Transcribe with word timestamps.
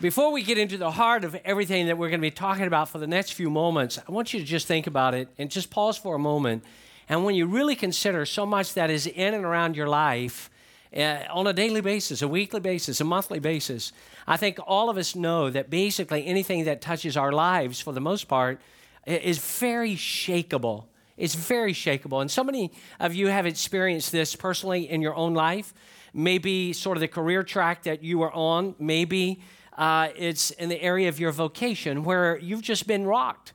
Before 0.00 0.32
we 0.32 0.42
get 0.42 0.58
into 0.58 0.76
the 0.76 0.90
heart 0.90 1.22
of 1.22 1.36
everything 1.44 1.86
that 1.86 1.96
we're 1.96 2.08
going 2.08 2.20
to 2.20 2.26
be 2.26 2.30
talking 2.32 2.66
about 2.66 2.88
for 2.88 2.98
the 2.98 3.06
next 3.06 3.32
few 3.32 3.48
moments, 3.48 3.96
I 3.96 4.10
want 4.10 4.34
you 4.34 4.40
to 4.40 4.44
just 4.44 4.66
think 4.66 4.88
about 4.88 5.14
it 5.14 5.28
and 5.38 5.48
just 5.48 5.70
pause 5.70 5.96
for 5.96 6.16
a 6.16 6.18
moment. 6.18 6.64
And 7.08 7.24
when 7.24 7.36
you 7.36 7.46
really 7.46 7.76
consider 7.76 8.26
so 8.26 8.44
much 8.44 8.74
that 8.74 8.90
is 8.90 9.06
in 9.06 9.34
and 9.34 9.44
around 9.44 9.76
your 9.76 9.86
life 9.86 10.50
uh, 10.94 11.20
on 11.30 11.46
a 11.46 11.52
daily 11.52 11.80
basis, 11.80 12.22
a 12.22 12.28
weekly 12.28 12.58
basis, 12.58 13.00
a 13.00 13.04
monthly 13.04 13.38
basis, 13.38 13.92
I 14.26 14.36
think 14.36 14.58
all 14.66 14.90
of 14.90 14.98
us 14.98 15.14
know 15.14 15.48
that 15.48 15.70
basically 15.70 16.26
anything 16.26 16.64
that 16.64 16.80
touches 16.80 17.16
our 17.16 17.30
lives, 17.30 17.80
for 17.80 17.92
the 17.92 18.00
most 18.00 18.26
part, 18.26 18.60
is 19.06 19.38
very 19.38 19.94
shakable. 19.94 20.86
It's 21.16 21.36
very 21.36 21.72
shakable. 21.72 22.20
And 22.20 22.28
so 22.28 22.42
many 22.42 22.72
of 22.98 23.14
you 23.14 23.28
have 23.28 23.46
experienced 23.46 24.10
this 24.10 24.34
personally 24.34 24.90
in 24.90 25.02
your 25.02 25.14
own 25.14 25.34
life. 25.34 25.72
Maybe 26.12 26.72
sort 26.72 26.96
of 26.96 27.00
the 27.00 27.08
career 27.08 27.44
track 27.44 27.84
that 27.84 28.02
you 28.02 28.22
are 28.22 28.32
on, 28.32 28.74
maybe 28.80 29.40
uh, 29.74 30.08
it's 30.16 30.50
in 30.52 30.68
the 30.68 30.80
area 30.80 31.08
of 31.08 31.18
your 31.18 31.32
vocation 31.32 32.04
where 32.04 32.38
you've 32.38 32.62
just 32.62 32.86
been 32.86 33.06
rocked. 33.06 33.52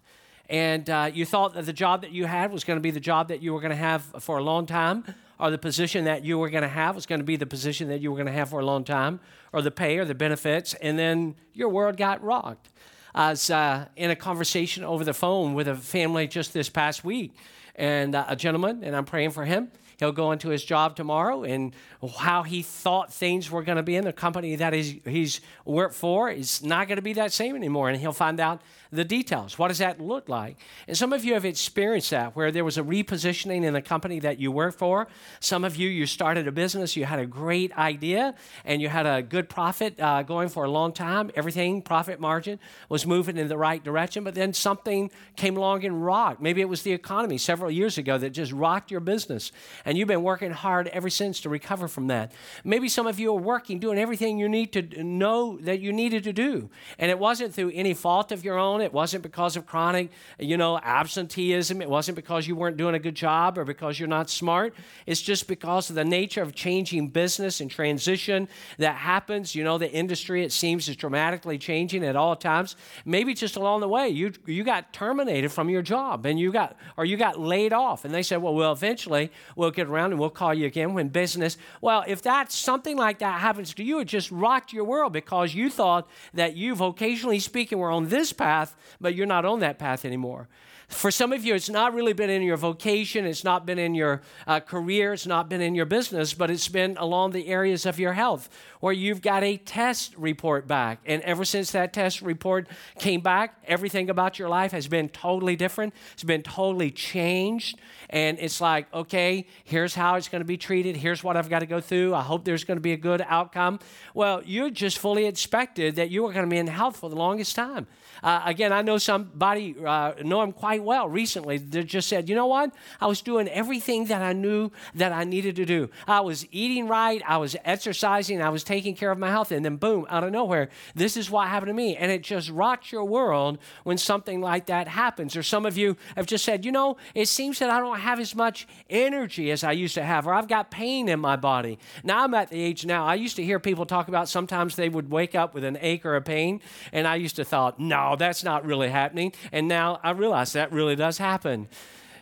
And 0.49 0.89
uh, 0.89 1.11
you 1.13 1.25
thought 1.25 1.53
that 1.53 1.65
the 1.65 1.73
job 1.73 2.01
that 2.01 2.11
you 2.11 2.25
had 2.25 2.51
was 2.51 2.63
going 2.63 2.77
to 2.77 2.81
be 2.81 2.91
the 2.91 2.99
job 2.99 3.27
that 3.27 3.41
you 3.41 3.53
were 3.53 3.59
going 3.59 3.69
to 3.69 3.75
have 3.75 4.03
for 4.19 4.39
a 4.39 4.43
long 4.43 4.65
time, 4.65 5.03
or 5.39 5.51
the 5.51 5.59
position 5.59 6.05
that 6.05 6.25
you 6.25 6.39
were 6.39 6.49
going 6.49 6.63
to 6.63 6.67
have 6.67 6.95
was 6.95 7.05
going 7.05 7.19
to 7.19 7.25
be 7.25 7.35
the 7.35 7.45
position 7.45 7.87
that 7.89 8.01
you 8.01 8.09
were 8.11 8.17
going 8.17 8.25
to 8.27 8.33
have 8.33 8.49
for 8.49 8.59
a 8.59 8.65
long 8.65 8.83
time, 8.83 9.19
or 9.53 9.61
the 9.61 9.71
pay 9.71 9.99
or 9.99 10.05
the 10.05 10.15
benefits, 10.15 10.73
and 10.81 10.97
then 10.97 11.35
your 11.53 11.69
world 11.69 11.97
got 11.97 12.23
rocked. 12.23 12.69
I 13.13 13.29
was 13.29 13.49
uh, 13.49 13.85
in 13.95 14.09
a 14.09 14.15
conversation 14.15 14.83
over 14.83 15.03
the 15.03 15.13
phone 15.13 15.53
with 15.53 15.67
a 15.67 15.75
family 15.75 16.27
just 16.27 16.51
this 16.51 16.67
past 16.67 17.03
week, 17.03 17.35
and 17.75 18.15
uh, 18.15 18.25
a 18.27 18.35
gentleman, 18.35 18.83
and 18.83 18.95
I'm 18.95 19.05
praying 19.05 19.31
for 19.31 19.45
him. 19.45 19.71
He'll 19.99 20.13
go 20.13 20.31
into 20.31 20.47
his 20.47 20.63
job 20.63 20.95
tomorrow 20.95 21.43
and 21.43 21.73
how 22.19 22.43
he 22.43 22.61
thought 22.61 23.13
things 23.13 23.51
were 23.51 23.63
going 23.63 23.75
to 23.75 23.83
be 23.83 23.97
in 23.97 24.05
the 24.05 24.13
company 24.13 24.55
that 24.55 24.71
he's, 24.71 24.95
he's 25.03 25.41
worked 25.65 25.93
for 25.93 26.29
is 26.29 26.63
not 26.63 26.87
going 26.87 26.95
to 26.95 27.01
be 27.01 27.13
that 27.13 27.33
same 27.33 27.53
anymore. 27.53 27.89
And 27.89 27.99
he'll 27.99 28.13
find 28.13 28.39
out 28.39 28.61
the 28.91 29.05
details. 29.05 29.59
What 29.59 29.67
does 29.67 29.77
that 29.77 30.01
look 30.01 30.27
like? 30.27 30.57
And 30.87 30.97
some 30.97 31.13
of 31.13 31.23
you 31.23 31.35
have 31.35 31.45
experienced 31.45 32.09
that 32.09 32.35
where 32.35 32.51
there 32.51 32.65
was 32.65 32.77
a 32.77 32.81
repositioning 32.81 33.63
in 33.63 33.73
the 33.73 33.81
company 33.81 34.19
that 34.21 34.39
you 34.39 34.51
work 34.51 34.75
for. 34.75 35.07
Some 35.39 35.63
of 35.63 35.75
you, 35.75 35.87
you 35.89 36.07
started 36.07 36.47
a 36.47 36.51
business, 36.51 36.95
you 36.95 37.05
had 37.05 37.19
a 37.19 37.27
great 37.27 37.71
idea, 37.77 38.33
and 38.65 38.81
you 38.81 38.89
had 38.89 39.05
a 39.05 39.21
good 39.21 39.47
profit 39.47 39.99
uh, 39.99 40.23
going 40.23 40.49
for 40.49 40.63
a 40.63 40.71
long 40.71 40.91
time. 40.91 41.29
Everything, 41.35 41.83
profit 41.83 42.19
margin, 42.19 42.59
was 42.89 43.05
moving 43.05 43.37
in 43.37 43.47
the 43.47 43.57
right 43.57 43.83
direction, 43.83 44.23
but 44.23 44.33
then 44.33 44.53
something 44.53 45.11
came 45.35 45.55
along 45.55 45.85
and 45.85 46.03
rocked. 46.03 46.41
Maybe 46.41 46.61
it 46.61 46.69
was 46.69 46.81
the 46.81 46.93
economy 46.93 47.37
several 47.37 47.69
years 47.69 47.99
ago 47.99 48.17
that 48.17 48.31
just 48.31 48.51
rocked 48.51 48.89
your 48.89 49.01
business, 49.01 49.51
and 49.85 49.99
you've 49.99 50.07
been 50.07 50.23
working 50.23 50.51
hard 50.51 50.87
ever 50.87 51.11
since 51.11 51.41
to 51.41 51.49
recover 51.49 51.87
from 51.87 52.07
that. 52.07 52.31
Maybe 52.63 52.89
some 52.89 53.05
of 53.05 53.19
you 53.19 53.29
are 53.33 53.39
working, 53.39 53.77
doing 53.79 53.99
everything 53.99 54.39
you 54.39 54.49
need 54.49 54.73
to 54.73 55.03
know 55.03 55.59
that 55.61 55.79
you 55.79 55.93
needed 55.93 56.23
to 56.23 56.33
do, 56.33 56.71
and 56.97 57.11
it 57.11 57.19
wasn't 57.19 57.53
through 57.53 57.71
any 57.75 57.93
fault 57.93 58.31
of 58.31 58.43
your 58.43 58.57
own 58.57 58.78
it 58.81 58.93
wasn't 58.93 59.23
because 59.23 59.55
of 59.55 59.65
chronic, 59.65 60.09
you 60.39 60.57
know, 60.57 60.79
absenteeism. 60.79 61.81
It 61.81 61.89
wasn't 61.89 62.15
because 62.15 62.47
you 62.47 62.55
weren't 62.55 62.77
doing 62.77 62.95
a 62.95 62.99
good 62.99 63.15
job 63.15 63.57
or 63.57 63.65
because 63.65 63.99
you're 63.99 64.07
not 64.07 64.29
smart. 64.29 64.73
It's 65.05 65.21
just 65.21 65.47
because 65.47 65.89
of 65.89 65.95
the 65.95 66.05
nature 66.05 66.41
of 66.41 66.55
changing 66.55 67.09
business 67.09 67.61
and 67.61 67.69
transition 67.69 68.47
that 68.77 68.95
happens. 68.95 69.55
You 69.55 69.63
know, 69.63 69.77
the 69.77 69.91
industry, 69.91 70.43
it 70.43 70.51
seems, 70.51 70.87
is 70.87 70.95
dramatically 70.95 71.57
changing 71.57 72.03
at 72.03 72.15
all 72.15 72.35
times. 72.35 72.75
Maybe 73.05 73.33
just 73.33 73.55
along 73.55 73.81
the 73.81 73.87
way, 73.87 74.09
you, 74.09 74.33
you 74.45 74.63
got 74.63 74.93
terminated 74.93 75.51
from 75.51 75.69
your 75.69 75.81
job 75.81 76.25
and 76.25 76.39
you 76.39 76.51
got, 76.51 76.75
or 76.97 77.05
you 77.05 77.17
got 77.17 77.39
laid 77.39 77.73
off. 77.73 78.05
And 78.05 78.13
they 78.13 78.23
said, 78.23 78.41
well, 78.41 78.55
well, 78.55 78.71
eventually 78.71 79.31
we'll 79.55 79.71
get 79.71 79.87
around 79.87 80.11
and 80.11 80.19
we'll 80.19 80.29
call 80.29 80.53
you 80.53 80.65
again 80.65 80.93
when 80.93 81.09
business. 81.09 81.57
Well, 81.81 82.03
if 82.07 82.21
that's 82.21 82.55
something 82.55 82.97
like 82.97 83.19
that 83.19 83.39
happens 83.41 83.73
to 83.75 83.83
you, 83.83 83.99
it 83.99 84.05
just 84.05 84.31
rocked 84.31 84.73
your 84.73 84.83
world 84.83 85.13
because 85.13 85.53
you 85.53 85.69
thought 85.69 86.07
that 86.33 86.55
you, 86.55 86.75
vocationally 86.75 87.41
speaking, 87.41 87.77
were 87.77 87.91
on 87.91 88.09
this 88.09 88.33
path 88.33 88.68
path, 88.69 88.97
but 88.99 89.15
you're 89.15 89.25
not 89.25 89.45
on 89.45 89.59
that 89.59 89.79
path 89.79 90.05
anymore. 90.05 90.47
For 90.89 91.11
some 91.11 91.31
of 91.31 91.45
you, 91.45 91.53
it's 91.53 91.69
not 91.69 91.93
really 91.93 92.13
been 92.13 92.31
in 92.31 92.41
your 92.41 92.57
vocation, 92.57 93.25
it's 93.25 93.43
not 93.43 93.63
been 93.63 93.77
in 93.77 93.93
your 93.93 94.21
uh, 94.47 94.59
career, 94.59 95.13
it's 95.13 95.27
not 95.27 95.47
been 95.47 95.61
in 95.61 95.75
your 95.75 95.85
business, 95.85 96.33
but 96.33 96.49
it's 96.49 96.67
been 96.67 96.97
along 96.97 97.31
the 97.31 97.47
areas 97.47 97.85
of 97.85 97.99
your 97.99 98.13
health 98.13 98.49
where 98.79 98.93
you've 98.93 99.21
got 99.21 99.43
a 99.43 99.57
test 99.57 100.15
report 100.17 100.67
back. 100.67 100.99
And 101.05 101.21
ever 101.23 101.45
since 101.45 101.71
that 101.71 101.93
test 101.93 102.21
report 102.21 102.67
came 102.97 103.21
back, 103.21 103.55
everything 103.65 104.09
about 104.09 104.39
your 104.39 104.49
life 104.49 104.71
has 104.71 104.87
been 104.87 105.09
totally 105.09 105.55
different. 105.55 105.93
It's 106.13 106.23
been 106.23 106.43
totally 106.43 106.89
changed. 106.89 107.77
And 108.09 108.39
it's 108.39 108.59
like, 108.59 108.91
okay, 108.93 109.45
here's 109.65 109.93
how 109.93 110.15
it's 110.15 110.29
going 110.29 110.41
to 110.41 110.45
be 110.45 110.57
treated. 110.57 110.95
Here's 110.95 111.23
what 111.23 111.37
I've 111.37 111.49
got 111.49 111.59
to 111.59 111.65
go 111.67 111.81
through. 111.81 112.15
I 112.15 112.21
hope 112.21 112.45
there's 112.45 112.63
going 112.63 112.77
to 112.77 112.81
be 112.81 112.93
a 112.93 112.97
good 112.97 113.23
outcome. 113.27 113.79
Well, 114.13 114.41
you 114.43 114.71
just 114.71 114.97
fully 114.97 115.25
expected 115.25 115.97
that 115.97 116.09
you 116.09 116.23
were 116.23 116.33
going 116.33 116.45
to 116.45 116.49
be 116.49 116.57
in 116.57 116.67
health 116.67 116.97
for 116.97 117.09
the 117.09 117.15
longest 117.15 117.55
time. 117.55 117.85
Uh, 118.23 118.41
again, 118.45 118.73
I 118.73 118.81
know 118.81 118.97
somebody, 118.97 119.75
uh, 119.85 120.13
know 120.23 120.41
him 120.41 120.51
quite 120.51 120.78
well 120.85 121.07
recently, 121.07 121.57
that 121.57 121.83
just 121.85 122.07
said, 122.07 122.29
you 122.29 122.35
know 122.35 122.47
what? 122.47 122.73
I 122.99 123.07
was 123.07 123.21
doing 123.21 123.47
everything 123.49 124.05
that 124.05 124.21
I 124.21 124.33
knew 124.33 124.71
that 124.95 125.11
I 125.11 125.23
needed 125.23 125.55
to 125.57 125.65
do. 125.65 125.89
I 126.07 126.21
was 126.21 126.47
eating 126.51 126.87
right, 126.87 127.21
I 127.27 127.37
was 127.37 127.55
exercising, 127.65 128.41
I 128.41 128.49
was 128.49 128.63
taking 128.63 128.95
care 128.95 129.11
of 129.11 129.17
my 129.17 129.29
health, 129.29 129.51
and 129.51 129.63
then 129.63 129.77
boom, 129.77 130.05
out 130.09 130.23
of 130.23 130.31
nowhere, 130.31 130.69
this 130.95 131.17
is 131.17 131.29
what 131.29 131.47
happened 131.47 131.69
to 131.69 131.73
me. 131.73 131.95
And 131.95 132.11
it 132.11 132.23
just 132.23 132.49
rocks 132.49 132.91
your 132.91 133.05
world 133.05 133.59
when 133.83 133.97
something 133.97 134.41
like 134.41 134.67
that 134.67 134.87
happens. 134.87 135.35
Or 135.35 135.43
some 135.43 135.65
of 135.65 135.77
you 135.77 135.97
have 136.15 136.25
just 136.25 136.45
said, 136.45 136.65
you 136.65 136.71
know, 136.71 136.97
it 137.13 137.27
seems 137.27 137.59
that 137.59 137.69
I 137.69 137.79
don't 137.79 137.99
have 137.99 138.19
as 138.19 138.35
much 138.35 138.67
energy 138.89 139.51
as 139.51 139.63
I 139.63 139.71
used 139.71 139.95
to 139.95 140.03
have, 140.03 140.27
or 140.27 140.33
I've 140.33 140.47
got 140.47 140.71
pain 140.71 141.09
in 141.09 141.19
my 141.19 141.35
body. 141.35 141.79
Now 142.03 142.23
I'm 142.23 142.33
at 142.33 142.49
the 142.49 142.61
age 142.61 142.85
now, 142.85 143.05
I 143.05 143.15
used 143.15 143.35
to 143.37 143.43
hear 143.43 143.59
people 143.59 143.85
talk 143.85 144.07
about 144.07 144.29
sometimes 144.29 144.75
they 144.75 144.89
would 144.89 145.09
wake 145.11 145.35
up 145.35 145.53
with 145.53 145.63
an 145.63 145.77
ache 145.81 146.05
or 146.05 146.15
a 146.15 146.21
pain, 146.21 146.61
and 146.91 147.07
I 147.07 147.15
used 147.15 147.35
to 147.37 147.45
thought, 147.45 147.79
no, 147.79 148.15
that's 148.17 148.43
not 148.43 148.65
really 148.65 148.89
happening. 148.89 149.33
And 149.51 149.67
now 149.67 149.99
I 150.03 150.11
realize 150.11 150.53
that 150.53 150.68
really 150.71 150.95
does 150.95 151.17
happen. 151.17 151.67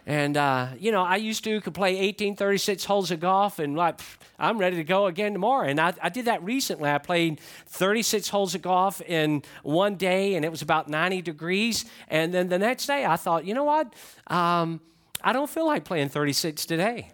And, 0.08 0.38
uh, 0.38 0.70
you 0.80 0.94
know, 0.94 1.04
I 1.04 1.18
used 1.18 1.44
to 1.44 1.60
could 1.60 1.74
play 1.74 1.96
1836 1.96 2.86
holes 2.86 3.12
of 3.12 3.20
golf 3.20 3.60
and 3.60 3.76
like, 3.76 4.00
I'm 4.40 4.58
ready 4.58 4.78
to 4.78 4.86
go 4.86 5.08
again 5.08 5.34
tomorrow. 5.34 5.68
And 5.68 5.82
I, 5.82 5.94
I 6.02 6.08
did 6.08 6.26
that 6.26 6.42
recently. 6.44 6.90
I 6.90 6.98
played 6.98 7.42
36 7.68 8.30
holes 8.30 8.56
of 8.56 8.62
golf 8.62 9.02
in 9.02 9.44
one 9.64 9.96
day 9.96 10.36
and 10.36 10.46
it 10.46 10.50
was 10.50 10.62
about 10.62 10.88
90 10.88 11.22
degrees. 11.24 11.84
And 12.08 12.34
then 12.34 12.48
the 12.48 12.58
next 12.58 12.86
day 12.86 13.06
I 13.06 13.18
thought, 13.18 13.46
you 13.46 13.54
know 13.54 13.66
what? 13.66 13.94
Um, 14.28 14.80
I 15.22 15.34
don't 15.34 15.50
feel 15.50 15.66
like 15.66 15.84
playing 15.84 16.08
36 16.08 16.66
today. 16.66 17.12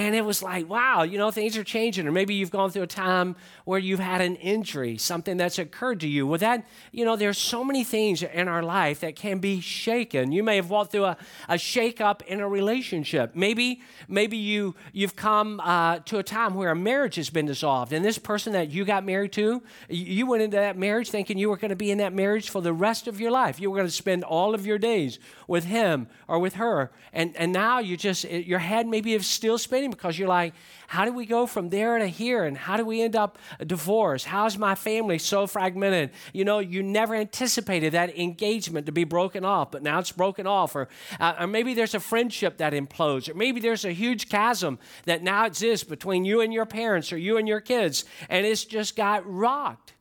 And 0.00 0.14
it 0.14 0.24
was 0.24 0.42
like, 0.42 0.66
wow, 0.66 1.02
you 1.02 1.18
know, 1.18 1.30
things 1.30 1.58
are 1.58 1.64
changing. 1.64 2.08
Or 2.08 2.10
maybe 2.10 2.32
you've 2.32 2.50
gone 2.50 2.70
through 2.70 2.84
a 2.84 2.86
time 2.86 3.36
where 3.66 3.78
you've 3.78 4.00
had 4.00 4.22
an 4.22 4.36
injury, 4.36 4.96
something 4.96 5.36
that's 5.36 5.58
occurred 5.58 6.00
to 6.00 6.08
you. 6.08 6.26
Well, 6.26 6.38
that, 6.38 6.66
you 6.90 7.04
know, 7.04 7.16
there's 7.16 7.36
so 7.36 7.62
many 7.62 7.84
things 7.84 8.22
in 8.22 8.48
our 8.48 8.62
life 8.62 9.00
that 9.00 9.14
can 9.14 9.40
be 9.40 9.60
shaken. 9.60 10.32
You 10.32 10.42
may 10.42 10.56
have 10.56 10.70
walked 10.70 10.92
through 10.92 11.04
a, 11.04 11.18
a 11.50 11.58
shake-up 11.58 12.22
in 12.22 12.40
a 12.40 12.48
relationship. 12.48 13.36
Maybe, 13.36 13.82
maybe 14.08 14.38
you, 14.38 14.74
you've 14.94 15.16
come 15.16 15.60
uh, 15.60 15.98
to 16.06 16.16
a 16.16 16.22
time 16.22 16.54
where 16.54 16.70
a 16.70 16.76
marriage 16.76 17.16
has 17.16 17.28
been 17.28 17.44
dissolved. 17.44 17.92
And 17.92 18.02
this 18.02 18.16
person 18.16 18.54
that 18.54 18.70
you 18.70 18.86
got 18.86 19.04
married 19.04 19.32
to, 19.32 19.62
you 19.90 20.26
went 20.26 20.42
into 20.42 20.56
that 20.56 20.78
marriage 20.78 21.10
thinking 21.10 21.36
you 21.36 21.50
were 21.50 21.58
going 21.58 21.68
to 21.68 21.76
be 21.76 21.90
in 21.90 21.98
that 21.98 22.14
marriage 22.14 22.48
for 22.48 22.62
the 22.62 22.72
rest 22.72 23.06
of 23.06 23.20
your 23.20 23.32
life. 23.32 23.60
You 23.60 23.70
were 23.70 23.76
going 23.76 23.88
to 23.88 23.92
spend 23.92 24.24
all 24.24 24.54
of 24.54 24.64
your 24.64 24.78
days 24.78 25.18
with 25.46 25.64
him 25.64 26.06
or 26.26 26.38
with 26.38 26.54
her. 26.54 26.90
And, 27.12 27.36
and 27.36 27.52
now 27.52 27.80
you 27.80 27.98
just, 27.98 28.24
your 28.24 28.60
head 28.60 28.86
maybe 28.86 29.12
is 29.12 29.26
still 29.26 29.58
spinning 29.58 29.89
because 29.90 30.18
you're 30.18 30.28
like, 30.28 30.54
how 30.86 31.04
do 31.04 31.12
we 31.12 31.26
go 31.26 31.46
from 31.46 31.68
there 31.68 31.98
to 31.98 32.06
here? 32.06 32.44
And 32.44 32.56
how 32.56 32.76
do 32.76 32.84
we 32.84 33.02
end 33.02 33.14
up 33.14 33.38
divorced? 33.64 34.26
How's 34.26 34.58
my 34.58 34.74
family 34.74 35.18
so 35.18 35.46
fragmented? 35.46 36.10
You 36.32 36.44
know, 36.44 36.58
you 36.58 36.82
never 36.82 37.14
anticipated 37.14 37.92
that 37.92 38.18
engagement 38.18 38.86
to 38.86 38.92
be 38.92 39.04
broken 39.04 39.44
off, 39.44 39.70
but 39.70 39.82
now 39.82 39.98
it's 39.98 40.12
broken 40.12 40.46
off. 40.46 40.74
Or, 40.74 40.88
uh, 41.18 41.34
or 41.40 41.46
maybe 41.46 41.74
there's 41.74 41.94
a 41.94 42.00
friendship 42.00 42.58
that 42.58 42.72
implodes, 42.72 43.28
or 43.28 43.34
maybe 43.34 43.60
there's 43.60 43.84
a 43.84 43.92
huge 43.92 44.28
chasm 44.28 44.78
that 45.04 45.22
now 45.22 45.46
exists 45.46 45.84
between 45.84 46.24
you 46.24 46.40
and 46.40 46.52
your 46.52 46.66
parents 46.66 47.12
or 47.12 47.18
you 47.18 47.36
and 47.36 47.46
your 47.46 47.60
kids, 47.60 48.04
and 48.28 48.46
it's 48.46 48.64
just 48.64 48.96
got 48.96 49.26
rocked. 49.30 49.94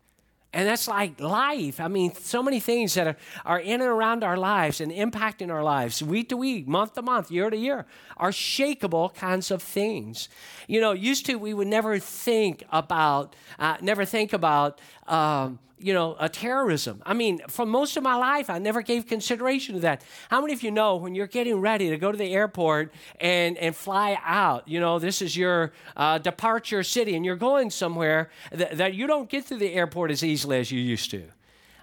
And 0.52 0.68
that's 0.68 0.88
like 0.88 1.20
life. 1.20 1.80
I 1.80 1.88
mean, 1.88 2.14
so 2.16 2.42
many 2.42 2.60
things 2.60 2.96
that 2.96 3.06
are, 3.06 3.18
are 3.46 3.60
in 3.60 3.82
and 3.82 3.90
around 3.90 4.24
our 4.24 4.36
lives 4.36 4.82
and 4.82 4.92
impacting 4.92 5.52
our 5.52 5.64
lives, 5.64 6.02
week 6.02 6.30
to 6.30 6.38
week, 6.38 6.68
month 6.68 6.96
to 6.96 7.04
month, 7.04 7.30
year 7.30 7.52
to 7.52 7.58
year, 7.58 7.86
are 8.18 8.32
shakable 8.32 9.14
kinds 9.14 9.52
of 9.52 9.62
things. 9.62 10.28
You 10.68 10.82
know, 10.82 10.92
used 10.92 11.28
to 11.28 11.36
we 11.36 11.54
would 11.54 11.68
never 11.68 12.00
think 12.00 12.64
about, 12.72 13.36
uh, 13.60 13.78
never 13.82 14.06
think 14.06 14.34
about, 14.34 14.82
um, 15.08 15.60
you 15.80 15.94
know, 15.94 16.16
a 16.20 16.30
terrorism. 16.30 17.02
I 17.06 17.14
mean, 17.14 17.40
for 17.48 17.66
most 17.66 17.98
of 17.98 18.04
my 18.04 18.16
life, 18.16 18.50
I 18.50 18.60
never 18.60 18.82
gave 18.82 19.08
consideration 19.08 19.76
to 19.76 19.82
that. 19.82 20.04
How 20.30 20.42
many 20.42 20.54
of 20.54 20.62
you 20.62 20.72
know 20.72 20.98
when 20.98 21.16
you're 21.16 21.28
getting 21.28 21.62
ready 21.62 21.90
to 21.90 21.98
go 21.98 22.12
to 22.12 22.18
the 22.18 22.34
airport 22.34 22.94
and, 23.20 23.58
and 23.58 23.76
fly 23.76 24.18
out, 24.24 24.68
you 24.68 24.80
know, 24.80 25.00
this 25.00 25.22
is 25.22 25.36
your 25.36 25.72
uh, 25.96 26.18
departure 26.18 26.84
city 26.84 27.16
and 27.16 27.26
you're 27.26 27.36
going 27.36 27.70
somewhere 27.70 28.30
that, 28.52 28.78
that 28.78 28.94
you 28.94 29.08
don't 29.08 29.30
get 29.30 29.46
through 29.46 29.60
the 29.60 29.74
airport 29.74 30.12
as 30.12 30.24
easily 30.24 30.60
as 30.60 30.72
you 30.72 30.80
used 30.80 31.12
to? 31.12 31.24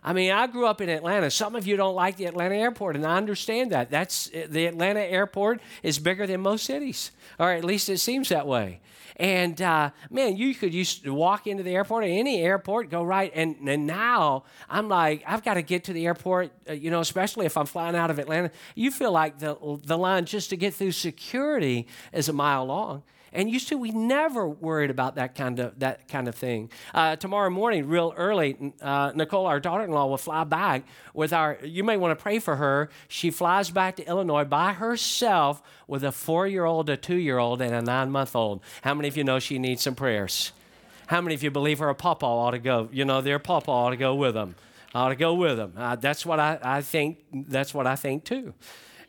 I 0.07 0.13
mean, 0.13 0.31
I 0.31 0.47
grew 0.47 0.67
up 0.67 0.81
in 0.81 0.89
Atlanta. 0.89 1.31
Some 1.33 1.57
of 1.57 1.67
you 1.67 1.77
don't 1.77 1.97
like 1.97 2.17
the 2.17 2.27
Atlanta 2.27 2.55
airport, 2.55 2.95
and 2.95 3.05
I 3.05 3.17
understand 3.17 3.73
that. 3.73 3.91
That's 3.91 4.31
the 4.49 4.67
Atlanta 4.67 5.01
airport 5.01 5.61
is 5.83 5.99
bigger 5.99 6.29
than 6.29 6.43
most 6.43 6.65
cities, 6.65 7.11
or 7.41 7.51
at 7.51 7.65
least 7.65 7.89
it 7.89 7.99
seems 7.99 8.29
that 8.29 8.47
way. 8.47 8.79
And 9.17 9.61
uh, 9.63 9.91
man, 10.11 10.37
you 10.37 10.55
could 10.55 10.75
used 10.75 11.05
to 11.05 11.15
walk 11.15 11.47
into 11.47 11.63
the 11.63 11.75
airport 11.75 12.05
at 12.05 12.11
any 12.11 12.43
airport, 12.43 12.91
go 12.91 13.03
right. 13.03 13.33
And, 13.35 13.57
and 13.67 13.87
now 13.87 14.45
I'm 14.69 14.89
like, 14.89 15.23
I've 15.27 15.43
got 15.43 15.55
to 15.55 15.63
get 15.63 15.85
to 15.85 15.95
the 15.95 16.07
airport, 16.07 16.53
uh, 16.69 16.75
you 16.75 16.91
know, 16.91 17.01
especially 17.01 17.47
if 17.47 17.57
I'm 17.57 17.67
flying 17.67 17.97
out 17.97 18.11
of 18.11 18.19
Atlanta. 18.19 18.51
You 18.75 18.91
feel 18.91 19.13
like 19.13 19.39
the, 19.39 19.57
the 19.85 19.97
line 19.97 20.27
just 20.27 20.51
to 20.51 20.57
get 20.57 20.75
through 20.75 20.93
security 20.93 21.87
is 22.13 22.29
a 22.29 22.33
mile 22.35 22.67
long. 22.67 23.03
And 23.33 23.51
used 23.51 23.69
to, 23.69 23.77
we 23.77 23.91
never 23.91 24.49
worried 24.49 24.91
about 24.91 25.17
that 25.17 25.35
kind 25.35 25.59
of 25.59 25.79
that 25.81 26.09
kind 26.09 26.29
of 26.29 26.35
thing. 26.35 26.71
Uh, 26.95 27.17
tomorrow 27.17 27.51
morning, 27.51 27.87
real 27.89 28.15
early, 28.17 28.73
uh, 28.81 29.13
Nicole, 29.15 29.47
our 29.47 29.61
daughter-in-law, 29.61 30.07
will 30.07 30.17
fly 30.17 30.45
back 30.45 30.85
with 31.13 31.33
our. 31.33 31.59
You 31.63 31.85
may 31.85 31.97
want 31.97 32.19
to 32.19 32.23
pray 32.23 32.39
for 32.39 32.57
her. 32.57 32.89
She 33.09 33.31
flies 33.31 33.71
back 33.71 33.97
to 33.97 34.07
Illinois 34.07 34.45
by 34.45 34.73
herself 34.73 35.63
with 35.87 36.03
a 36.05 36.13
four-year-old, 36.13 36.89
a 36.89 36.97
two-year-old, 36.97 37.61
and 37.61 37.75
a 37.75 37.83
nine-month-old. 37.83 38.63
How 38.83 38.95
many 38.95 39.09
of 39.09 39.17
you 39.17 39.25
know 39.25 39.39
she 39.39 39.59
needs 39.59 39.83
some 39.83 39.95
prayers? 39.95 40.53
How 41.09 41.21
many 41.21 41.35
of 41.35 41.43
you 41.43 41.51
believe 41.51 41.79
her 41.79 41.93
papa 41.95 42.27
ought 42.27 42.53
to 42.53 42.59
go? 42.59 42.89
You 42.93 43.05
know, 43.05 43.21
their 43.21 43.39
papa 43.39 43.71
ought 43.71 43.91
to 43.91 43.97
go 43.97 44.15
with 44.15 44.35
them. 44.35 44.55
Ought 44.95 45.11
to 45.11 45.17
go 45.17 45.35
with 45.35 45.57
them. 45.57 45.75
Uh, 45.77 45.97
that's 45.97 46.25
what 46.25 46.41
I, 46.41 46.59
I 46.63 46.81
think. 46.81 47.19
That's 47.33 47.75
what 47.75 47.87
I 47.87 47.97
think 47.97 48.25
too. 48.25 48.55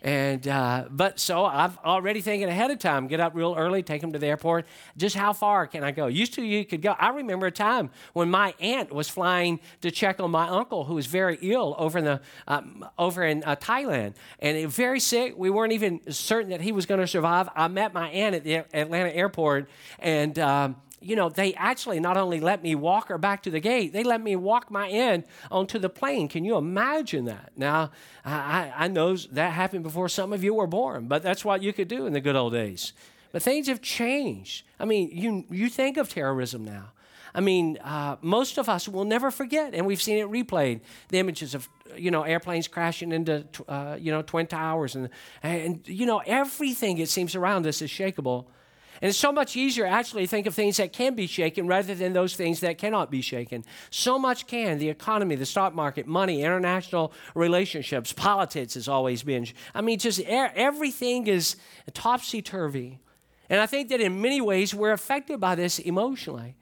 And 0.02 0.48
uh, 0.48 0.86
but 0.92 1.20
so 1.20 1.46
I've 1.46 1.78
already 1.80 2.22
thinking 2.22 2.48
ahead 2.48 2.70
of 2.70 2.80
time. 2.80 3.08
Get 3.08 3.20
up 3.20 3.34
real 3.36 3.56
early, 3.58 3.82
take 3.82 4.02
them 4.02 4.14
to 4.14 4.20
the 4.20 4.28
airport. 4.28 4.68
Just 4.96 5.16
how 5.16 5.34
far 5.34 5.66
can 5.66 5.84
I 5.84 5.92
go? 5.92 6.08
Used 6.08 6.34
to 6.36 6.44
you 6.44 6.66
could 6.66 6.82
go. 6.82 6.92
I 7.00 7.10
remember 7.10 7.48
a 7.48 7.52
time 7.52 7.90
when 8.14 8.30
my 8.30 8.54
aunt 8.60 8.94
was 8.94 9.10
flying 9.10 9.60
to 9.82 9.90
check 9.90 10.20
on 10.20 10.30
my 10.30 10.48
uncle 10.48 10.86
who 10.86 10.96
was 10.96 11.08
very 11.08 11.40
ill 11.42 11.76
over 11.80 11.98
in 11.98 12.06
the 12.06 12.22
um, 12.48 12.88
over 12.98 13.24
in 13.24 13.44
uh, 13.44 13.56
Thailand 13.56 14.14
and 14.40 14.70
very 14.72 15.00
sick. 15.00 15.34
We 15.36 15.50
weren't 15.50 15.74
even 15.74 16.00
certain 16.12 16.52
that 16.52 16.62
he 16.62 16.72
was 16.72 16.86
going 16.86 17.02
to 17.02 17.08
survive. 17.08 17.50
I 17.56 17.68
met 17.68 17.94
my 17.94 18.10
aunt 18.10 18.36
at 18.36 18.44
the 18.44 18.66
Atlanta 18.74 19.10
airport 19.10 19.70
and. 20.00 20.38
Um, 20.38 20.76
you 21.00 21.16
know, 21.16 21.30
they 21.30 21.54
actually 21.54 22.00
not 22.00 22.18
only 22.18 22.40
let 22.40 22.64
me 22.64 22.76
walk 22.76 23.10
her 23.10 23.18
back 23.18 23.44
to 23.44 23.52
the 23.52 23.60
gate, 23.60 23.94
they 23.94 24.04
let 24.04 24.22
me 24.22 24.36
walk 24.36 24.72
my 24.72 24.90
end 24.90 25.24
onto 25.52 25.78
the 25.80 25.90
plane. 25.90 26.28
Can 26.28 26.44
you 26.44 26.58
imagine 26.58 27.26
that? 27.26 27.52
Now, 27.56 27.92
I, 28.26 28.74
I 28.76 28.88
know 28.88 29.16
that 29.16 29.54
happened 29.54 29.84
before 29.84 30.10
some 30.10 30.34
of 30.34 30.44
you 30.44 30.54
were 30.54 30.68
born, 30.68 31.08
but 31.08 31.22
that's 31.22 31.46
what 31.46 31.62
you 31.62 31.72
could 31.72 31.88
do 31.88 32.06
in 32.08 32.14
the 32.14 32.22
good 32.22 32.36
old 32.36 32.54
days. 32.54 32.94
But 33.32 33.44
things 33.44 33.68
have 33.68 33.82
changed. 33.82 34.64
I 34.80 34.86
mean, 34.86 35.10
you, 35.12 35.46
you 35.50 35.70
think 35.70 35.98
of 35.98 36.10
terrorism 36.10 36.66
now. 36.66 36.92
I 37.36 37.40
mean, 37.40 37.78
uh, 37.84 38.16
most 38.22 38.58
of 38.58 38.68
us 38.68 38.88
will 38.88 39.06
never 39.06 39.30
forget, 39.30 39.76
and 39.76 39.86
we've 39.86 40.02
seen 40.02 40.18
it 40.18 40.28
replayed. 40.28 40.80
The 41.10 41.20
images 41.20 41.54
of 41.54 41.70
you 41.96 42.10
know 42.10 42.24
airplanes 42.24 42.68
crashing 42.68 43.12
into 43.12 43.46
uh, 43.68 43.98
you 44.00 44.12
know 44.12 44.24
twin 44.24 44.48
towers, 44.48 44.96
and 44.96 45.10
and 45.44 45.88
you 45.88 46.08
know 46.08 46.20
everything 46.26 46.98
it 46.98 47.10
seems 47.10 47.36
around 47.36 47.68
us 47.68 47.82
is 47.82 47.92
shakable. 47.92 48.46
And 49.02 49.10
it's 49.10 49.18
so 49.18 49.32
much 49.32 49.56
easier 49.56 49.86
actually 49.86 50.24
to 50.24 50.28
think 50.28 50.48
of 50.48 50.56
things 50.56 50.78
that 50.78 50.94
can 50.94 51.16
be 51.16 51.28
shaken 51.28 51.68
rather 51.68 51.94
than 51.94 52.14
those 52.14 52.36
things 52.36 52.60
that 52.62 52.78
cannot 52.78 53.12
be 53.12 53.22
shaken. 53.22 53.64
So 53.90 54.18
much 54.18 54.48
can. 54.48 54.80
The 54.80 54.90
economy, 54.90 55.36
the 55.36 55.46
stock 55.46 55.76
market, 55.76 56.08
money, 56.08 56.44
international 56.44 57.14
relationships, 57.36 58.14
politics 58.14 58.74
has 58.74 58.88
always 58.88 59.24
been. 59.24 59.48
I 59.76 59.82
mean, 59.82 60.00
just 60.00 60.20
everything 60.22 61.28
is 61.28 61.56
topsy 61.94 62.42
turvy. 62.42 63.00
And 63.50 63.62
I 63.62 63.66
think 63.66 63.90
that 63.90 64.02
in 64.02 64.22
many 64.22 64.42
ways 64.42 64.74
we're 64.74 64.92
affected 64.92 65.40
by 65.40 65.56
this 65.56 65.80
emotionally. 65.80 66.56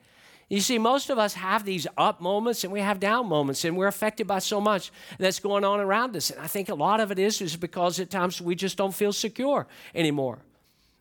You 0.48 0.60
see, 0.60 0.78
most 0.78 1.10
of 1.10 1.18
us 1.18 1.34
have 1.34 1.64
these 1.64 1.88
up 1.96 2.20
moments 2.20 2.62
and 2.62 2.72
we 2.72 2.80
have 2.80 3.00
down 3.00 3.26
moments, 3.26 3.64
and 3.64 3.76
we're 3.76 3.88
affected 3.88 4.28
by 4.28 4.38
so 4.38 4.60
much 4.60 4.92
that's 5.18 5.40
going 5.40 5.64
on 5.64 5.80
around 5.80 6.14
us. 6.16 6.30
And 6.30 6.40
I 6.40 6.46
think 6.46 6.68
a 6.68 6.74
lot 6.74 7.00
of 7.00 7.10
it 7.10 7.18
is, 7.18 7.40
is 7.40 7.56
because 7.56 7.98
at 7.98 8.10
times 8.10 8.40
we 8.40 8.54
just 8.54 8.76
don't 8.76 8.94
feel 8.94 9.12
secure 9.12 9.66
anymore. 9.94 10.38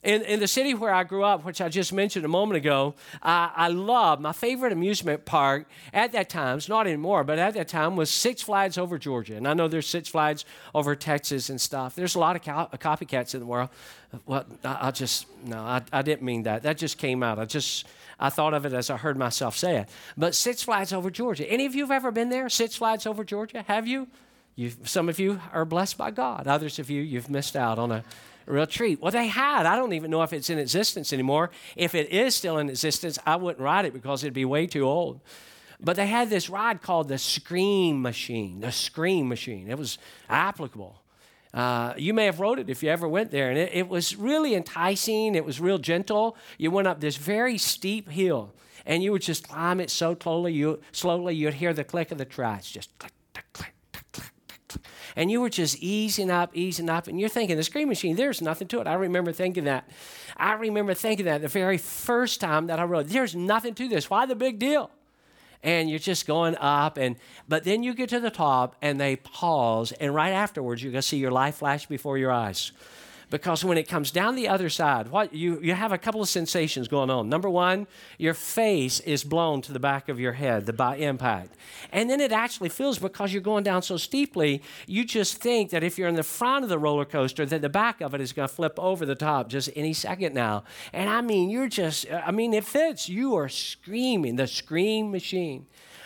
In, 0.05 0.21
in 0.21 0.39
the 0.39 0.47
city 0.47 0.75
where 0.75 0.93
I 0.93 1.03
grew 1.03 1.23
up, 1.23 1.43
which 1.43 1.59
I 1.59 1.67
just 1.67 1.91
mentioned 1.91 2.25
a 2.25 2.27
moment 2.27 2.57
ago, 2.57 2.93
I, 3.23 3.51
I 3.55 4.15
my 4.15 4.33
favorite 4.33 4.71
amusement 4.71 5.25
park 5.25 5.67
at 5.93 6.11
that 6.11 6.29
time, 6.29 6.57
it's 6.57 6.69
not 6.69 6.85
anymore, 6.85 7.23
but 7.23 7.39
at 7.39 7.55
that 7.55 7.67
time 7.67 7.95
was 7.95 8.11
Six 8.11 8.43
Flags 8.43 8.77
over 8.77 8.99
Georgia. 8.99 9.35
And 9.35 9.47
I 9.47 9.55
know 9.55 9.67
there's 9.67 9.87
Six 9.87 10.07
Flags 10.07 10.45
over 10.75 10.95
Texas 10.95 11.49
and 11.49 11.59
stuff. 11.59 11.95
There's 11.95 12.13
a 12.13 12.19
lot 12.19 12.35
of 12.35 12.43
co- 12.43 12.51
uh, 12.51 12.77
copycats 12.77 13.33
in 13.33 13.39
the 13.39 13.47
world. 13.47 13.69
Well, 14.27 14.45
I, 14.63 14.77
I 14.87 14.91
just, 14.91 15.25
no, 15.43 15.57
I, 15.57 15.81
I 15.91 16.03
didn't 16.03 16.21
mean 16.21 16.43
that. 16.43 16.61
That 16.63 16.77
just 16.77 16.99
came 16.99 17.23
out. 17.23 17.39
I 17.39 17.45
just, 17.45 17.87
I 18.19 18.29
thought 18.29 18.53
of 18.53 18.63
it 18.65 18.73
as 18.73 18.91
I 18.91 18.97
heard 18.97 19.17
myself 19.17 19.57
say 19.57 19.77
it. 19.77 19.89
But 20.15 20.35
Six 20.35 20.61
Flags 20.61 20.93
over 20.93 21.09
Georgia. 21.09 21.49
Any 21.49 21.65
of 21.65 21.73
you 21.73 21.81
have 21.81 21.91
ever 21.91 22.11
been 22.11 22.29
there? 22.29 22.47
Six 22.49 22.75
Flags 22.75 23.07
over 23.07 23.23
Georgia? 23.23 23.63
Have 23.67 23.87
you? 23.87 24.07
You've, 24.55 24.77
some 24.83 25.09
of 25.09 25.19
you 25.19 25.41
are 25.51 25.65
blessed 25.65 25.97
by 25.97 26.11
God. 26.11 26.47
Others 26.47 26.77
of 26.77 26.91
you, 26.91 27.01
you've 27.01 27.29
missed 27.29 27.55
out 27.55 27.79
on 27.79 27.91
a 27.91 28.03
real 28.45 28.67
treat. 28.67 29.01
Well, 29.01 29.11
they 29.11 29.27
had. 29.27 29.65
I 29.65 29.75
don't 29.75 29.93
even 29.93 30.11
know 30.11 30.21
if 30.23 30.33
it's 30.33 30.49
in 30.49 30.59
existence 30.59 31.11
anymore. 31.13 31.51
If 31.75 31.95
it 31.95 32.09
is 32.09 32.35
still 32.35 32.57
in 32.57 32.69
existence, 32.69 33.19
I 33.25 33.35
wouldn't 33.35 33.63
ride 33.63 33.85
it 33.85 33.93
because 33.93 34.23
it'd 34.23 34.33
be 34.33 34.45
way 34.45 34.67
too 34.67 34.83
old. 34.83 35.21
But 35.79 35.95
they 35.95 36.07
had 36.07 36.29
this 36.29 36.49
ride 36.49 36.81
called 36.81 37.09
the 37.09 37.17
Scream 37.17 38.01
Machine. 38.01 38.61
The 38.61 38.71
Scream 38.71 39.27
Machine. 39.27 39.69
It 39.69 39.77
was 39.77 39.97
applicable. 40.29 41.01
Uh, 41.53 41.93
you 41.97 42.13
may 42.13 42.25
have 42.25 42.41
rode 42.41 42.59
it 42.59 42.69
if 42.69 42.83
you 42.83 42.89
ever 42.89 43.07
went 43.07 43.31
there, 43.31 43.49
and 43.49 43.57
it, 43.57 43.71
it 43.73 43.87
was 43.87 44.15
really 44.15 44.55
enticing. 44.55 45.35
It 45.35 45.45
was 45.45 45.61
real 45.61 45.77
gentle. 45.77 46.35
You 46.57 46.69
went 46.69 46.87
up 46.87 46.99
this 46.99 47.15
very 47.15 47.57
steep 47.57 48.09
hill, 48.09 48.53
and 48.85 49.01
you 49.01 49.13
would 49.13 49.21
just 49.21 49.47
climb 49.47 49.79
it 49.79 49.89
so 49.89 50.17
slowly. 50.21 50.51
You 50.51 50.81
slowly 50.91 51.33
you'd 51.33 51.53
hear 51.53 51.73
the 51.73 51.85
click 51.85 52.11
of 52.11 52.17
the 52.17 52.25
tracks, 52.25 52.69
just 52.69 52.97
click, 52.99 53.13
and 55.15 55.31
you 55.31 55.41
were 55.41 55.49
just 55.49 55.77
easing 55.79 56.29
up, 56.29 56.51
easing 56.53 56.89
up, 56.89 57.07
and 57.07 57.19
you're 57.19 57.29
thinking, 57.29 57.57
the 57.57 57.63
scream 57.63 57.87
machine, 57.87 58.15
there's 58.15 58.41
nothing 58.41 58.67
to 58.69 58.81
it. 58.81 58.87
I 58.87 58.95
remember 58.95 59.31
thinking 59.31 59.63
that. 59.65 59.89
I 60.37 60.53
remember 60.53 60.93
thinking 60.93 61.25
that 61.25 61.41
the 61.41 61.47
very 61.47 61.77
first 61.77 62.41
time 62.41 62.67
that 62.67 62.79
I 62.79 62.83
rode, 62.83 63.07
there's 63.07 63.35
nothing 63.35 63.73
to 63.75 63.87
this. 63.87 64.09
Why 64.09 64.25
the 64.25 64.35
big 64.35 64.59
deal? 64.59 64.91
And 65.63 65.89
you're 65.89 65.99
just 65.99 66.27
going 66.27 66.55
up, 66.57 66.97
and 66.97 67.15
but 67.47 67.63
then 67.63 67.81
you 67.81 67.93
get 67.95 68.09
to 68.09 68.19
the 68.19 68.29
top, 68.29 68.75
and 68.81 68.99
they 68.99 69.15
pause, 69.15 69.91
and 69.93 70.13
right 70.13 70.31
afterwards, 70.31 70.83
you're 70.83 70.91
gonna 70.91 71.01
see 71.01 71.17
your 71.17 71.31
life 71.31 71.55
flash 71.55 71.87
before 71.87 72.17
your 72.17 72.31
eyes 72.31 72.71
because 73.29 73.63
when 73.63 73.77
it 73.77 73.87
comes 73.87 74.11
down 74.11 74.35
the 74.35 74.47
other 74.47 74.69
side, 74.69 75.09
what 75.09 75.33
you, 75.33 75.59
you 75.61 75.73
have 75.73 75.91
a 75.91 75.97
couple 75.97 76.21
of 76.21 76.29
sensations 76.29 76.87
going 76.87 77.09
on. 77.09 77.29
Number 77.29 77.49
one, 77.49 77.87
your 78.17 78.33
face 78.33 78.99
is 79.01 79.23
blown 79.23 79.61
to 79.63 79.73
the 79.73 79.79
back 79.79 80.09
of 80.09 80.19
your 80.19 80.33
head 80.33 80.65
the, 80.65 80.73
by 80.73 80.97
impact. 80.97 81.55
And 81.91 82.09
then 82.09 82.19
it 82.19 82.31
actually 82.31 82.69
feels 82.69 82.99
because 82.99 83.33
you're 83.33 83.41
going 83.41 83.63
down 83.63 83.81
so 83.81 83.97
steeply, 83.97 84.61
you 84.87 85.05
just 85.05 85.37
think 85.37 85.71
that 85.71 85.83
if 85.83 85.97
you're 85.97 86.07
in 86.07 86.15
the 86.15 86.23
front 86.23 86.63
of 86.63 86.69
the 86.69 86.79
roller 86.79 87.05
coaster, 87.05 87.45
that 87.45 87.61
the 87.61 87.69
back 87.69 88.01
of 88.01 88.13
it 88.13 88.21
is 88.21 88.33
going 88.33 88.47
to 88.47 88.53
flip 88.53 88.77
over 88.77 89.05
the 89.05 89.15
top 89.15 89.49
just 89.49 89.69
any 89.75 89.93
second 89.93 90.33
now. 90.33 90.63
And 90.93 91.09
I 91.09 91.21
mean, 91.21 91.49
you're 91.49 91.69
just, 91.69 92.05
I 92.11 92.31
mean, 92.31 92.53
it 92.53 92.65
fits. 92.65 93.09
You 93.09 93.35
are 93.35 93.49
screaming, 93.49 94.35
the 94.35 94.47
scream 94.47 95.11
machine. 95.11 95.65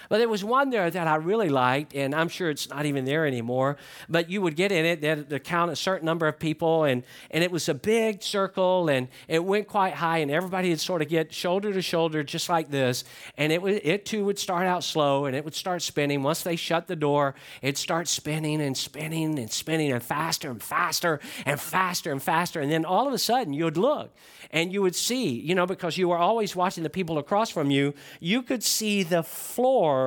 But 0.09 0.17
there 0.17 0.27
was 0.27 0.43
one 0.43 0.71
there 0.71 0.89
that 0.89 1.07
I 1.07 1.15
really 1.17 1.49
liked, 1.49 1.93
and 1.95 2.15
I'm 2.15 2.29
sure 2.29 2.49
it's 2.49 2.67
not 2.67 2.87
even 2.87 3.05
there 3.05 3.27
anymore. 3.27 3.77
But 4.09 4.29
you 4.29 4.41
would 4.41 4.55
get 4.55 4.71
in 4.71 4.83
it, 4.83 5.01
they'd 5.01 5.43
count 5.43 5.71
a 5.71 5.75
certain 5.75 6.07
number 6.07 6.27
of 6.27 6.39
people, 6.39 6.83
and, 6.83 7.03
and 7.29 7.43
it 7.43 7.51
was 7.51 7.69
a 7.69 7.75
big 7.75 8.23
circle, 8.23 8.89
and 8.89 9.07
it 9.27 9.45
went 9.45 9.67
quite 9.67 9.93
high, 9.93 10.17
and 10.17 10.31
everybody 10.31 10.69
would 10.69 10.79
sort 10.79 11.03
of 11.03 11.09
get 11.09 11.31
shoulder 11.31 11.71
to 11.71 11.81
shoulder 11.81 12.23
just 12.23 12.49
like 12.49 12.71
this. 12.71 13.03
And 13.37 13.53
it, 13.53 13.63
it 13.63 14.05
too 14.05 14.25
would 14.25 14.39
start 14.39 14.65
out 14.65 14.83
slow, 14.83 15.25
and 15.25 15.35
it 15.35 15.45
would 15.45 15.53
start 15.53 15.83
spinning. 15.83 16.23
Once 16.23 16.41
they 16.41 16.55
shut 16.55 16.87
the 16.87 16.95
door, 16.95 17.35
it'd 17.61 17.77
start 17.77 18.07
spinning 18.07 18.61
and 18.61 18.75
spinning 18.75 19.37
and 19.37 19.51
spinning, 19.51 19.91
and 19.91 20.01
faster 20.01 20.49
and 20.49 20.61
faster 20.63 21.19
and 21.45 21.61
faster 21.61 22.11
and 22.11 22.23
faster. 22.23 22.59
And 22.59 22.71
then 22.71 22.83
all 22.83 23.07
of 23.07 23.13
a 23.13 23.19
sudden, 23.19 23.53
you'd 23.53 23.77
look, 23.77 24.11
and 24.49 24.73
you 24.73 24.81
would 24.81 24.95
see, 24.95 25.29
you 25.29 25.53
know, 25.53 25.67
because 25.67 25.99
you 25.99 26.09
were 26.09 26.17
always 26.17 26.55
watching 26.55 26.83
the 26.83 26.89
people 26.89 27.19
across 27.19 27.51
from 27.51 27.69
you, 27.69 27.93
you 28.19 28.41
could 28.41 28.63
see 28.63 29.03
the 29.03 29.21
floor 29.21 29.98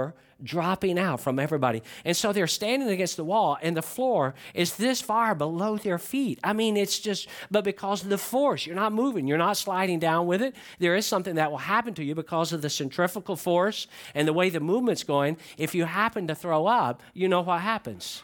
dropping 0.43 0.99
out 0.99 1.21
from 1.21 1.39
everybody. 1.39 1.83
And 2.05 2.17
so 2.17 2.33
they're 2.33 2.47
standing 2.47 2.89
against 2.89 3.17
the 3.17 3.25
wall, 3.25 3.59
and 3.63 3.77
the 3.77 3.83
floor 3.83 4.35
is 4.55 4.77
this 4.77 5.01
far 5.01 5.35
below 5.35 5.77
their 5.77 5.99
feet. 5.99 6.39
I 6.43 6.53
mean, 6.53 6.77
it's 6.77 6.99
just, 6.99 7.29
but 7.51 7.65
because 7.65 8.03
of 8.03 8.09
the 8.09 8.19
force, 8.19 8.67
you're 8.67 8.77
not 8.77 8.93
moving, 8.93 9.27
you're 9.27 9.39
not 9.39 9.57
sliding 9.57 9.99
down 9.99 10.27
with 10.27 10.43
it. 10.43 10.55
There 10.79 10.97
is 10.97 11.07
something 11.07 11.37
that 11.37 11.51
will 11.51 11.59
happen 11.59 11.95
to 11.95 12.05
you 12.05 12.15
because 12.15 12.53
of 12.53 12.63
the 12.63 12.71
centrifugal 12.71 13.37
force 13.37 13.87
and 14.15 14.27
the 14.27 14.33
way 14.33 14.51
the 14.51 14.61
movement's 14.61 15.05
going. 15.05 15.37
If 15.59 15.75
you 15.75 15.85
happen 15.85 16.27
to 16.27 16.35
throw 16.35 16.67
up, 16.67 17.03
you 17.15 17.29
know 17.29 17.43
what 17.43 17.61
happens. 17.61 18.23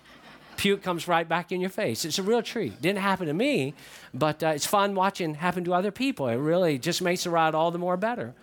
Puke 0.56 0.82
comes 0.82 1.06
right 1.06 1.28
back 1.28 1.52
in 1.52 1.60
your 1.60 1.70
face. 1.70 2.04
It's 2.04 2.18
a 2.18 2.22
real 2.22 2.42
treat. 2.42 2.82
Didn't 2.82 2.98
happen 2.98 3.28
to 3.28 3.32
me, 3.32 3.74
but 4.12 4.42
uh, 4.42 4.48
it's 4.48 4.66
fun 4.66 4.96
watching 4.96 5.34
happen 5.34 5.62
to 5.64 5.72
other 5.72 5.92
people. 5.92 6.26
It 6.26 6.34
really 6.34 6.80
just 6.80 7.00
makes 7.00 7.22
the 7.22 7.30
ride 7.30 7.54
all 7.54 7.70
the 7.70 7.78
more 7.78 7.96
better. 7.96 8.34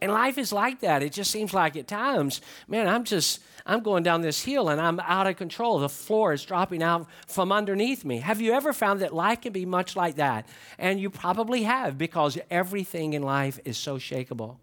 And 0.00 0.12
life 0.12 0.38
is 0.38 0.52
like 0.52 0.80
that. 0.80 1.02
It 1.02 1.12
just 1.12 1.30
seems 1.30 1.52
like 1.52 1.76
at 1.76 1.88
times, 1.88 2.40
man, 2.68 2.86
I'm 2.86 3.04
just, 3.04 3.40
I'm 3.66 3.80
going 3.80 4.02
down 4.02 4.20
this 4.20 4.44
hill 4.44 4.68
and 4.68 4.80
I'm 4.80 5.00
out 5.00 5.26
of 5.26 5.36
control. 5.36 5.78
The 5.80 5.88
floor 5.88 6.32
is 6.32 6.44
dropping 6.44 6.82
out 6.82 7.06
from 7.26 7.50
underneath 7.50 8.04
me. 8.04 8.18
Have 8.18 8.40
you 8.40 8.52
ever 8.52 8.72
found 8.72 9.00
that 9.00 9.12
life 9.12 9.40
can 9.40 9.52
be 9.52 9.66
much 9.66 9.96
like 9.96 10.16
that? 10.16 10.46
And 10.78 11.00
you 11.00 11.10
probably 11.10 11.64
have 11.64 11.98
because 11.98 12.38
everything 12.50 13.12
in 13.12 13.22
life 13.22 13.58
is 13.64 13.76
so 13.76 13.98
shakable. 13.98 14.58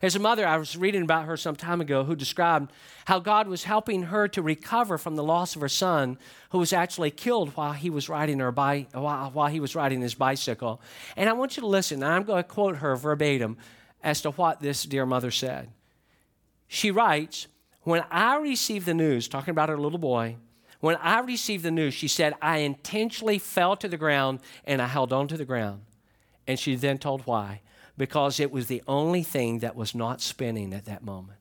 There's 0.00 0.14
a 0.14 0.20
mother, 0.20 0.46
I 0.46 0.58
was 0.58 0.76
reading 0.76 1.02
about 1.02 1.24
her 1.24 1.36
some 1.36 1.56
time 1.56 1.80
ago, 1.80 2.04
who 2.04 2.14
described 2.14 2.70
how 3.06 3.18
God 3.18 3.48
was 3.48 3.64
helping 3.64 4.04
her 4.04 4.28
to 4.28 4.42
recover 4.42 4.96
from 4.96 5.16
the 5.16 5.24
loss 5.24 5.56
of 5.56 5.60
her 5.60 5.68
son, 5.68 6.18
who 6.50 6.58
was 6.58 6.72
actually 6.72 7.10
killed 7.10 7.56
while 7.56 7.72
he 7.72 7.90
was 7.90 8.08
riding 8.08 8.38
her 8.38 8.52
bi- 8.52 8.86
while, 8.92 9.30
while 9.32 9.48
he 9.48 9.58
was 9.58 9.74
riding 9.74 10.00
his 10.00 10.14
bicycle. 10.14 10.80
And 11.16 11.28
I 11.28 11.32
want 11.32 11.56
you 11.56 11.62
to 11.62 11.66
listen, 11.66 12.02
and 12.02 12.12
I'm 12.12 12.22
going 12.22 12.42
to 12.42 12.48
quote 12.48 12.76
her 12.76 12.94
verbatim 12.94 13.56
as 14.02 14.20
to 14.22 14.30
what 14.32 14.60
this 14.60 14.84
dear 14.84 15.06
mother 15.06 15.30
said. 15.30 15.70
She 16.66 16.90
writes, 16.90 17.46
When 17.82 18.04
I 18.10 18.36
received 18.36 18.86
the 18.86 18.94
news, 18.94 19.28
talking 19.28 19.52
about 19.52 19.68
her 19.68 19.78
little 19.78 19.98
boy, 19.98 20.36
when 20.80 20.96
I 20.96 21.20
received 21.20 21.64
the 21.64 21.70
news, 21.70 21.94
she 21.94 22.08
said, 22.08 22.34
I 22.40 22.58
intentionally 22.58 23.38
fell 23.38 23.76
to 23.76 23.88
the 23.88 23.96
ground 23.96 24.40
and 24.64 24.80
I 24.80 24.86
held 24.86 25.12
on 25.12 25.26
to 25.28 25.36
the 25.36 25.44
ground. 25.44 25.82
And 26.46 26.58
she 26.58 26.76
then 26.76 26.98
told 26.98 27.26
why 27.26 27.60
because 27.98 28.38
it 28.38 28.52
was 28.52 28.68
the 28.68 28.82
only 28.86 29.24
thing 29.24 29.58
that 29.58 29.74
was 29.74 29.94
not 29.94 30.20
spinning 30.22 30.72
at 30.72 30.86
that 30.86 31.04
moment. 31.04 31.37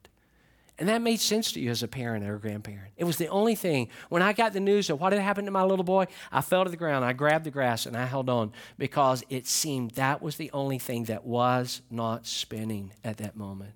And 0.79 0.89
that 0.89 1.01
made 1.01 1.19
sense 1.19 1.51
to 1.53 1.59
you 1.59 1.71
as 1.71 1.81
a 1.81 1.87
parent 1.87 2.23
or 2.23 2.35
a 2.35 2.39
grandparent. 2.39 2.91
It 2.97 3.03
was 3.03 3.17
the 3.17 3.29
only 3.29 3.55
thing. 3.55 3.89
When 4.09 4.21
I 4.21 4.33
got 4.33 4.53
the 4.53 4.59
news 4.59 4.91
of 4.91 4.99
what 4.99 5.11
had 5.11 5.21
happened 5.21 5.47
to 5.47 5.51
my 5.51 5.63
little 5.63 5.83
boy, 5.83 6.05
I 6.31 6.41
fell 6.41 6.63
to 6.65 6.69
the 6.69 6.77
ground. 6.77 7.03
I 7.03 7.13
grabbed 7.13 7.45
the 7.45 7.51
grass 7.51 7.87
and 7.87 7.97
I 7.97 8.05
held 8.05 8.29
on 8.29 8.51
because 8.77 9.23
it 9.29 9.47
seemed 9.47 9.91
that 9.91 10.21
was 10.21 10.35
the 10.35 10.51
only 10.51 10.77
thing 10.77 11.05
that 11.05 11.25
was 11.25 11.81
not 11.89 12.27
spinning 12.27 12.93
at 13.03 13.17
that 13.17 13.35
moment. 13.35 13.73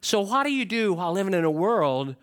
So, 0.00 0.20
what 0.20 0.44
do 0.44 0.52
you 0.52 0.64
do 0.64 0.94
while 0.94 1.12
living 1.12 1.34
in 1.34 1.44
a 1.44 1.50
world 1.50 2.16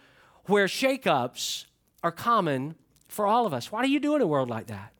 where 0.45 0.65
shakeups 0.65 1.65
are 2.01 2.12
common 2.12 2.75
for 3.07 3.27
all 3.27 3.45
of 3.45 3.53
us? 3.53 3.71
What 3.71 3.83
do 3.83 3.91
you 3.91 4.00
do 4.00 4.15
in 4.15 4.21
a 4.21 4.27
world 4.27 4.50
like 4.50 4.67
that? 4.67 4.91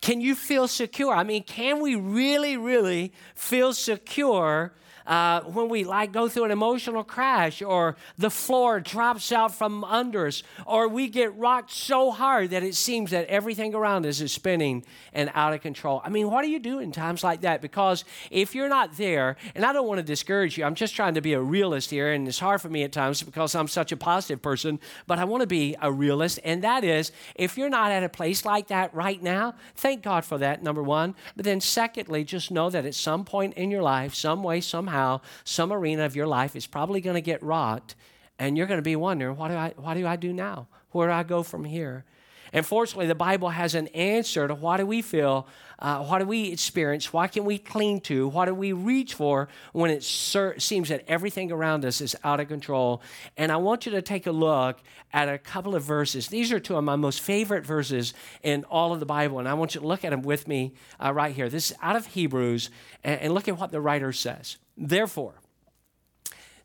Can 0.00 0.20
you 0.20 0.34
feel 0.34 0.66
secure? 0.66 1.14
I 1.14 1.22
mean, 1.22 1.44
can 1.44 1.80
we 1.80 1.94
really, 1.94 2.56
really 2.56 3.12
feel 3.36 3.72
secure 3.72 4.72
uh, 5.06 5.40
when 5.42 5.68
we 5.68 5.84
like 5.84 6.12
go 6.12 6.28
through 6.28 6.44
an 6.44 6.50
emotional 6.50 7.04
crash 7.04 7.62
or 7.62 7.96
the 8.18 8.30
floor 8.30 8.80
drops 8.80 9.32
out 9.32 9.54
from 9.54 9.84
under 9.84 10.26
us 10.26 10.42
or 10.66 10.88
we 10.88 11.08
get 11.08 11.36
rocked 11.36 11.72
so 11.72 12.10
hard 12.10 12.50
that 12.50 12.62
it 12.62 12.74
seems 12.74 13.10
that 13.10 13.26
everything 13.26 13.74
around 13.74 14.06
us 14.06 14.20
is 14.20 14.32
spinning 14.32 14.84
and 15.12 15.30
out 15.34 15.52
of 15.52 15.60
control. 15.60 16.00
I 16.04 16.08
mean, 16.08 16.30
what 16.30 16.42
do 16.42 16.50
you 16.50 16.58
do 16.58 16.78
in 16.78 16.92
times 16.92 17.24
like 17.24 17.42
that? 17.42 17.60
Because 17.60 18.04
if 18.30 18.54
you're 18.54 18.68
not 18.68 18.96
there, 18.96 19.36
and 19.54 19.64
I 19.64 19.72
don't 19.72 19.86
want 19.86 19.98
to 19.98 20.04
discourage 20.04 20.56
you, 20.56 20.64
I'm 20.64 20.74
just 20.74 20.94
trying 20.94 21.14
to 21.14 21.20
be 21.20 21.32
a 21.32 21.40
realist 21.40 21.90
here, 21.90 22.12
and 22.12 22.26
it's 22.26 22.38
hard 22.38 22.60
for 22.60 22.68
me 22.68 22.82
at 22.82 22.92
times 22.92 23.22
because 23.22 23.54
I'm 23.54 23.68
such 23.68 23.92
a 23.92 23.96
positive 23.96 24.42
person, 24.42 24.80
but 25.06 25.18
I 25.18 25.24
want 25.24 25.42
to 25.42 25.46
be 25.46 25.76
a 25.80 25.90
realist, 25.90 26.40
and 26.44 26.62
that 26.62 26.84
is 26.84 27.12
if 27.34 27.56
you're 27.56 27.70
not 27.70 27.90
at 27.90 28.02
a 28.02 28.08
place 28.08 28.44
like 28.44 28.68
that 28.68 28.94
right 28.94 29.22
now, 29.22 29.54
thank 29.74 30.02
God 30.02 30.24
for 30.24 30.38
that, 30.38 30.62
number 30.62 30.82
one. 30.82 31.14
But 31.36 31.44
then, 31.44 31.60
secondly, 31.60 32.24
just 32.24 32.50
know 32.50 32.70
that 32.70 32.86
at 32.86 32.94
some 32.94 33.24
point 33.24 33.54
in 33.54 33.70
your 33.70 33.82
life, 33.82 34.14
some 34.14 34.42
way, 34.42 34.60
somehow, 34.60 34.91
somehow, 34.92 35.20
some 35.44 35.72
arena 35.72 36.04
of 36.04 36.14
your 36.14 36.26
life 36.26 36.54
is 36.54 36.66
probably 36.66 37.00
going 37.00 37.14
to 37.14 37.22
get 37.22 37.42
rocked, 37.42 37.94
and 38.38 38.58
you're 38.58 38.66
going 38.66 38.78
to 38.78 38.82
be 38.82 38.96
wondering, 38.96 39.36
what 39.36 39.48
do 39.48 39.54
I, 39.54 39.72
what 39.76 39.94
do 39.94 40.06
I 40.06 40.16
do 40.16 40.32
now? 40.32 40.68
Where 40.90 41.08
do 41.08 41.14
I 41.14 41.22
go 41.22 41.42
from 41.42 41.64
here? 41.64 42.04
And 42.52 42.66
fortunately, 42.66 43.06
the 43.06 43.14
Bible 43.14 43.48
has 43.48 43.74
an 43.74 43.88
answer 43.88 44.46
to 44.46 44.54
why 44.54 44.76
do 44.76 44.84
we 44.84 45.00
feel, 45.00 45.46
uh, 45.78 46.04
what 46.04 46.18
do 46.18 46.26
we 46.26 46.52
experience, 46.52 47.12
what 47.12 47.32
can 47.32 47.44
we 47.44 47.58
cling 47.58 48.00
to, 48.02 48.28
what 48.28 48.44
do 48.44 48.54
we 48.54 48.72
reach 48.72 49.14
for 49.14 49.48
when 49.72 49.90
it 49.90 50.02
ser- 50.02 50.58
seems 50.58 50.90
that 50.90 51.04
everything 51.08 51.50
around 51.50 51.84
us 51.84 52.00
is 52.00 52.14
out 52.22 52.40
of 52.40 52.48
control. 52.48 53.02
And 53.36 53.50
I 53.50 53.56
want 53.56 53.86
you 53.86 53.92
to 53.92 54.02
take 54.02 54.26
a 54.26 54.32
look 54.32 54.80
at 55.12 55.28
a 55.28 55.38
couple 55.38 55.74
of 55.74 55.82
verses. 55.82 56.28
These 56.28 56.52
are 56.52 56.60
two 56.60 56.76
of 56.76 56.84
my 56.84 56.96
most 56.96 57.20
favorite 57.20 57.64
verses 57.64 58.12
in 58.42 58.64
all 58.64 58.92
of 58.92 59.00
the 59.00 59.06
Bible, 59.06 59.38
and 59.38 59.48
I 59.48 59.54
want 59.54 59.74
you 59.74 59.80
to 59.80 59.86
look 59.86 60.04
at 60.04 60.10
them 60.10 60.22
with 60.22 60.46
me 60.46 60.74
uh, 61.02 61.12
right 61.12 61.34
here. 61.34 61.48
This 61.48 61.70
is 61.70 61.76
out 61.82 61.96
of 61.96 62.06
Hebrews, 62.06 62.70
and, 63.02 63.20
and 63.20 63.34
look 63.34 63.48
at 63.48 63.58
what 63.58 63.72
the 63.72 63.80
writer 63.80 64.12
says. 64.12 64.58
Therefore, 64.76 65.34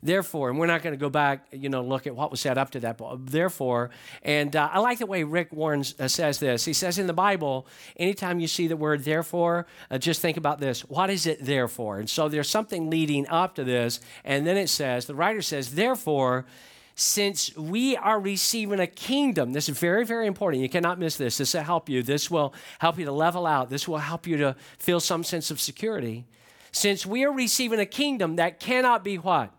Therefore, 0.02 0.50
and 0.50 0.58
we're 0.58 0.66
not 0.66 0.82
going 0.82 0.92
to 0.92 1.00
go 1.00 1.10
back, 1.10 1.46
you 1.50 1.68
know, 1.68 1.82
look 1.82 2.06
at 2.06 2.14
what 2.14 2.30
was 2.30 2.40
said 2.40 2.56
up 2.56 2.70
to 2.70 2.80
that. 2.80 2.98
But 2.98 3.26
therefore, 3.26 3.90
and 4.22 4.54
uh, 4.54 4.70
I 4.72 4.78
like 4.78 4.98
the 4.98 5.06
way 5.06 5.24
Rick 5.24 5.52
Warren 5.52 5.84
uh, 5.98 6.06
says 6.08 6.38
this. 6.38 6.64
He 6.64 6.72
says 6.72 6.98
in 6.98 7.06
the 7.06 7.12
Bible, 7.12 7.66
anytime 7.96 8.38
you 8.38 8.46
see 8.46 8.68
the 8.68 8.76
word 8.76 9.04
therefore, 9.04 9.66
uh, 9.90 9.98
just 9.98 10.20
think 10.20 10.36
about 10.36 10.60
this. 10.60 10.82
What 10.82 11.10
is 11.10 11.26
it 11.26 11.44
there 11.44 11.66
for? 11.66 11.98
And 11.98 12.08
so 12.08 12.28
there's 12.28 12.48
something 12.48 12.90
leading 12.90 13.26
up 13.28 13.56
to 13.56 13.64
this. 13.64 14.00
And 14.24 14.46
then 14.46 14.56
it 14.56 14.68
says, 14.68 15.06
the 15.06 15.14
writer 15.14 15.42
says, 15.42 15.74
therefore, 15.74 16.46
since 16.94 17.56
we 17.56 17.96
are 17.96 18.20
receiving 18.20 18.80
a 18.80 18.86
kingdom, 18.86 19.52
this 19.52 19.68
is 19.68 19.78
very, 19.78 20.04
very 20.04 20.26
important. 20.26 20.62
You 20.62 20.68
cannot 20.68 20.98
miss 20.98 21.16
this. 21.16 21.38
This 21.38 21.54
will 21.54 21.62
help 21.62 21.88
you. 21.88 22.02
This 22.02 22.30
will 22.30 22.52
help 22.80 22.98
you 22.98 23.04
to 23.04 23.12
level 23.12 23.46
out. 23.46 23.70
This 23.70 23.86
will 23.86 23.98
help 23.98 24.26
you 24.26 24.36
to 24.38 24.56
feel 24.78 25.00
some 25.00 25.22
sense 25.22 25.50
of 25.50 25.60
security 25.60 26.24
since 26.72 27.06
we 27.06 27.24
are 27.24 27.32
receiving 27.32 27.80
a 27.80 27.86
kingdom 27.86 28.36
that 28.36 28.60
cannot 28.60 29.04
be 29.04 29.16
what? 29.16 29.52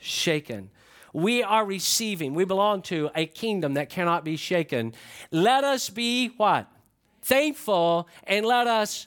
Shaken. 0.00 0.70
We 1.12 1.42
are 1.42 1.64
receiving, 1.64 2.34
we 2.34 2.44
belong 2.44 2.82
to 2.82 3.10
a 3.14 3.26
kingdom 3.26 3.74
that 3.74 3.88
cannot 3.88 4.24
be 4.24 4.36
shaken. 4.36 4.94
Let 5.30 5.64
us 5.64 5.88
be 5.88 6.28
what? 6.36 6.70
Thankful 7.22 8.08
and 8.24 8.44
let 8.46 8.66
us 8.66 9.06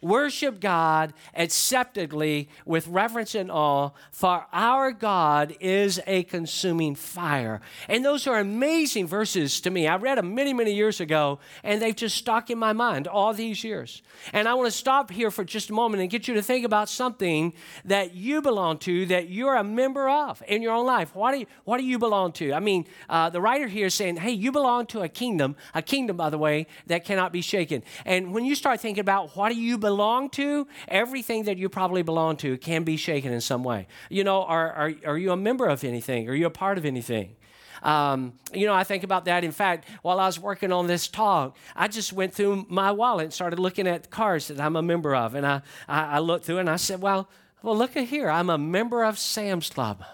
worship 0.00 0.60
God 0.60 1.12
acceptably 1.34 2.48
with 2.64 2.88
reverence 2.88 3.34
and 3.34 3.50
awe, 3.50 3.90
for 4.10 4.46
our 4.52 4.92
God 4.92 5.56
is 5.60 6.00
a 6.06 6.22
consuming 6.24 6.94
fire. 6.94 7.60
And 7.88 8.04
those 8.04 8.26
are 8.26 8.38
amazing 8.38 9.06
verses 9.06 9.60
to 9.62 9.70
me. 9.70 9.86
I 9.86 9.96
read 9.96 10.18
them 10.18 10.34
many, 10.34 10.52
many 10.52 10.74
years 10.74 11.00
ago, 11.00 11.38
and 11.62 11.80
they've 11.80 11.94
just 11.94 12.16
stuck 12.16 12.50
in 12.50 12.58
my 12.58 12.72
mind 12.72 13.06
all 13.06 13.34
these 13.34 13.62
years. 13.62 14.02
And 14.32 14.48
I 14.48 14.54
want 14.54 14.66
to 14.66 14.76
stop 14.76 15.10
here 15.10 15.30
for 15.30 15.44
just 15.44 15.70
a 15.70 15.72
moment 15.72 16.00
and 16.00 16.10
get 16.10 16.28
you 16.28 16.34
to 16.34 16.42
think 16.42 16.64
about 16.64 16.88
something 16.88 17.52
that 17.84 18.14
you 18.14 18.42
belong 18.42 18.78
to, 18.78 19.06
that 19.06 19.28
you're 19.28 19.56
a 19.56 19.64
member 19.64 20.08
of 20.08 20.42
in 20.48 20.62
your 20.62 20.72
own 20.72 20.86
life. 20.86 21.14
What 21.14 21.32
do 21.32 21.38
you, 21.40 21.46
what 21.64 21.78
do 21.78 21.84
you 21.84 21.98
belong 21.98 22.32
to? 22.32 22.52
I 22.52 22.60
mean, 22.60 22.86
uh, 23.08 23.30
the 23.30 23.40
writer 23.40 23.66
here 23.66 23.86
is 23.86 23.94
saying, 23.94 24.16
hey, 24.16 24.32
you 24.32 24.52
belong 24.52 24.86
to 24.86 25.02
a 25.02 25.08
kingdom, 25.08 25.56
a 25.74 25.82
kingdom, 25.82 26.16
by 26.16 26.30
the 26.30 26.38
way, 26.38 26.66
that 26.86 27.04
cannot 27.04 27.32
be 27.32 27.42
shaken. 27.42 27.82
And 28.04 28.32
when 28.32 28.44
you 28.44 28.54
start 28.54 28.80
thinking 28.80 29.00
about 29.00 29.36
what 29.36 29.50
do 29.50 29.56
you 29.56 29.76
belong 29.76 29.89
belong 29.90 30.30
to, 30.30 30.68
everything 30.86 31.42
that 31.44 31.58
you 31.58 31.68
probably 31.68 32.02
belong 32.02 32.36
to 32.36 32.56
can 32.56 32.84
be 32.84 32.96
shaken 32.96 33.32
in 33.32 33.40
some 33.40 33.64
way. 33.64 33.88
You 34.08 34.22
know, 34.22 34.44
are, 34.44 34.70
are, 34.72 34.92
are 35.04 35.18
you 35.18 35.32
a 35.32 35.36
member 35.36 35.66
of 35.66 35.82
anything? 35.82 36.28
Are 36.28 36.34
you 36.34 36.46
a 36.46 36.56
part 36.64 36.78
of 36.78 36.84
anything? 36.84 37.34
Um, 37.82 38.34
you 38.54 38.66
know, 38.66 38.74
I 38.74 38.84
think 38.84 39.02
about 39.02 39.24
that. 39.24 39.42
In 39.42 39.50
fact, 39.50 39.88
while 40.02 40.20
I 40.20 40.26
was 40.26 40.38
working 40.38 40.70
on 40.70 40.86
this 40.86 41.08
talk, 41.08 41.56
I 41.74 41.88
just 41.88 42.12
went 42.12 42.32
through 42.32 42.66
my 42.68 42.92
wallet 42.92 43.24
and 43.24 43.32
started 43.32 43.58
looking 43.58 43.88
at 43.88 44.10
cars 44.10 44.46
that 44.46 44.60
I'm 44.60 44.76
a 44.76 44.82
member 44.82 45.12
of. 45.12 45.34
And 45.34 45.44
I, 45.44 45.62
I, 45.88 46.02
I 46.02 46.18
looked 46.20 46.44
through 46.44 46.58
and 46.58 46.70
I 46.70 46.76
said, 46.76 47.02
well, 47.02 47.28
well, 47.62 47.76
look 47.76 47.96
at 47.96 48.04
here. 48.04 48.30
I'm 48.30 48.48
a 48.48 48.58
member 48.58 49.02
of 49.02 49.18
Sam's 49.18 49.70
Club. 49.70 50.04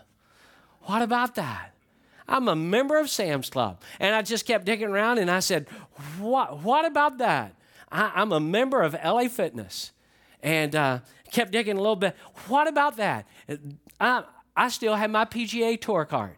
What 0.85 1.03
about 1.03 1.35
that? 1.35 1.75
I'm 2.27 2.49
a 2.49 2.57
member 2.57 2.99
of 2.99 3.11
Sam's 3.11 3.51
Club. 3.51 3.83
And 4.01 4.15
I 4.15 4.23
just 4.23 4.47
kept 4.47 4.65
digging 4.65 4.89
around 4.89 5.19
and 5.19 5.31
I 5.31 5.41
said, 5.41 5.67
what, 6.19 6.63
what 6.63 6.87
about 6.87 7.19
that? 7.19 7.53
I, 7.91 8.23
am 8.23 8.33
a 8.33 8.41
member 8.41 8.83
of 8.83 8.95
LA 8.95 9.29
Fitness. 9.29 9.93
And 10.43 10.75
uh, 10.77 11.01
kept 11.31 11.53
digging 11.53 11.77
a 11.77 11.81
little 11.81 11.97
bit. 11.97 12.15
What 12.49 12.69
about 12.69 12.97
that? 12.99 13.27
I, 14.01 14.25
I 14.57 14.69
still 14.69 14.95
have 14.95 15.11
my 15.11 15.25
PGA 15.25 15.81
Tour 15.81 16.05
card. 16.05 16.37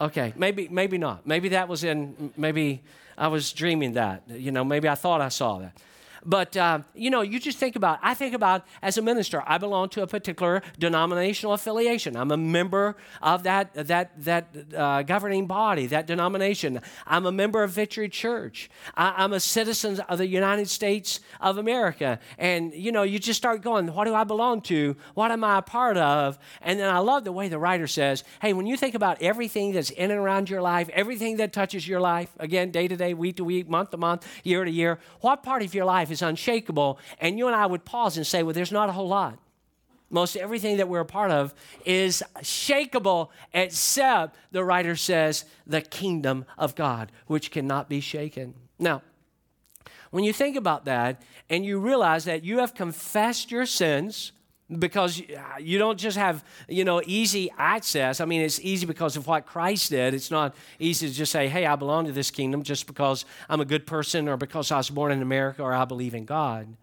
Okay, 0.00 0.32
maybe 0.36 0.68
maybe 0.68 0.98
not. 0.98 1.26
Maybe 1.26 1.50
that 1.50 1.68
was 1.68 1.84
in. 1.84 2.32
Maybe 2.36 2.82
I 3.16 3.28
was 3.28 3.52
dreaming 3.52 3.92
that. 3.92 4.24
You 4.28 4.50
know, 4.50 4.64
maybe 4.64 4.88
I 4.88 4.96
thought 4.96 5.20
I 5.20 5.28
saw 5.28 5.58
that. 5.58 5.76
But, 6.24 6.56
uh, 6.56 6.80
you 6.94 7.10
know, 7.10 7.20
you 7.20 7.38
just 7.38 7.58
think 7.58 7.76
about, 7.76 7.98
I 8.02 8.14
think 8.14 8.34
about 8.34 8.64
as 8.80 8.96
a 8.96 9.02
minister, 9.02 9.42
I 9.46 9.58
belong 9.58 9.90
to 9.90 10.02
a 10.02 10.06
particular 10.06 10.62
denominational 10.78 11.52
affiliation. 11.52 12.16
I'm 12.16 12.30
a 12.30 12.36
member 12.36 12.96
of 13.20 13.42
that, 13.42 13.74
that, 13.74 14.24
that 14.24 14.56
uh, 14.74 15.02
governing 15.02 15.46
body, 15.46 15.86
that 15.88 16.06
denomination. 16.06 16.80
I'm 17.06 17.26
a 17.26 17.32
member 17.32 17.62
of 17.62 17.72
Victory 17.72 18.08
Church. 18.08 18.70
I, 18.96 19.14
I'm 19.18 19.32
a 19.32 19.40
citizen 19.40 20.00
of 20.00 20.18
the 20.18 20.26
United 20.26 20.70
States 20.70 21.20
of 21.40 21.58
America. 21.58 22.18
And, 22.38 22.72
you 22.72 22.90
know, 22.90 23.02
you 23.02 23.18
just 23.18 23.36
start 23.36 23.60
going, 23.60 23.88
what 23.88 24.04
do 24.04 24.14
I 24.14 24.24
belong 24.24 24.62
to? 24.62 24.96
What 25.12 25.30
am 25.30 25.44
I 25.44 25.58
a 25.58 25.62
part 25.62 25.98
of? 25.98 26.38
And 26.62 26.80
then 26.80 26.88
I 26.88 26.98
love 26.98 27.24
the 27.24 27.32
way 27.32 27.48
the 27.48 27.58
writer 27.58 27.86
says, 27.86 28.24
hey, 28.40 28.54
when 28.54 28.66
you 28.66 28.76
think 28.76 28.94
about 28.94 29.20
everything 29.20 29.72
that's 29.72 29.90
in 29.90 30.10
and 30.10 30.20
around 30.20 30.48
your 30.48 30.62
life, 30.62 30.88
everything 30.92 31.36
that 31.36 31.52
touches 31.52 31.86
your 31.86 32.00
life, 32.00 32.30
again, 32.38 32.70
day 32.70 32.88
to 32.88 32.96
day, 32.96 33.12
week 33.12 33.36
to 33.36 33.44
week, 33.44 33.68
month 33.68 33.90
to 33.90 33.98
month, 33.98 34.26
year 34.42 34.64
to 34.64 34.70
year, 34.70 34.98
what 35.20 35.42
part 35.42 35.62
of 35.62 35.74
your 35.74 35.84
life 35.84 36.10
is 36.14 36.22
unshakable. 36.22 36.98
And 37.20 37.38
you 37.38 37.46
and 37.46 37.54
I 37.54 37.66
would 37.66 37.84
pause 37.84 38.16
and 38.16 38.26
say, 38.26 38.42
well, 38.42 38.54
there's 38.54 38.72
not 38.72 38.88
a 38.88 38.92
whole 38.92 39.08
lot. 39.08 39.38
Most 40.10 40.36
everything 40.36 40.78
that 40.78 40.88
we're 40.88 41.00
a 41.00 41.04
part 41.04 41.30
of 41.30 41.54
is 41.84 42.22
shakable, 42.38 43.30
except 43.52 44.36
the 44.52 44.64
writer 44.64 44.96
says, 44.96 45.44
the 45.66 45.82
kingdom 45.82 46.44
of 46.56 46.74
God, 46.74 47.10
which 47.26 47.50
cannot 47.50 47.88
be 47.88 48.00
shaken. 48.00 48.54
Now, 48.78 49.02
when 50.10 50.24
you 50.24 50.32
think 50.32 50.56
about 50.56 50.84
that 50.84 51.20
and 51.50 51.64
you 51.64 51.80
realize 51.80 52.24
that 52.26 52.44
you 52.44 52.58
have 52.58 52.74
confessed 52.74 53.50
your 53.50 53.66
sins, 53.66 54.30
because 54.78 55.20
uh, 55.20 55.58
you 55.60 55.78
don't 55.78 55.98
just 55.98 56.16
have 56.16 56.44
you 56.68 56.84
know 56.84 57.02
easy 57.06 57.50
access. 57.58 58.20
I 58.20 58.24
mean 58.24 58.40
it's 58.40 58.60
easy 58.60 58.86
because 58.86 59.16
of 59.16 59.26
what 59.26 59.46
christ 59.46 59.90
did. 59.90 60.14
It's 60.14 60.30
not 60.30 60.54
easy 60.78 61.08
to 61.08 61.14
just 61.14 61.32
say 61.32 61.48
hey 61.48 61.66
i 61.66 61.76
belong 61.76 62.06
to 62.06 62.12
this 62.12 62.30
kingdom 62.30 62.62
just 62.62 62.86
because 62.86 63.24
i'm 63.48 63.60
a 63.60 63.64
good 63.64 63.86
person 63.86 64.28
or 64.28 64.36
because 64.36 64.70
i 64.70 64.78
was 64.78 64.90
born 64.90 65.12
in 65.12 65.20
america 65.22 65.62
or 65.62 65.74
i 65.74 65.84
believe 65.84 66.14
in 66.14 66.24
god. 66.24 66.76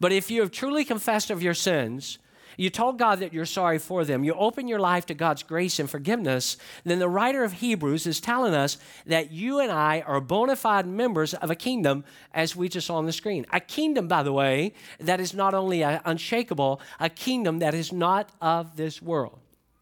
But 0.00 0.12
if 0.12 0.30
you 0.30 0.40
have 0.40 0.50
truly 0.50 0.84
confessed 0.84 1.30
of 1.30 1.42
your 1.42 1.54
sins 1.54 2.18
you 2.60 2.68
told 2.68 2.98
God 2.98 3.20
that 3.20 3.32
you're 3.32 3.46
sorry 3.46 3.78
for 3.78 4.04
them, 4.04 4.22
you 4.22 4.34
open 4.34 4.68
your 4.68 4.80
life 4.80 5.06
to 5.06 5.14
God's 5.14 5.42
grace 5.42 5.78
and 5.78 5.88
forgiveness, 5.88 6.58
then 6.84 6.98
the 6.98 7.08
writer 7.08 7.42
of 7.42 7.54
Hebrews 7.54 8.06
is 8.06 8.20
telling 8.20 8.52
us 8.52 8.76
that 9.06 9.32
you 9.32 9.60
and 9.60 9.72
I 9.72 10.02
are 10.02 10.20
bona 10.20 10.56
fide 10.56 10.86
members 10.86 11.32
of 11.32 11.50
a 11.50 11.54
kingdom, 11.54 12.04
as 12.34 12.54
we 12.54 12.68
just 12.68 12.88
saw 12.88 12.96
on 12.96 13.06
the 13.06 13.12
screen. 13.12 13.46
A 13.50 13.60
kingdom, 13.60 14.08
by 14.08 14.22
the 14.22 14.32
way, 14.32 14.74
that 14.98 15.20
is 15.20 15.32
not 15.32 15.54
only 15.54 15.80
unshakable, 15.80 16.82
a 17.00 17.08
kingdom 17.08 17.60
that 17.60 17.72
is 17.72 17.94
not 17.94 18.28
of 18.42 18.76
this 18.76 19.00
world. 19.00 19.38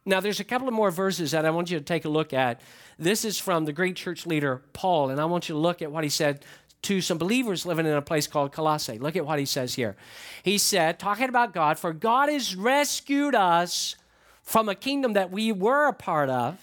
Now, 0.07 0.21
there's 0.21 0.39
a 0.39 0.45
couple 0.45 0.69
of 0.69 0.75
more 0.75 0.93
verses 0.93 1.33
that 1.33 1.45
I 1.45 1.51
want 1.51 1.73
you 1.73 1.79
to 1.81 1.85
take 1.85 2.05
a 2.05 2.09
look 2.09 2.33
at. 2.33 2.61
This 2.97 3.25
is 3.25 3.41
from 3.41 3.65
the 3.65 3.73
great 3.73 3.97
church 3.97 4.25
leader, 4.25 4.63
Paul, 4.73 5.11
and 5.11 5.21
I 5.21 5.25
want 5.25 5.49
you 5.49 5.57
to 5.57 5.61
look 5.61 5.83
at 5.83 5.91
what 5.91 6.05
he 6.05 6.11
said 6.11 6.45
to 6.83 7.01
some 7.01 7.19
believers 7.19 7.67
living 7.67 7.87
in 7.87 7.93
a 7.93 8.03
place 8.03 8.27
called 8.27 8.53
Colossae. 8.53 8.99
Look 8.99 9.17
at 9.17 9.27
what 9.27 9.39
he 9.39 9.45
says 9.45 9.75
here. 9.75 9.97
He 10.43 10.59
said, 10.59 10.99
talking 10.99 11.29
about 11.29 11.53
God, 11.53 11.79
for 11.79 11.93
God 11.93 12.29
has 12.29 12.55
rescued 12.55 13.35
us 13.35 13.97
from 14.43 14.69
a 14.69 14.75
kingdom 14.75 15.13
that 15.15 15.31
we 15.31 15.53
were 15.53 15.89
a 15.89 15.93
part 15.93 16.31
of. 16.31 16.59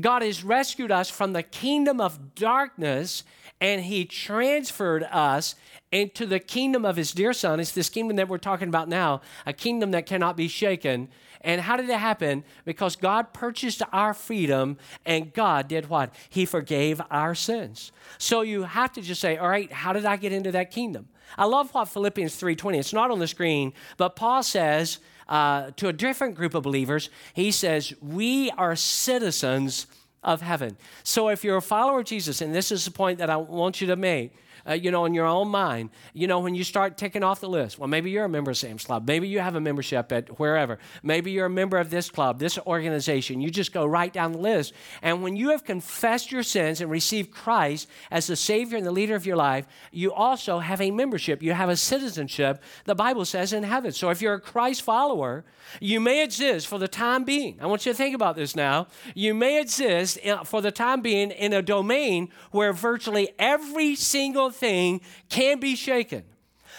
God 0.00 0.22
has 0.22 0.42
rescued 0.42 0.90
us 0.90 1.10
from 1.10 1.32
the 1.32 1.42
kingdom 1.42 2.00
of 2.00 2.34
darkness 2.34 3.24
and 3.60 3.82
he 3.82 4.04
transferred 4.04 5.04
us 5.04 5.54
into 5.92 6.26
the 6.26 6.40
kingdom 6.40 6.84
of 6.84 6.96
his 6.96 7.12
dear 7.12 7.32
son. 7.32 7.60
It's 7.60 7.72
this 7.72 7.90
kingdom 7.90 8.16
that 8.16 8.28
we're 8.28 8.38
talking 8.38 8.68
about 8.68 8.88
now, 8.88 9.20
a 9.46 9.52
kingdom 9.52 9.90
that 9.92 10.06
cannot 10.06 10.36
be 10.36 10.48
shaken. 10.48 11.08
And 11.42 11.60
how 11.60 11.76
did 11.76 11.88
it 11.88 11.98
happen? 11.98 12.44
Because 12.64 12.96
God 12.96 13.32
purchased 13.32 13.82
our 13.92 14.14
freedom 14.14 14.78
and 15.04 15.32
God 15.32 15.68
did 15.68 15.88
what? 15.88 16.14
He 16.30 16.44
forgave 16.44 17.00
our 17.10 17.34
sins. 17.34 17.92
So 18.18 18.42
you 18.42 18.62
have 18.62 18.92
to 18.92 19.02
just 19.02 19.20
say, 19.20 19.36
all 19.36 19.48
right, 19.48 19.70
how 19.72 19.92
did 19.92 20.04
I 20.04 20.16
get 20.16 20.32
into 20.32 20.52
that 20.52 20.70
kingdom? 20.70 21.08
I 21.36 21.44
love 21.46 21.72
what 21.74 21.88
Philippians 21.88 22.40
3:20. 22.40 22.78
It's 22.78 22.92
not 22.92 23.10
on 23.10 23.18
the 23.18 23.26
screen, 23.26 23.72
but 23.96 24.16
Paul 24.16 24.42
says 24.42 24.98
uh, 25.28 25.70
to 25.76 25.88
a 25.88 25.92
different 25.92 26.34
group 26.34 26.54
of 26.54 26.62
believers, 26.62 27.10
he 27.34 27.50
says, 27.50 27.94
"We 28.00 28.50
are 28.50 28.76
citizens 28.76 29.86
of 30.22 30.42
heaven." 30.42 30.76
So 31.02 31.28
if 31.28 31.42
you're 31.42 31.56
a 31.56 31.62
follower 31.62 32.00
of 32.00 32.06
Jesus, 32.06 32.40
and 32.40 32.54
this 32.54 32.70
is 32.70 32.84
the 32.84 32.90
point 32.90 33.18
that 33.18 33.30
I 33.30 33.36
want 33.36 33.80
you 33.80 33.86
to 33.86 33.96
make, 33.96 34.34
uh, 34.68 34.72
you 34.74 34.90
know, 34.90 35.04
in 35.04 35.14
your 35.14 35.26
own 35.26 35.48
mind. 35.48 35.90
You 36.12 36.26
know, 36.26 36.40
when 36.40 36.54
you 36.54 36.64
start 36.64 36.96
ticking 36.96 37.22
off 37.22 37.40
the 37.40 37.48
list, 37.48 37.78
well, 37.78 37.88
maybe 37.88 38.10
you're 38.10 38.24
a 38.24 38.28
member 38.28 38.50
of 38.50 38.56
Sam's 38.56 38.84
Club. 38.84 39.06
Maybe 39.06 39.28
you 39.28 39.40
have 39.40 39.56
a 39.56 39.60
membership 39.60 40.12
at 40.12 40.38
wherever. 40.38 40.78
Maybe 41.02 41.32
you're 41.32 41.46
a 41.46 41.50
member 41.50 41.78
of 41.78 41.90
this 41.90 42.10
club, 42.10 42.38
this 42.38 42.58
organization. 42.58 43.40
You 43.40 43.50
just 43.50 43.72
go 43.72 43.84
right 43.84 44.12
down 44.12 44.32
the 44.32 44.38
list. 44.38 44.72
And 45.02 45.22
when 45.22 45.36
you 45.36 45.50
have 45.50 45.64
confessed 45.64 46.30
your 46.30 46.42
sins 46.42 46.80
and 46.80 46.90
received 46.90 47.30
Christ 47.30 47.88
as 48.10 48.26
the 48.26 48.36
Savior 48.36 48.76
and 48.76 48.86
the 48.86 48.92
leader 48.92 49.14
of 49.14 49.26
your 49.26 49.36
life, 49.36 49.66
you 49.90 50.12
also 50.12 50.58
have 50.58 50.80
a 50.80 50.90
membership. 50.90 51.42
You 51.42 51.52
have 51.52 51.68
a 51.68 51.76
citizenship, 51.76 52.62
the 52.84 52.94
Bible 52.94 53.24
says, 53.24 53.52
in 53.52 53.62
heaven. 53.62 53.92
So 53.92 54.10
if 54.10 54.22
you're 54.22 54.34
a 54.34 54.40
Christ 54.40 54.82
follower, 54.82 55.44
you 55.80 56.00
may 56.00 56.22
exist 56.22 56.66
for 56.66 56.78
the 56.78 56.88
time 56.88 57.24
being. 57.24 57.58
I 57.60 57.66
want 57.66 57.86
you 57.86 57.92
to 57.92 57.96
think 57.96 58.14
about 58.14 58.36
this 58.36 58.54
now. 58.54 58.88
You 59.14 59.34
may 59.34 59.60
exist 59.60 60.18
for 60.44 60.60
the 60.60 60.70
time 60.70 61.00
being 61.00 61.30
in 61.30 61.52
a 61.52 61.62
domain 61.62 62.28
where 62.50 62.72
virtually 62.72 63.30
every 63.38 63.94
single 63.94 64.51
thing 64.52 65.00
can 65.28 65.58
be 65.58 65.74
shaken. 65.74 66.24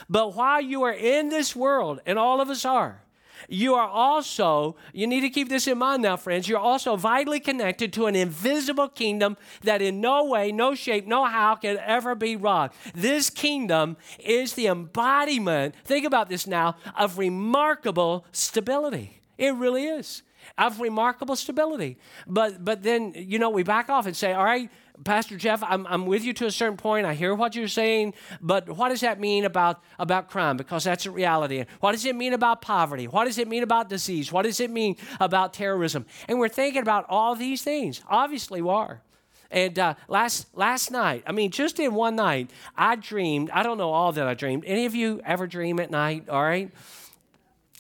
But 0.10 0.36
while 0.36 0.62
you 0.62 0.84
are 0.84 0.94
in 0.94 1.30
this 1.30 1.56
world, 1.56 2.00
and 2.06 2.18
all 2.18 2.42
of 2.42 2.50
us 2.50 2.66
are, 2.66 3.02
you 3.50 3.76
are 3.76 3.88
also, 3.88 4.76
you 4.94 5.06
need 5.06 5.22
to 5.22 5.30
keep 5.30 5.50
this 5.50 5.68
in 5.68 5.78
mind 5.78 6.02
now, 6.02 6.16
friends, 6.16 6.48
you're 6.48 6.60
also 6.60 6.96
vitally 6.96 7.40
connected 7.40 7.92
to 7.94 8.06
an 8.06 8.16
invisible 8.16 8.88
kingdom 8.88 9.38
that 9.64 9.82
in 9.82 10.00
no 10.00 10.26
way, 10.26 10.52
no 10.52 10.76
shape, 10.76 11.06
no 11.06 11.26
how 11.26 11.56
can 11.56 11.78
ever 11.78 12.16
be 12.16 12.36
rocked. 12.36 12.76
This 12.96 13.30
kingdom 13.30 13.98
is 14.20 14.54
the 14.54 14.68
embodiment, 14.68 15.76
think 15.84 16.06
about 16.06 16.30
this 16.30 16.48
now, 16.48 16.78
of 16.98 17.18
remarkable 17.18 18.26
stability. 18.32 19.20
It 19.38 19.54
really 19.56 19.86
is. 19.88 20.22
Of 20.58 20.80
remarkable 20.80 21.36
stability. 21.36 21.98
But 22.28 22.64
but 22.64 22.84
then, 22.84 23.14
you 23.16 23.40
know, 23.40 23.50
we 23.50 23.64
back 23.64 23.90
off 23.90 24.06
and 24.06 24.16
say, 24.16 24.34
all 24.34 24.44
right, 24.44 24.70
Pastor 25.04 25.38
Jeff, 25.38 25.64
I'm, 25.64 25.88
I'm 25.88 26.06
with 26.06 26.24
you 26.24 26.34
to 26.34 26.46
a 26.46 26.52
certain 26.52 26.78
point. 26.78 27.06
I 27.06 27.16
hear 27.16 27.34
what 27.34 27.56
you're 27.56 27.68
saying, 27.68 28.14
but 28.42 28.70
what 28.70 28.90
does 28.90 29.02
that 29.02 29.20
mean 29.20 29.44
about, 29.44 29.82
about 29.98 30.30
crime? 30.30 30.56
Because 30.56 30.84
that's 30.84 31.06
a 31.06 31.12
reality. 31.12 31.66
What 31.80 31.94
does 31.94 32.06
it 32.06 32.16
mean 32.16 32.34
about 32.34 32.62
poverty? 32.62 33.08
What 33.08 33.26
does 33.26 33.40
it 33.40 33.48
mean 33.48 33.64
about 33.64 33.90
disease? 33.90 34.32
What 34.32 34.44
does 34.44 34.60
it 34.60 34.70
mean 34.70 34.98
about 35.20 35.54
terrorism? 35.54 36.06
And 36.28 36.40
we're 36.40 36.48
thinking 36.48 36.82
about 36.82 37.06
all 37.10 37.36
these 37.36 37.64
things. 37.64 38.02
Obviously, 38.08 38.62
we 38.62 38.70
are. 38.70 39.02
And 39.50 39.78
uh, 39.78 39.94
last 40.08 40.48
last 40.56 40.90
night, 40.90 41.24
I 41.28 41.32
mean, 41.32 41.52
just 41.52 41.80
in 41.80 41.94
one 41.94 42.16
night, 42.16 42.50
I 42.76 42.96
dreamed. 42.96 43.52
I 43.52 43.62
don't 43.62 43.78
know 43.78 43.92
all 43.92 44.12
that 44.12 44.28
I 44.28 44.34
dreamed. 44.34 44.64
Any 44.66 44.88
of 44.88 44.96
you 44.96 45.22
ever 45.24 45.46
dream 45.46 45.80
at 45.80 45.92
night? 45.92 46.28
All 46.28 46.42
right. 46.42 46.72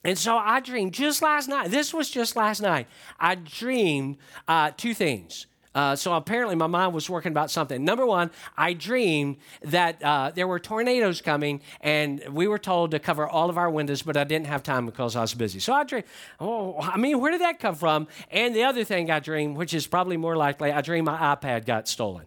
And 0.03 0.17
so 0.17 0.37
I 0.37 0.59
dreamed 0.59 0.93
just 0.93 1.21
last 1.23 1.47
night. 1.47 1.71
This 1.71 1.91
was 1.93 2.11
just 2.11 2.35
last 2.35 2.61
night. 2.61 2.87
I 3.19 3.35
dreamed 3.35 4.17
uh, 4.47 4.71
two 4.77 4.93
things. 4.93 5.47
Uh, 5.75 5.95
so 5.95 6.13
apparently, 6.13 6.55
my 6.55 6.67
mind 6.67 6.93
was 6.93 7.09
working 7.09 7.31
about 7.31 7.49
something. 7.49 7.83
Number 7.83 8.05
one, 8.05 8.29
I 8.55 8.73
dreamed 8.73 9.37
that 9.63 10.01
uh, 10.03 10.31
there 10.33 10.47
were 10.47 10.59
tornadoes 10.59 11.21
coming, 11.21 11.61
and 11.81 12.23
we 12.29 12.47
were 12.47 12.59
told 12.59 12.91
to 12.91 12.99
cover 12.99 13.27
all 13.27 13.49
of 13.49 13.57
our 13.57 13.69
windows, 13.69 14.03
but 14.03 14.15
I 14.15 14.23
didn't 14.23 14.47
have 14.47 14.61
time 14.61 14.85
because 14.85 15.15
I 15.15 15.21
was 15.21 15.33
busy. 15.33 15.59
So 15.59 15.73
I 15.73 15.83
dreamed, 15.83 16.05
oh, 16.39 16.79
I 16.79 16.97
mean, 16.97 17.19
where 17.19 17.31
did 17.31 17.41
that 17.41 17.59
come 17.59 17.75
from? 17.75 18.07
And 18.29 18.55
the 18.55 18.63
other 18.63 18.83
thing 18.83 19.09
I 19.09 19.19
dreamed, 19.19 19.57
which 19.57 19.73
is 19.73 19.87
probably 19.87 20.17
more 20.17 20.35
likely, 20.35 20.71
I 20.71 20.81
dreamed 20.81 21.05
my 21.05 21.35
iPad 21.35 21.65
got 21.65 21.87
stolen. 21.87 22.25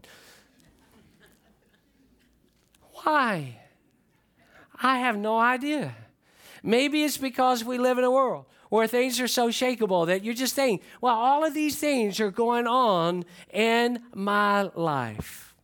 Why? 3.04 3.60
I 4.82 4.98
have 4.98 5.16
no 5.16 5.38
idea. 5.38 5.94
Maybe 6.62 7.04
it's 7.04 7.16
because 7.16 7.62
we 7.62 7.78
live 7.78 7.98
in 7.98 8.04
a 8.04 8.10
world 8.10 8.46
where 8.68 8.86
things 8.86 9.20
are 9.20 9.28
so 9.28 9.48
shakable 9.48 10.06
that 10.06 10.24
you're 10.24 10.34
just 10.34 10.54
saying, 10.54 10.80
well, 11.00 11.14
all 11.14 11.44
of 11.44 11.54
these 11.54 11.76
things 11.76 12.20
are 12.20 12.30
going 12.30 12.66
on 12.66 13.24
in 13.52 14.00
my 14.14 14.70
life. 14.74 15.54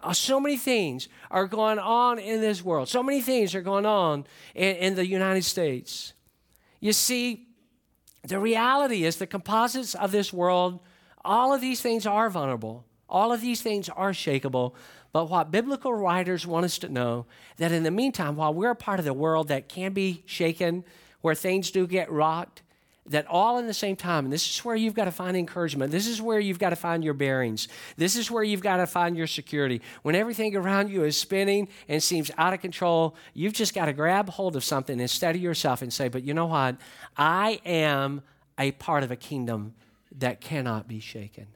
Uh, 0.00 0.12
so 0.12 0.38
many 0.38 0.56
things 0.56 1.08
are 1.30 1.46
going 1.46 1.78
on 1.78 2.18
in 2.18 2.40
this 2.40 2.62
world. 2.62 2.88
So 2.88 3.02
many 3.02 3.20
things 3.20 3.54
are 3.54 3.62
going 3.62 3.86
on 3.86 4.24
in, 4.54 4.76
in 4.76 4.94
the 4.94 5.06
United 5.06 5.44
States. 5.44 6.12
You 6.80 6.92
see, 6.92 7.48
the 8.22 8.38
reality 8.38 9.04
is 9.04 9.16
the 9.16 9.26
composites 9.26 9.94
of 9.94 10.12
this 10.12 10.32
world, 10.32 10.80
all 11.24 11.52
of 11.52 11.60
these 11.60 11.80
things 11.80 12.06
are 12.06 12.30
vulnerable. 12.30 12.84
All 13.08 13.32
of 13.32 13.40
these 13.40 13.62
things 13.62 13.88
are 13.88 14.12
shakable. 14.12 14.74
But 15.12 15.30
what 15.30 15.50
biblical 15.50 15.94
writers 15.94 16.46
want 16.46 16.64
us 16.64 16.78
to 16.78 16.88
know 16.88 17.26
that 17.56 17.72
in 17.72 17.84
the 17.84 17.90
meantime, 17.90 18.36
while 18.36 18.52
we're 18.52 18.70
a 18.70 18.76
part 18.76 18.98
of 18.98 19.04
the 19.04 19.14
world 19.14 19.48
that 19.48 19.68
can 19.68 19.92
be 19.92 20.22
shaken, 20.26 20.84
where 21.26 21.34
things 21.34 21.72
do 21.72 21.88
get 21.88 22.08
rocked, 22.08 22.62
that 23.04 23.26
all 23.26 23.58
in 23.58 23.66
the 23.66 23.74
same 23.74 23.96
time, 23.96 24.26
and 24.26 24.32
this 24.32 24.48
is 24.48 24.64
where 24.64 24.76
you've 24.76 24.94
got 24.94 25.06
to 25.06 25.10
find 25.10 25.36
encouragement. 25.36 25.90
This 25.90 26.06
is 26.06 26.22
where 26.22 26.38
you've 26.38 26.60
got 26.60 26.70
to 26.70 26.76
find 26.76 27.02
your 27.02 27.14
bearings. 27.14 27.66
This 27.96 28.14
is 28.14 28.30
where 28.30 28.44
you've 28.44 28.62
got 28.62 28.76
to 28.76 28.86
find 28.86 29.16
your 29.16 29.26
security. 29.26 29.82
When 30.02 30.14
everything 30.14 30.54
around 30.54 30.88
you 30.88 31.02
is 31.02 31.16
spinning 31.16 31.66
and 31.88 32.00
seems 32.00 32.30
out 32.38 32.54
of 32.54 32.60
control, 32.60 33.16
you've 33.34 33.54
just 33.54 33.74
got 33.74 33.86
to 33.86 33.92
grab 33.92 34.28
hold 34.28 34.54
of 34.54 34.62
something 34.62 35.00
and 35.00 35.10
steady 35.10 35.40
yourself 35.40 35.82
and 35.82 35.92
say, 35.92 36.06
But 36.06 36.22
you 36.22 36.32
know 36.32 36.46
what? 36.46 36.76
I 37.16 37.60
am 37.66 38.22
a 38.56 38.70
part 38.70 39.02
of 39.02 39.10
a 39.10 39.16
kingdom 39.16 39.74
that 40.18 40.40
cannot 40.40 40.86
be 40.86 41.00
shaken. 41.00 41.48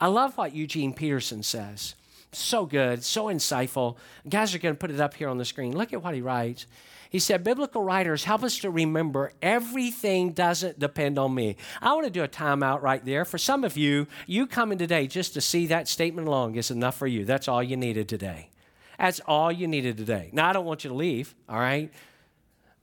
I 0.00 0.08
love 0.08 0.36
what 0.36 0.56
Eugene 0.56 0.92
Peterson 0.92 1.44
says. 1.44 1.94
So 2.32 2.66
good, 2.66 3.02
so 3.02 3.26
insightful. 3.26 3.96
Guys 4.28 4.54
are 4.54 4.58
going 4.58 4.74
to 4.74 4.78
put 4.78 4.90
it 4.90 5.00
up 5.00 5.14
here 5.14 5.28
on 5.28 5.38
the 5.38 5.44
screen. 5.44 5.76
Look 5.76 5.92
at 5.92 6.02
what 6.02 6.14
he 6.14 6.20
writes. 6.20 6.66
He 7.08 7.18
said, 7.18 7.44
Biblical 7.44 7.82
writers 7.82 8.24
help 8.24 8.42
us 8.42 8.58
to 8.58 8.70
remember 8.70 9.32
everything 9.40 10.32
doesn't 10.32 10.78
depend 10.78 11.18
on 11.18 11.34
me. 11.34 11.56
I 11.80 11.94
want 11.94 12.04
to 12.04 12.10
do 12.10 12.22
a 12.22 12.28
timeout 12.28 12.82
right 12.82 13.04
there. 13.04 13.24
For 13.24 13.38
some 13.38 13.64
of 13.64 13.76
you, 13.76 14.06
you 14.26 14.46
coming 14.46 14.78
today 14.78 15.06
just 15.06 15.34
to 15.34 15.40
see 15.40 15.66
that 15.68 15.88
statement 15.88 16.28
alone 16.28 16.54
is 16.56 16.70
enough 16.70 16.96
for 16.96 17.06
you. 17.06 17.24
That's 17.24 17.48
all 17.48 17.62
you 17.62 17.76
needed 17.76 18.08
today. 18.08 18.50
That's 18.98 19.20
all 19.20 19.52
you 19.52 19.66
needed 19.66 19.96
today. 19.96 20.30
Now, 20.32 20.48
I 20.48 20.52
don't 20.52 20.64
want 20.64 20.84
you 20.84 20.90
to 20.90 20.96
leave, 20.96 21.34
all 21.48 21.58
right? 21.58 21.92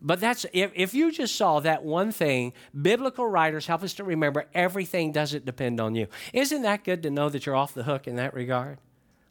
But 0.01 0.19
that's 0.19 0.45
if, 0.51 0.71
if 0.75 0.93
you 0.93 1.11
just 1.11 1.35
saw 1.35 1.59
that 1.61 1.83
one 1.83 2.11
thing, 2.11 2.53
biblical 2.79 3.25
writers 3.25 3.67
help 3.67 3.83
us 3.83 3.93
to 3.95 4.03
remember 4.03 4.45
everything 4.53 5.11
doesn't 5.11 5.45
depend 5.45 5.79
on 5.79 5.95
you. 5.95 6.07
Isn't 6.33 6.61
that 6.63 6.83
good 6.83 7.03
to 7.03 7.09
know 7.09 7.29
that 7.29 7.45
you're 7.45 7.55
off 7.55 7.73
the 7.73 7.83
hook 7.83 8.07
in 8.07 8.17
that 8.17 8.33
regard? 8.33 8.79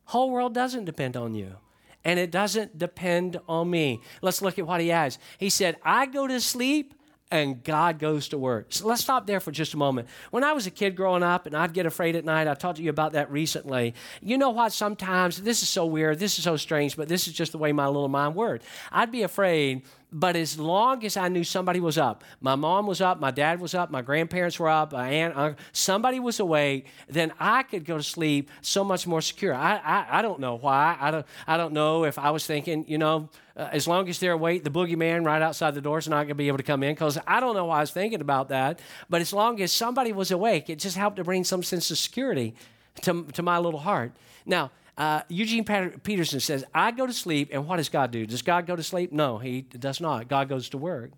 Whole 0.06 0.30
world 0.30 0.54
doesn't 0.54 0.84
depend 0.84 1.16
on 1.16 1.34
you 1.34 1.56
and 2.04 2.18
it 2.18 2.30
doesn't 2.30 2.78
depend 2.78 3.40
on 3.48 3.70
me. 3.70 4.00
Let's 4.20 4.42
look 4.42 4.58
at 4.58 4.66
what 4.66 4.80
he 4.80 4.88
has. 4.88 5.18
He 5.38 5.50
said, 5.50 5.76
I 5.82 6.06
go 6.06 6.26
to 6.26 6.40
sleep 6.40 6.94
and 7.30 7.64
God 7.64 7.98
goes 7.98 8.28
to 8.28 8.38
work. 8.38 8.66
So 8.68 8.86
let's 8.86 9.02
stop 9.02 9.26
there 9.26 9.40
for 9.40 9.50
just 9.50 9.72
a 9.72 9.78
moment. 9.78 10.06
When 10.30 10.44
I 10.44 10.52
was 10.52 10.66
a 10.66 10.70
kid 10.70 10.96
growing 10.96 11.22
up 11.22 11.46
and 11.46 11.56
I'd 11.56 11.72
get 11.72 11.86
afraid 11.86 12.14
at 12.14 12.26
night, 12.26 12.46
I 12.46 12.54
talked 12.54 12.76
to 12.76 12.82
you 12.82 12.90
about 12.90 13.12
that 13.12 13.30
recently. 13.32 13.94
You 14.20 14.36
know 14.36 14.50
what? 14.50 14.72
Sometimes, 14.72 15.40
this 15.40 15.62
is 15.62 15.68
so 15.70 15.86
weird, 15.86 16.18
this 16.18 16.36
is 16.38 16.44
so 16.44 16.58
strange, 16.58 16.94
but 16.94 17.08
this 17.08 17.26
is 17.26 17.32
just 17.32 17.52
the 17.52 17.58
way 17.58 17.72
my 17.72 17.86
little 17.86 18.08
mind 18.08 18.34
worked. 18.34 18.66
I'd 18.90 19.10
be 19.10 19.22
afraid 19.22 19.82
But 20.14 20.36
as 20.36 20.58
long 20.58 21.02
as 21.06 21.16
I 21.16 21.28
knew 21.28 21.42
somebody 21.42 21.80
was 21.80 21.96
up, 21.96 22.22
my 22.42 22.54
mom 22.54 22.86
was 22.86 23.00
up, 23.00 23.18
my 23.18 23.30
dad 23.30 23.60
was 23.60 23.74
up, 23.74 23.90
my 23.90 24.02
grandparents 24.02 24.58
were 24.58 24.68
up, 24.68 24.92
my 24.92 25.08
aunt, 25.08 25.34
uncle, 25.34 25.64
somebody 25.72 26.20
was 26.20 26.38
awake, 26.38 26.86
then 27.08 27.32
I 27.40 27.62
could 27.62 27.86
go 27.86 27.96
to 27.96 28.02
sleep 28.02 28.50
so 28.60 28.84
much 28.84 29.06
more 29.06 29.22
secure. 29.22 29.54
I, 29.54 29.76
I, 29.76 30.18
I 30.18 30.22
don't 30.22 30.38
know 30.38 30.56
why. 30.56 30.98
I 31.00 31.10
don't, 31.10 31.26
I 31.46 31.56
don't 31.56 31.72
know 31.72 32.04
if 32.04 32.18
I 32.18 32.30
was 32.30 32.44
thinking, 32.44 32.84
you 32.86 32.98
know, 32.98 33.30
uh, 33.56 33.70
as 33.72 33.88
long 33.88 34.06
as 34.10 34.18
they're 34.18 34.32
awake, 34.32 34.64
the 34.64 34.70
boogeyman 34.70 35.24
right 35.24 35.40
outside 35.40 35.74
the 35.74 35.80
door 35.80 35.98
is 35.98 36.08
not 36.08 36.24
going 36.24 36.28
to 36.28 36.34
be 36.34 36.48
able 36.48 36.58
to 36.58 36.62
come 36.62 36.82
in 36.82 36.94
because 36.94 37.18
I 37.26 37.40
don't 37.40 37.54
know 37.54 37.66
why 37.66 37.78
I 37.78 37.80
was 37.80 37.90
thinking 37.90 38.20
about 38.20 38.50
that. 38.50 38.80
But 39.08 39.22
as 39.22 39.32
long 39.32 39.62
as 39.62 39.72
somebody 39.72 40.12
was 40.12 40.30
awake, 40.30 40.68
it 40.68 40.78
just 40.78 40.96
helped 40.96 41.16
to 41.16 41.24
bring 41.24 41.42
some 41.42 41.62
sense 41.62 41.90
of 41.90 41.96
security 41.96 42.54
to, 43.02 43.24
to 43.32 43.42
my 43.42 43.58
little 43.58 43.80
heart. 43.80 44.12
Now, 44.44 44.70
uh, 44.96 45.22
Eugene 45.28 45.64
Peterson 45.64 46.40
says, 46.40 46.64
I 46.74 46.90
go 46.90 47.06
to 47.06 47.12
sleep, 47.12 47.48
and 47.52 47.66
what 47.66 47.76
does 47.76 47.88
God 47.88 48.10
do? 48.10 48.26
Does 48.26 48.42
God 48.42 48.66
go 48.66 48.76
to 48.76 48.82
sleep? 48.82 49.10
No, 49.12 49.38
he 49.38 49.62
does 49.62 50.00
not. 50.00 50.28
God 50.28 50.48
goes 50.48 50.68
to 50.70 50.78
work. 50.78 51.12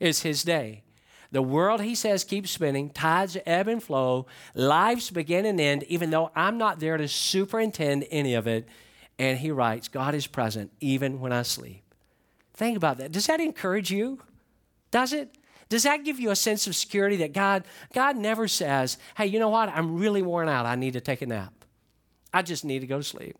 It's 0.00 0.22
his 0.22 0.42
day. 0.42 0.82
The 1.30 1.42
world, 1.42 1.82
he 1.82 1.94
says, 1.94 2.24
keeps 2.24 2.50
spinning, 2.50 2.88
tides 2.88 3.36
ebb 3.44 3.68
and 3.68 3.82
flow, 3.82 4.26
lives 4.54 5.10
begin 5.10 5.44
and 5.44 5.60
end, 5.60 5.82
even 5.84 6.08
though 6.08 6.30
I'm 6.34 6.56
not 6.56 6.80
there 6.80 6.96
to 6.96 7.06
superintend 7.06 8.06
any 8.10 8.32
of 8.32 8.46
it. 8.46 8.66
And 9.18 9.38
he 9.38 9.50
writes, 9.50 9.88
God 9.88 10.14
is 10.14 10.26
present 10.26 10.72
even 10.80 11.20
when 11.20 11.32
I 11.32 11.42
sleep. 11.42 11.82
Think 12.54 12.76
about 12.76 12.96
that. 12.98 13.12
Does 13.12 13.26
that 13.26 13.40
encourage 13.40 13.90
you? 13.90 14.20
Does 14.90 15.12
it? 15.12 15.34
Does 15.68 15.82
that 15.82 16.02
give 16.02 16.18
you 16.18 16.30
a 16.30 16.36
sense 16.36 16.66
of 16.66 16.74
security 16.74 17.16
that 17.16 17.34
God, 17.34 17.64
God 17.92 18.16
never 18.16 18.48
says, 18.48 18.96
hey, 19.18 19.26
you 19.26 19.38
know 19.38 19.50
what? 19.50 19.68
I'm 19.68 19.98
really 19.98 20.22
worn 20.22 20.48
out. 20.48 20.64
I 20.64 20.76
need 20.76 20.94
to 20.94 21.00
take 21.00 21.20
a 21.20 21.26
nap. 21.26 21.52
I 22.32 22.42
just 22.42 22.64
need 22.64 22.80
to 22.80 22.86
go 22.86 22.98
to 22.98 23.02
sleep. 23.02 23.36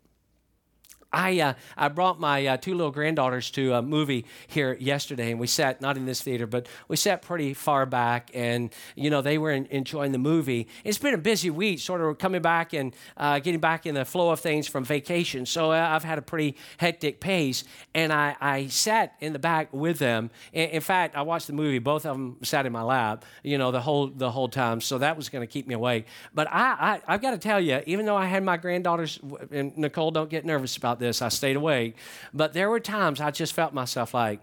I, 1.11 1.39
uh, 1.39 1.53
I 1.75 1.87
brought 1.87 2.19
my 2.19 2.45
uh, 2.45 2.57
two 2.57 2.75
little 2.75 2.91
granddaughters 2.91 3.49
to 3.51 3.73
a 3.73 3.81
movie 3.81 4.25
here 4.47 4.77
yesterday, 4.79 5.31
and 5.31 5.39
we 5.39 5.47
sat, 5.47 5.81
not 5.81 5.97
in 5.97 6.05
this 6.05 6.21
theater, 6.21 6.45
but 6.45 6.67
we 6.87 6.97
sat 6.97 7.21
pretty 7.21 7.53
far 7.53 7.85
back, 7.85 8.29
and, 8.33 8.69
you 8.95 9.09
know, 9.09 9.21
they 9.21 9.37
were 9.37 9.51
in, 9.51 9.65
enjoying 9.71 10.11
the 10.11 10.19
movie. 10.19 10.67
It's 10.83 10.99
been 10.99 11.15
a 11.15 11.19
busy 11.19 11.49
week, 11.49 11.79
sort 11.79 12.01
of 12.01 12.17
coming 12.19 12.41
back 12.41 12.73
and 12.73 12.93
uh, 13.17 13.39
getting 13.39 13.59
back 13.59 13.85
in 13.87 13.95
the 13.95 14.05
flow 14.05 14.29
of 14.29 14.39
things 14.39 14.67
from 14.67 14.83
vacation, 14.83 15.45
so 15.45 15.71
uh, 15.71 15.89
I've 15.91 16.03
had 16.03 16.19
a 16.19 16.21
pretty 16.21 16.55
hectic 16.77 17.19
pace, 17.19 17.63
and 17.95 18.13
I, 18.13 18.35
I 18.39 18.67
sat 18.67 19.15
in 19.19 19.33
the 19.33 19.39
back 19.39 19.73
with 19.73 19.97
them. 19.97 20.29
In, 20.53 20.69
in 20.69 20.81
fact, 20.81 21.15
I 21.15 21.23
watched 21.23 21.47
the 21.47 21.53
movie. 21.53 21.79
Both 21.79 22.05
of 22.05 22.15
them 22.15 22.37
sat 22.43 22.67
in 22.67 22.71
my 22.71 22.83
lap, 22.83 23.25
you 23.43 23.57
know, 23.57 23.71
the 23.71 23.81
whole, 23.81 24.07
the 24.07 24.29
whole 24.29 24.47
time, 24.47 24.79
so 24.79 24.99
that 24.99 25.17
was 25.17 25.29
going 25.29 25.41
to 25.41 25.51
keep 25.51 25.67
me 25.67 25.73
awake. 25.73 26.05
But 26.35 26.47
I, 26.51 27.01
I, 27.07 27.13
I've 27.13 27.21
got 27.21 27.31
to 27.31 27.39
tell 27.39 27.59
you, 27.59 27.81
even 27.87 28.05
though 28.05 28.17
I 28.17 28.25
had 28.25 28.43
my 28.43 28.57
granddaughters, 28.57 29.19
and 29.49 29.75
Nicole, 29.75 30.11
don't 30.11 30.29
get 30.29 30.45
nervous 30.45 30.77
about 30.77 30.98
this. 30.99 31.21
I 31.21 31.29
stayed 31.29 31.55
awake. 31.55 31.95
But 32.33 32.53
there 32.53 32.69
were 32.69 32.79
times 32.79 33.19
I 33.21 33.31
just 33.31 33.53
felt 33.53 33.73
myself 33.73 34.13
like, 34.13 34.41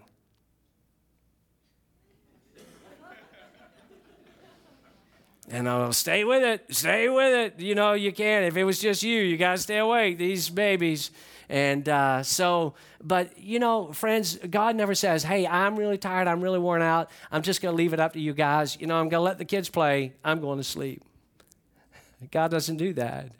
And 5.49 5.69
I'll 5.69 5.93
stay 5.93 6.25
with 6.25 6.43
it, 6.43 6.75
stay 6.75 7.07
with 7.07 7.33
it. 7.33 7.61
You 7.61 7.73
know, 7.73 7.93
you 7.93 8.11
can't. 8.11 8.45
If 8.45 8.57
it 8.57 8.65
was 8.65 8.79
just 8.79 9.01
you, 9.01 9.21
you 9.21 9.37
got 9.37 9.53
to 9.53 9.57
stay 9.57 9.77
awake, 9.77 10.17
these 10.17 10.49
babies. 10.49 11.09
And 11.49 11.87
uh, 11.87 12.23
so, 12.23 12.73
but 13.01 13.37
you 13.39 13.59
know, 13.59 13.93
friends, 13.93 14.37
God 14.49 14.75
never 14.75 14.93
says, 14.93 15.23
hey, 15.23 15.47
I'm 15.47 15.77
really 15.77 15.97
tired, 15.97 16.27
I'm 16.27 16.41
really 16.41 16.59
worn 16.59 16.81
out, 16.81 17.09
I'm 17.31 17.41
just 17.41 17.61
going 17.61 17.71
to 17.71 17.77
leave 17.77 17.93
it 17.93 17.99
up 18.01 18.13
to 18.13 18.19
you 18.19 18.33
guys. 18.33 18.77
You 18.79 18.87
know, 18.87 18.95
I'm 18.97 19.07
going 19.07 19.21
to 19.21 19.25
let 19.25 19.37
the 19.37 19.45
kids 19.45 19.69
play, 19.69 20.13
I'm 20.25 20.41
going 20.41 20.57
to 20.57 20.63
sleep. 20.63 21.01
God 22.31 22.51
doesn't 22.51 22.77
do 22.77 22.93
that. 22.93 23.31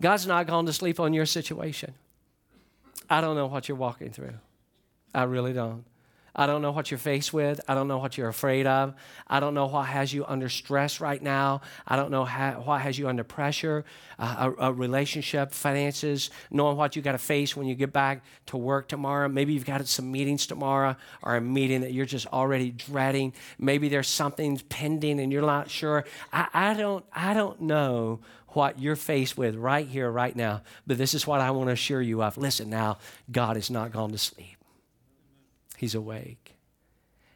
God's 0.00 0.26
not 0.26 0.46
gone 0.46 0.66
to 0.66 0.72
sleep 0.72 1.00
on 1.00 1.12
your 1.12 1.26
situation. 1.26 1.94
I 3.10 3.20
don't 3.20 3.36
know 3.36 3.46
what 3.46 3.68
you're 3.68 3.78
walking 3.78 4.10
through. 4.10 4.34
I 5.14 5.24
really 5.24 5.52
don't. 5.52 5.84
I 6.38 6.46
don't 6.46 6.62
know 6.62 6.70
what 6.70 6.92
you're 6.92 6.98
faced 6.98 7.32
with. 7.32 7.60
I 7.66 7.74
don't 7.74 7.88
know 7.88 7.98
what 7.98 8.16
you're 8.16 8.28
afraid 8.28 8.64
of. 8.64 8.94
I 9.26 9.40
don't 9.40 9.54
know 9.54 9.66
what 9.66 9.86
has 9.86 10.14
you 10.14 10.24
under 10.24 10.48
stress 10.48 11.00
right 11.00 11.20
now. 11.20 11.62
I 11.86 11.96
don't 11.96 12.12
know 12.12 12.24
how, 12.24 12.60
what 12.60 12.80
has 12.82 12.96
you 12.96 13.08
under 13.08 13.24
pressure, 13.24 13.84
uh, 14.20 14.52
a, 14.56 14.68
a, 14.68 14.72
relationship, 14.72 15.52
finances, 15.52 16.30
knowing 16.52 16.76
what 16.76 16.94
you 16.94 17.02
got 17.02 17.12
to 17.12 17.18
face 17.18 17.56
when 17.56 17.66
you 17.66 17.74
get 17.74 17.92
back 17.92 18.22
to 18.46 18.56
work 18.56 18.86
tomorrow. 18.86 19.28
Maybe 19.28 19.52
you've 19.52 19.66
got 19.66 19.84
some 19.88 20.12
meetings 20.12 20.46
tomorrow 20.46 20.94
or 21.22 21.34
a 21.34 21.40
meeting 21.40 21.80
that 21.80 21.92
you're 21.92 22.06
just 22.06 22.28
already 22.28 22.70
dreading. 22.70 23.32
Maybe 23.58 23.88
there's 23.88 24.06
something 24.06 24.60
pending 24.68 25.18
and 25.18 25.32
you're 25.32 25.42
not 25.42 25.68
sure. 25.68 26.04
I, 26.32 26.46
I 26.54 26.74
don't, 26.74 27.04
I 27.12 27.34
don't 27.34 27.62
know 27.62 28.20
what 28.48 28.78
you're 28.78 28.96
faced 28.96 29.36
with 29.36 29.54
right 29.54 29.86
here, 29.86 30.10
right 30.10 30.34
now. 30.34 30.62
But 30.86 30.98
this 30.98 31.14
is 31.14 31.26
what 31.26 31.40
I 31.40 31.50
want 31.50 31.68
to 31.68 31.72
assure 31.72 32.02
you 32.02 32.22
of. 32.22 32.38
Listen 32.38 32.70
now, 32.70 32.98
God 33.30 33.56
is 33.56 33.70
not 33.70 33.92
gone 33.92 34.10
to 34.12 34.18
sleep, 34.18 34.56
He's 35.76 35.94
awake. 35.94 36.54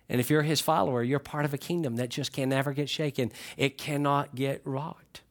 And 0.08 0.20
if 0.20 0.28
you're 0.28 0.42
His 0.42 0.60
follower, 0.60 1.02
you're 1.02 1.18
part 1.18 1.44
of 1.44 1.54
a 1.54 1.58
kingdom 1.58 1.96
that 1.96 2.10
just 2.10 2.32
can 2.32 2.50
never 2.50 2.72
get 2.72 2.88
shaken, 2.88 3.32
it 3.56 3.78
cannot 3.78 4.34
get 4.34 4.60
rocked. 4.64 5.22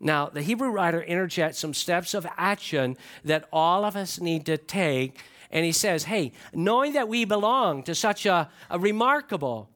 Now, 0.00 0.26
the 0.28 0.42
Hebrew 0.42 0.70
writer 0.70 1.02
interjects 1.02 1.58
some 1.58 1.74
steps 1.74 2.14
of 2.14 2.26
action 2.36 2.96
that 3.24 3.48
all 3.52 3.84
of 3.84 3.96
us 3.96 4.20
need 4.20 4.46
to 4.46 4.56
take. 4.56 5.20
And 5.50 5.64
he 5.64 5.72
says, 5.72 6.04
Hey, 6.04 6.32
knowing 6.52 6.92
that 6.92 7.08
we 7.08 7.24
belong 7.24 7.82
to 7.84 7.94
such 7.94 8.26
a, 8.26 8.48
a 8.70 8.78
remarkable, 8.78 9.68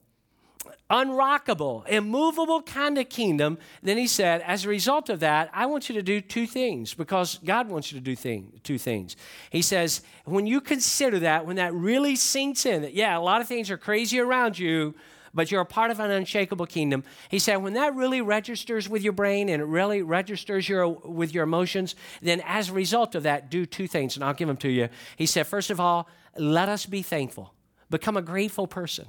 unrockable, 0.90 1.86
immovable 1.88 2.62
kind 2.62 2.98
of 2.98 3.08
kingdom, 3.08 3.58
then 3.82 3.96
he 3.96 4.06
said, 4.06 4.42
as 4.42 4.64
a 4.64 4.68
result 4.68 5.08
of 5.08 5.20
that, 5.20 5.50
I 5.54 5.66
want 5.66 5.88
you 5.88 5.94
to 5.94 6.02
do 6.02 6.20
two 6.20 6.46
things 6.46 6.92
because 6.92 7.38
God 7.44 7.68
wants 7.68 7.90
you 7.90 7.98
to 7.98 8.04
do 8.04 8.14
thing, 8.14 8.60
two 8.62 8.78
things. 8.78 9.16
He 9.50 9.62
says, 9.62 10.02
when 10.24 10.46
you 10.46 10.60
consider 10.60 11.18
that, 11.20 11.46
when 11.46 11.56
that 11.56 11.72
really 11.72 12.14
sinks 12.14 12.66
in, 12.66 12.82
that 12.82 12.94
yeah, 12.94 13.16
a 13.16 13.20
lot 13.20 13.40
of 13.40 13.48
things 13.48 13.70
are 13.70 13.78
crazy 13.78 14.20
around 14.20 14.58
you, 14.58 14.94
but 15.32 15.50
you're 15.50 15.62
a 15.62 15.66
part 15.66 15.90
of 15.90 15.98
an 15.98 16.10
unshakable 16.10 16.66
kingdom. 16.66 17.04
He 17.30 17.38
said, 17.38 17.56
when 17.56 17.72
that 17.72 17.94
really 17.94 18.20
registers 18.20 18.86
with 18.86 19.02
your 19.02 19.14
brain 19.14 19.48
and 19.48 19.62
it 19.62 19.64
really 19.64 20.02
registers 20.02 20.68
your, 20.68 20.86
with 20.88 21.32
your 21.32 21.44
emotions, 21.44 21.94
then 22.20 22.42
as 22.44 22.68
a 22.68 22.74
result 22.74 23.14
of 23.14 23.22
that, 23.22 23.50
do 23.50 23.64
two 23.64 23.88
things, 23.88 24.14
and 24.14 24.22
I'll 24.22 24.34
give 24.34 24.48
them 24.48 24.58
to 24.58 24.68
you. 24.68 24.90
He 25.16 25.24
said, 25.24 25.46
first 25.46 25.70
of 25.70 25.80
all, 25.80 26.06
let 26.36 26.68
us 26.68 26.84
be 26.84 27.00
thankful, 27.00 27.54
become 27.88 28.18
a 28.18 28.22
grateful 28.22 28.66
person 28.66 29.06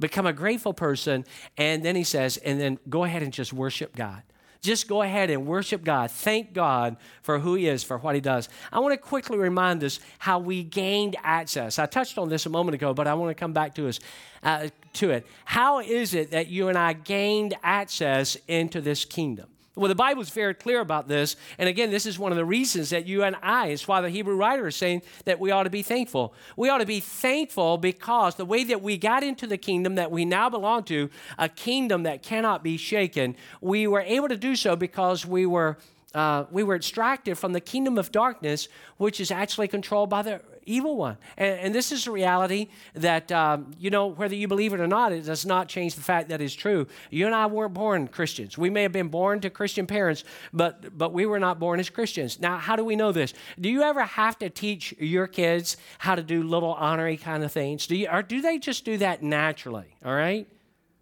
become 0.00 0.26
a 0.26 0.32
grateful 0.32 0.74
person. 0.74 1.24
And 1.56 1.84
then 1.84 1.94
he 1.94 2.04
says, 2.04 2.36
and 2.38 2.60
then 2.60 2.78
go 2.88 3.04
ahead 3.04 3.22
and 3.22 3.32
just 3.32 3.52
worship 3.52 3.94
God. 3.94 4.22
Just 4.60 4.88
go 4.88 5.00
ahead 5.00 5.30
and 5.30 5.46
worship 5.46 5.84
God. 5.84 6.10
Thank 6.10 6.52
God 6.52 6.96
for 7.22 7.38
who 7.38 7.54
He 7.54 7.66
is, 7.66 7.82
for 7.82 7.96
what 7.96 8.14
He 8.14 8.20
does. 8.20 8.48
I 8.70 8.78
want 8.80 8.92
to 8.92 8.98
quickly 8.98 9.38
remind 9.38 9.82
us 9.82 10.00
how 10.18 10.38
we 10.38 10.62
gained 10.62 11.16
access. 11.22 11.78
I 11.78 11.86
touched 11.86 12.18
on 12.18 12.28
this 12.28 12.44
a 12.44 12.50
moment 12.50 12.74
ago, 12.74 12.92
but 12.92 13.06
I 13.06 13.14
want 13.14 13.30
to 13.30 13.40
come 13.40 13.54
back 13.54 13.74
to 13.76 13.88
us 13.88 14.00
uh, 14.42 14.68
to 14.94 15.10
it. 15.10 15.26
How 15.46 15.80
is 15.80 16.12
it 16.12 16.32
that 16.32 16.48
you 16.48 16.68
and 16.68 16.76
I 16.76 16.92
gained 16.92 17.54
access 17.62 18.36
into 18.48 18.82
this 18.82 19.06
kingdom? 19.06 19.46
Well, 19.80 19.88
the 19.88 19.94
Bible 19.94 20.20
is 20.20 20.28
very 20.28 20.52
clear 20.52 20.80
about 20.80 21.08
this. 21.08 21.36
And 21.56 21.66
again, 21.66 21.90
this 21.90 22.04
is 22.04 22.18
one 22.18 22.32
of 22.32 22.36
the 22.36 22.44
reasons 22.44 22.90
that 22.90 23.06
you 23.06 23.24
and 23.24 23.34
I, 23.40 23.68
it's 23.68 23.88
why 23.88 24.02
the 24.02 24.10
Hebrew 24.10 24.36
writer 24.36 24.66
is 24.66 24.76
saying 24.76 25.00
that 25.24 25.40
we 25.40 25.52
ought 25.52 25.62
to 25.62 25.70
be 25.70 25.80
thankful. 25.80 26.34
We 26.54 26.68
ought 26.68 26.78
to 26.78 26.86
be 26.86 27.00
thankful 27.00 27.78
because 27.78 28.34
the 28.34 28.44
way 28.44 28.62
that 28.64 28.82
we 28.82 28.98
got 28.98 29.22
into 29.22 29.46
the 29.46 29.56
kingdom 29.56 29.94
that 29.94 30.10
we 30.10 30.26
now 30.26 30.50
belong 30.50 30.84
to, 30.84 31.08
a 31.38 31.48
kingdom 31.48 32.02
that 32.02 32.22
cannot 32.22 32.62
be 32.62 32.76
shaken, 32.76 33.36
we 33.62 33.86
were 33.86 34.02
able 34.02 34.28
to 34.28 34.36
do 34.36 34.54
so 34.54 34.76
because 34.76 35.24
we 35.24 35.46
were. 35.46 35.78
Uh, 36.12 36.44
we 36.50 36.64
were 36.64 36.74
extracted 36.74 37.38
from 37.38 37.52
the 37.52 37.60
kingdom 37.60 37.96
of 37.96 38.10
darkness, 38.10 38.66
which 38.96 39.20
is 39.20 39.30
actually 39.30 39.68
controlled 39.68 40.10
by 40.10 40.22
the 40.22 40.40
evil 40.70 40.96
one. 40.96 41.16
And, 41.36 41.60
and 41.60 41.74
this 41.74 41.92
is 41.92 42.06
a 42.06 42.10
reality 42.10 42.68
that, 42.94 43.30
um, 43.32 43.72
you 43.78 43.90
know, 43.90 44.06
whether 44.06 44.34
you 44.34 44.48
believe 44.48 44.72
it 44.72 44.80
or 44.80 44.86
not, 44.86 45.12
it 45.12 45.24
does 45.24 45.44
not 45.44 45.68
change 45.68 45.94
the 45.94 46.02
fact 46.02 46.28
that 46.28 46.40
it's 46.40 46.54
true. 46.54 46.86
You 47.10 47.26
and 47.26 47.34
I 47.34 47.46
weren't 47.46 47.74
born 47.74 48.08
Christians. 48.08 48.56
We 48.56 48.70
may 48.70 48.82
have 48.82 48.92
been 48.92 49.08
born 49.08 49.40
to 49.40 49.50
Christian 49.50 49.86
parents, 49.86 50.24
but, 50.52 50.96
but 50.96 51.12
we 51.12 51.26
were 51.26 51.38
not 51.38 51.58
born 51.58 51.80
as 51.80 51.90
Christians. 51.90 52.40
Now, 52.40 52.58
how 52.58 52.76
do 52.76 52.84
we 52.84 52.96
know 52.96 53.12
this? 53.12 53.34
Do 53.60 53.68
you 53.68 53.82
ever 53.82 54.04
have 54.04 54.38
to 54.38 54.50
teach 54.50 54.94
your 54.98 55.26
kids 55.26 55.76
how 55.98 56.14
to 56.14 56.22
do 56.22 56.42
little 56.42 56.74
honorary 56.74 57.16
kind 57.16 57.42
of 57.42 57.52
things? 57.52 57.86
Do 57.86 57.96
you, 57.96 58.08
or 58.08 58.22
do 58.22 58.40
they 58.40 58.58
just 58.58 58.84
do 58.84 58.96
that 58.98 59.22
naturally? 59.22 59.96
All 60.04 60.14
right? 60.14 60.46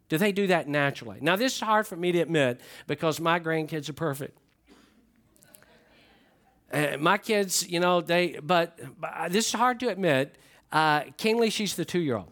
Do 0.09 0.17
they 0.17 0.33
do 0.33 0.47
that 0.47 0.69
naturally? 0.69 1.19
Now, 1.21 1.37
this 1.37 1.55
is 1.55 1.61
hard 1.61 1.87
for 1.87 1.97
me 1.97 2.13
to 2.13 2.21
admit 2.21 2.61
because 2.87 3.21
my 3.21 3.39
grandkids 3.39 3.89
are 3.89 3.95
perfect. 3.95 4.39
Uh, 6.73 6.97
my 6.99 7.19
kids, 7.19 7.69
you 7.69 7.81
know, 7.81 8.01
they, 8.01 8.39
but, 8.43 8.79
but 9.01 9.33
this 9.33 9.49
is 9.49 9.53
hard 9.53 9.81
to 9.81 9.89
admit. 9.89 10.37
Uh, 10.71 11.05
Kinley, 11.17 11.51
she's 11.51 11.77
the 11.77 11.85
two 11.85 12.01
year 12.01 12.17
old. 12.17 12.31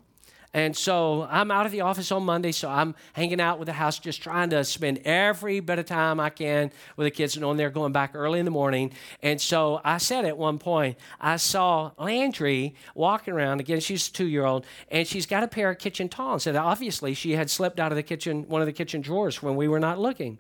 And 0.57 0.75
so 0.75 1.29
I'm 1.31 1.51
out 1.51 1.67
of 1.67 1.73
the 1.73 1.83
office 1.83 2.11
on 2.11 2.25
Monday, 2.25 2.51
so 2.51 2.71
I'm 2.71 2.95
hanging 3.13 3.43
out 3.43 3.59
with 3.59 3.67
the 3.67 3.75
house, 3.75 3.99
just 3.99 4.23
trying 4.23 4.49
to 4.51 4.65
spend 4.65 5.03
every 5.05 5.61
bit 5.61 5.79
of 5.79 5.85
time 5.85 6.19
I 6.19 6.31
can 6.31 6.73
with 6.97 7.05
the 7.05 7.11
kids, 7.11 7.37
knowing 7.37 7.59
they're 7.59 7.69
going 7.69 7.93
back 7.93 8.13
early 8.15 8.39
in 8.39 8.47
the 8.47 8.51
morning. 8.51 8.93
And 9.23 9.39
so 9.39 9.83
I 9.85 9.99
said 9.99 10.25
at 10.25 10.39
one 10.39 10.59
point, 10.59 10.97
I 11.21 11.37
saw 11.37 11.91
Landry 11.99 12.75
walking 12.95 13.35
around. 13.35 13.61
Again, 13.61 13.81
she's 13.81 14.09
a 14.09 14.13
two 14.13 14.25
year 14.25 14.47
old, 14.47 14.65
and 14.91 15.07
she's 15.07 15.27
got 15.27 15.43
a 15.43 15.49
pair 15.49 15.69
of 15.69 15.77
kitchen 15.77 16.09
tongs. 16.09 16.47
And 16.47 16.57
obviously, 16.57 17.13
she 17.13 17.33
had 17.33 17.51
slipped 17.51 17.79
out 17.79 17.93
of 17.93 17.97
the 17.97 18.03
kitchen, 18.03 18.49
one 18.49 18.63
of 18.63 18.67
the 18.67 18.73
kitchen 18.73 19.03
drawers 19.03 19.43
when 19.43 19.57
we 19.57 19.69
were 19.69 19.81
not 19.81 19.99
looking. 19.99 20.39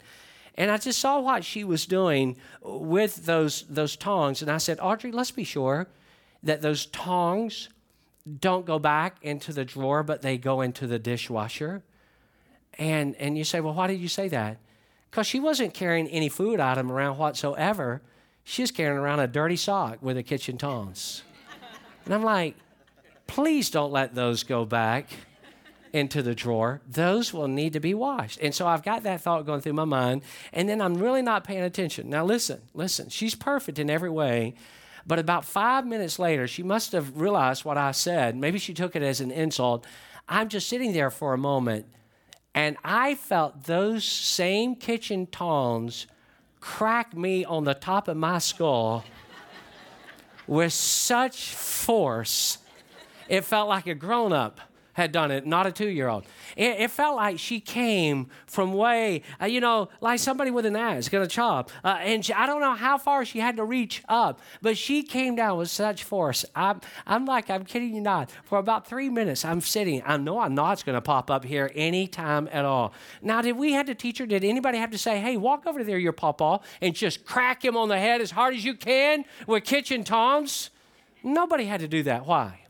And 0.57 0.71
I 0.71 0.79
just 0.79 0.99
saw 0.99 1.21
what 1.21 1.45
she 1.45 1.65
was 1.65 1.87
doing 1.87 2.37
with 2.63 3.27
those, 3.27 3.65
those 3.69 3.97
tongs. 3.97 4.41
And 4.41 4.51
I 4.51 4.59
said, 4.59 4.79
Audrey, 4.81 5.13
let's 5.13 5.31
be 5.31 5.45
sure 5.45 5.87
that 6.43 6.63
those 6.63 6.87
tongs 6.87 7.69
don't 8.41 8.65
go 8.65 8.79
back 8.79 9.19
into 9.23 9.53
the 9.53 9.65
drawer, 9.65 10.03
but 10.03 10.23
they 10.23 10.39
go 10.39 10.63
into 10.63 10.87
the 10.87 10.99
dishwasher. 10.99 11.83
And, 12.79 13.15
and 13.17 13.37
you 13.37 13.45
say, 13.45 13.61
well, 13.61 13.75
why 13.75 13.87
did 13.87 14.01
you 14.01 14.09
say 14.09 14.29
that? 14.29 14.59
Because 15.11 15.27
she 15.27 15.41
wasn't 15.41 15.75
carrying 15.75 16.09
any 16.09 16.29
food 16.29 16.59
item 16.59 16.91
around 16.91 17.19
whatsoever. 17.19 18.03
She's 18.45 18.71
carrying 18.71 18.99
around 18.99 19.21
a 19.21 19.27
dirty 19.27 19.57
sock 19.57 19.99
with 20.01 20.17
a 20.17 20.23
kitchen 20.23 20.57
tongs. 20.57 21.23
and 22.05 22.15
I'm 22.15 22.25
like, 22.25 22.57
please 23.27 23.71
don't 23.71 23.93
let 23.93 24.15
those 24.15 24.43
go 24.43 24.65
back 24.65 25.09
into 25.97 26.23
the 26.23 26.35
drawer. 26.35 26.83
Those 26.87 27.33
will 27.33 27.49
need 27.49 27.73
to 27.73 27.81
be 27.81 27.95
washed. 27.95 28.39
And 28.41 28.55
so 28.55 28.67
I've 28.67 28.83
got 28.83 29.03
that 29.05 29.23
thought 29.23 29.47
going 29.47 29.61
through 29.61 29.73
my 29.73 29.85
mind, 29.85 30.23
and 30.53 30.69
then 30.69 30.81
I'm 30.81 30.95
really 30.95 31.23
not 31.23 31.45
paying 31.45 31.63
attention. 31.63 32.11
Now, 32.11 32.25
listen, 32.25 32.61
listen, 32.75 33.09
she's 33.09 33.35
perfect 33.35 33.79
in 33.79 33.91
every 33.91 34.11
way. 34.11 34.55
But 35.07 35.19
about 35.19 35.45
five 35.45 35.87
minutes 35.87 36.19
later, 36.19 36.47
she 36.47 36.63
must 36.63 36.93
have 36.93 37.17
realized 37.17 37.65
what 37.65 37.79
I 37.79 37.93
said. 37.93 38.37
Maybe 38.37 38.59
she 38.59 38.75
took 38.75 38.95
it 38.95 39.03
as 39.03 39.21
an 39.21 39.31
insult. 39.31 39.87
I'm 40.29 40.49
just 40.49 40.69
sitting 40.69 40.93
there 40.93 41.11
for 41.11 41.33
a 41.33 41.39
moment, 41.39 41.87
and 42.55 42.77
I 42.85 43.15
felt 43.15 43.65
those 43.65 44.05
same 44.05 44.75
kitchen 44.75 45.27
tongs 45.27 46.07
crack 46.61 47.17
me 47.17 47.45
on 47.45 47.65
the 47.65 47.75
top 47.75 48.09
of 48.09 48.17
my 48.17 48.39
skull 48.39 49.05
with 50.47 50.73
such 50.73 51.55
force, 51.55 52.59
it 53.29 53.45
felt 53.45 53.69
like 53.69 53.87
a 53.87 53.95
grown 53.95 54.33
up 54.33 54.61
had 54.97 55.13
done 55.13 55.31
it, 55.31 55.47
not 55.47 55.67
a 55.67 55.73
two 55.73 55.89
year 55.89 56.09
old. 56.09 56.25
It, 56.57 56.81
it, 56.81 56.91
felt 56.91 57.17
like 57.17 57.39
she 57.39 57.61
came 57.61 58.29
from 58.47 58.73
way, 58.73 59.21
uh, 59.41 59.45
you 59.45 59.61
know, 59.61 59.91
like 60.01 60.19
somebody 60.19 60.51
with 60.51 60.65
an 60.65 60.75
axe 60.75 61.11
going 61.11 61.23
to 61.23 61.31
chop. 61.31 61.71
Uh, 61.85 61.99
and 62.01 62.25
she, 62.25 62.33
I 62.33 62.47
don't 62.47 62.63
know 62.63 62.75
how 62.75 62.97
far 62.97 63.27
she 63.27 63.39
had 63.39 63.57
to 63.57 63.65
reach 63.65 64.03
up, 64.09 64.41
but 64.63 64.79
she 64.79 65.03
came 65.03 65.37
down 65.37 65.59
with 65.59 65.69
such 65.69 66.03
force. 66.03 66.47
I'm, 66.55 66.81
I'm 67.07 67.27
like, 67.27 67.51
I'm 67.51 67.67
kidding 67.67 67.95
you 67.95 68.01
not. 68.01 68.31
For 68.45 68.59
about 68.59 68.87
three 68.87 69.11
minutes, 69.11 69.45
I'm 69.45 69.61
sitting. 69.61 70.03
I 70.07 70.17
know 70.17 70.41
I'm 70.41 70.55
not 70.55 70.83
going 70.87 70.95
to 70.95 71.03
pop 71.03 71.31
up 71.31 71.45
here 71.45 71.71
anytime 71.75 72.49
at 72.51 72.65
all. 72.65 72.95
Now, 73.21 73.43
did 73.43 73.59
we 73.59 73.73
have 73.73 73.85
to 73.87 73.95
teach 73.95 74.17
her? 74.17 74.25
Did 74.25 74.45
anybody 74.45 74.79
have 74.79 74.93
to 74.93 74.99
say, 74.99 75.21
hey, 75.21 75.37
walk 75.37 75.67
over 75.67 75.85
there, 75.85 75.99
your 75.99 76.15
pawpaw, 76.15 76.61
and 76.81 76.95
just 76.95 77.27
crack 77.27 77.63
him 77.63 77.77
on 77.77 77.91
the 77.91 77.99
head 77.99 78.23
as 78.23 78.31
hard 78.31 78.55
as 78.55 78.65
you 78.65 78.73
can 78.73 79.27
with 79.47 79.65
kitchen 79.65 80.05
tongs? 80.05 80.71
Nobody 81.23 81.67
had 81.67 81.81
to 81.81 81.89
do 81.89 82.03
that. 82.05 82.25
Why? 82.25 82.66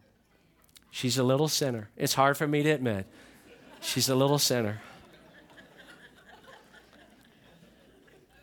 She's 0.96 1.18
a 1.18 1.22
little 1.22 1.48
sinner. 1.48 1.90
It's 1.94 2.14
hard 2.14 2.38
for 2.38 2.48
me 2.48 2.62
to 2.62 2.70
admit. 2.70 3.04
She's 3.82 4.08
a 4.08 4.14
little 4.14 4.38
sinner. 4.38 4.80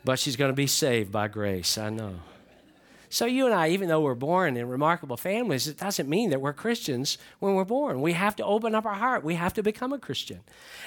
But 0.04 0.20
she's 0.20 0.36
going 0.36 0.52
to 0.52 0.56
be 0.56 0.68
saved 0.68 1.10
by 1.10 1.26
grace, 1.26 1.76
I 1.76 1.90
know. 1.90 2.20
So, 3.14 3.26
you 3.26 3.46
and 3.46 3.54
I, 3.54 3.68
even 3.68 3.88
though 3.88 4.00
we're 4.00 4.16
born 4.16 4.56
in 4.56 4.66
remarkable 4.68 5.16
families, 5.16 5.68
it 5.68 5.76
doesn't 5.76 6.08
mean 6.08 6.30
that 6.30 6.40
we're 6.40 6.52
Christians 6.52 7.16
when 7.38 7.54
we're 7.54 7.64
born. 7.64 8.00
We 8.00 8.14
have 8.14 8.34
to 8.34 8.44
open 8.44 8.74
up 8.74 8.84
our 8.84 8.94
heart. 8.94 9.22
We 9.22 9.36
have 9.36 9.52
to 9.52 9.62
become 9.62 9.92
a 9.92 10.00
Christian. 10.00 10.40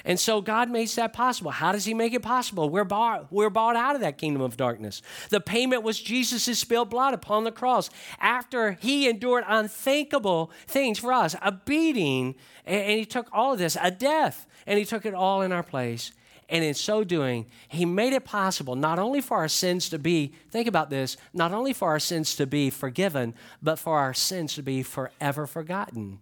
And 0.03 0.19
so, 0.19 0.41
God 0.41 0.69
makes 0.69 0.95
that 0.95 1.13
possible. 1.13 1.51
How 1.51 1.71
does 1.71 1.85
He 1.85 1.93
make 1.93 2.13
it 2.13 2.21
possible? 2.21 2.69
We're 2.69 2.83
bought, 2.83 3.31
we're 3.31 3.49
bought 3.49 3.77
out 3.77 3.95
of 3.95 4.01
that 4.01 4.17
kingdom 4.17 4.41
of 4.41 4.57
darkness. 4.57 5.01
The 5.29 5.39
payment 5.39 5.83
was 5.83 6.01
Jesus' 6.01 6.59
spilled 6.59 6.89
blood 6.89 7.13
upon 7.13 7.45
the 7.45 7.51
cross 7.53 7.89
after 8.19 8.73
He 8.73 9.07
endured 9.07 9.45
unthinkable 9.47 10.51
things 10.67 10.99
for 10.99 11.13
us 11.13 11.33
a 11.41 11.53
beating, 11.53 12.35
and, 12.65 12.99
He 12.99 13.05
took 13.05 13.29
all 13.31 13.53
of 13.53 13.59
this, 13.59 13.77
a 13.81 13.89
death, 13.89 14.45
and 14.65 14.77
He 14.77 14.83
took 14.83 15.05
it 15.05 15.13
all 15.13 15.43
in 15.43 15.53
our 15.53 15.63
place. 15.63 16.11
And 16.49 16.63
in 16.63 16.73
so 16.73 17.03
doing, 17.03 17.45
he 17.67 17.85
made 17.85 18.13
it 18.13 18.23
possible 18.23 18.75
not 18.75 18.99
only 18.99 19.19
for 19.19 19.37
our 19.37 19.49
sins 19.49 19.89
to 19.89 19.99
be, 19.99 20.33
think 20.49 20.67
about 20.67 20.89
this, 20.89 21.17
not 21.33 21.53
only 21.53 21.73
for 21.73 21.89
our 21.89 21.99
sins 21.99 22.35
to 22.35 22.47
be 22.47 22.69
forgiven, 22.69 23.33
but 23.61 23.77
for 23.77 23.99
our 23.99 24.13
sins 24.13 24.55
to 24.55 24.63
be 24.63 24.81
forever 24.81 25.45
forgotten. 25.45 26.19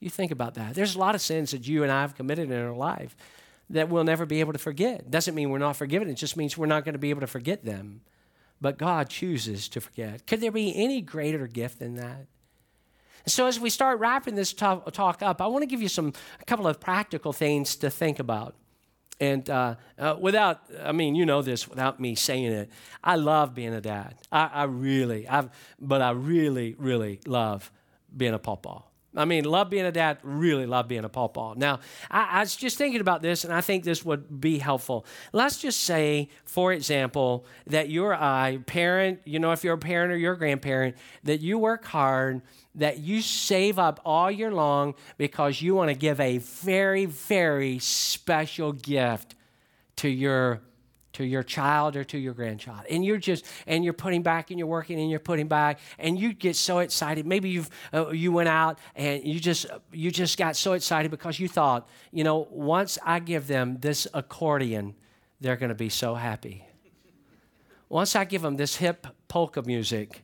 You 0.00 0.08
think 0.08 0.30
about 0.30 0.54
that. 0.54 0.74
There's 0.74 0.94
a 0.94 0.98
lot 0.98 1.14
of 1.14 1.20
sins 1.20 1.50
that 1.50 1.68
you 1.68 1.82
and 1.82 1.92
I 1.92 2.00
have 2.00 2.14
committed 2.14 2.50
in 2.50 2.58
our 2.58 2.74
life 2.74 3.16
that 3.68 3.88
we'll 3.88 4.04
never 4.04 4.24
be 4.24 4.40
able 4.40 4.52
to 4.52 4.58
forget. 4.58 5.10
Doesn't 5.10 5.34
mean 5.34 5.50
we're 5.50 5.58
not 5.58 5.76
forgiven, 5.76 6.08
it 6.08 6.14
just 6.14 6.36
means 6.36 6.56
we're 6.56 6.66
not 6.66 6.84
going 6.84 6.94
to 6.94 6.98
be 6.98 7.10
able 7.10 7.20
to 7.20 7.26
forget 7.26 7.64
them. 7.64 8.00
But 8.60 8.78
God 8.78 9.10
chooses 9.10 9.68
to 9.70 9.82
forget. 9.82 10.26
Could 10.26 10.40
there 10.40 10.52
be 10.52 10.74
any 10.74 11.02
greater 11.02 11.46
gift 11.46 11.80
than 11.80 11.96
that? 11.96 12.26
So, 13.26 13.46
as 13.46 13.58
we 13.58 13.70
start 13.70 13.98
wrapping 13.98 14.36
this 14.36 14.52
talk 14.52 15.22
up, 15.22 15.40
I 15.42 15.46
want 15.48 15.62
to 15.62 15.66
give 15.66 15.82
you 15.82 15.88
some 15.88 16.12
a 16.40 16.44
couple 16.44 16.66
of 16.66 16.80
practical 16.80 17.32
things 17.32 17.76
to 17.76 17.90
think 17.90 18.18
about. 18.18 18.54
And 19.18 19.48
uh, 19.48 19.76
uh, 19.98 20.16
without, 20.20 20.60
I 20.82 20.92
mean, 20.92 21.14
you 21.14 21.24
know 21.24 21.40
this 21.40 21.68
without 21.68 21.98
me 22.00 22.14
saying 22.14 22.52
it, 22.52 22.70
I 23.02 23.16
love 23.16 23.54
being 23.54 23.72
a 23.72 23.80
dad. 23.80 24.14
I, 24.30 24.50
I 24.52 24.62
really, 24.64 25.26
I've, 25.26 25.48
but 25.80 26.02
I 26.02 26.10
really, 26.10 26.74
really 26.78 27.20
love 27.26 27.70
being 28.14 28.34
a 28.34 28.38
pawpaw. 28.38 28.82
I 29.16 29.24
mean, 29.24 29.44
love 29.44 29.70
being 29.70 29.86
a 29.86 29.92
dad, 29.92 30.18
really 30.22 30.66
love 30.66 30.88
being 30.88 31.04
a 31.04 31.08
pawpaw. 31.08 31.54
Now, 31.56 31.80
I, 32.10 32.38
I, 32.38 32.40
was 32.40 32.54
just 32.54 32.76
thinking 32.76 33.00
about 33.00 33.22
this, 33.22 33.44
and 33.44 33.52
I 33.52 33.60
think 33.60 33.84
this 33.84 34.04
would 34.04 34.40
be 34.40 34.58
helpful. 34.58 35.06
Let's 35.32 35.58
just 35.58 35.82
say, 35.82 36.28
for 36.44 36.72
example, 36.72 37.46
that 37.66 37.88
you're 37.88 38.12
a 38.12 38.58
parent, 38.66 39.20
you 39.24 39.38
know, 39.38 39.52
if 39.52 39.64
you're 39.64 39.74
a 39.74 39.78
parent 39.78 40.12
or 40.12 40.16
you're 40.16 40.34
a 40.34 40.38
grandparent, 40.38 40.96
that 41.24 41.40
you 41.40 41.58
work 41.58 41.84
hard 41.84 42.42
that 42.76 42.98
you 42.98 43.22
save 43.22 43.78
up 43.78 44.00
all 44.04 44.30
year 44.30 44.52
long 44.52 44.94
because 45.16 45.60
you 45.60 45.74
want 45.74 45.88
to 45.88 45.94
give 45.94 46.20
a 46.20 46.38
very, 46.38 47.06
very 47.06 47.78
special 47.78 48.72
gift 48.72 49.34
to 49.96 50.08
your 50.08 50.60
to 51.16 51.24
your 51.24 51.42
child 51.42 51.96
or 51.96 52.04
to 52.04 52.18
your 52.18 52.34
grandchild. 52.34 52.82
And 52.90 53.02
you're 53.02 53.16
just 53.16 53.46
and 53.66 53.82
you're 53.82 53.94
putting 53.94 54.22
back 54.22 54.50
and 54.50 54.58
you're 54.58 54.68
working 54.68 55.00
and 55.00 55.10
you're 55.10 55.18
putting 55.18 55.48
back 55.48 55.80
and 55.98 56.18
you 56.18 56.34
get 56.34 56.56
so 56.56 56.80
excited. 56.80 57.26
Maybe 57.26 57.48
you've 57.48 57.70
uh, 57.94 58.10
you 58.10 58.32
went 58.32 58.50
out 58.50 58.78
and 58.94 59.24
you 59.24 59.40
just 59.40 59.64
you 59.92 60.10
just 60.10 60.36
got 60.36 60.56
so 60.56 60.74
excited 60.74 61.10
because 61.10 61.40
you 61.40 61.48
thought 61.48 61.88
you 62.12 62.22
know 62.22 62.46
once 62.50 62.98
i 63.04 63.18
give 63.18 63.46
them 63.46 63.78
this 63.80 64.06
accordion 64.12 64.94
they're 65.40 65.56
going 65.56 65.70
to 65.70 65.74
be 65.74 65.88
so 65.88 66.14
happy. 66.14 66.64
Once 67.88 68.14
i 68.14 68.24
give 68.24 68.42
them 68.42 68.56
this 68.56 68.76
hip 68.76 69.06
polka 69.26 69.62
music 69.62 70.22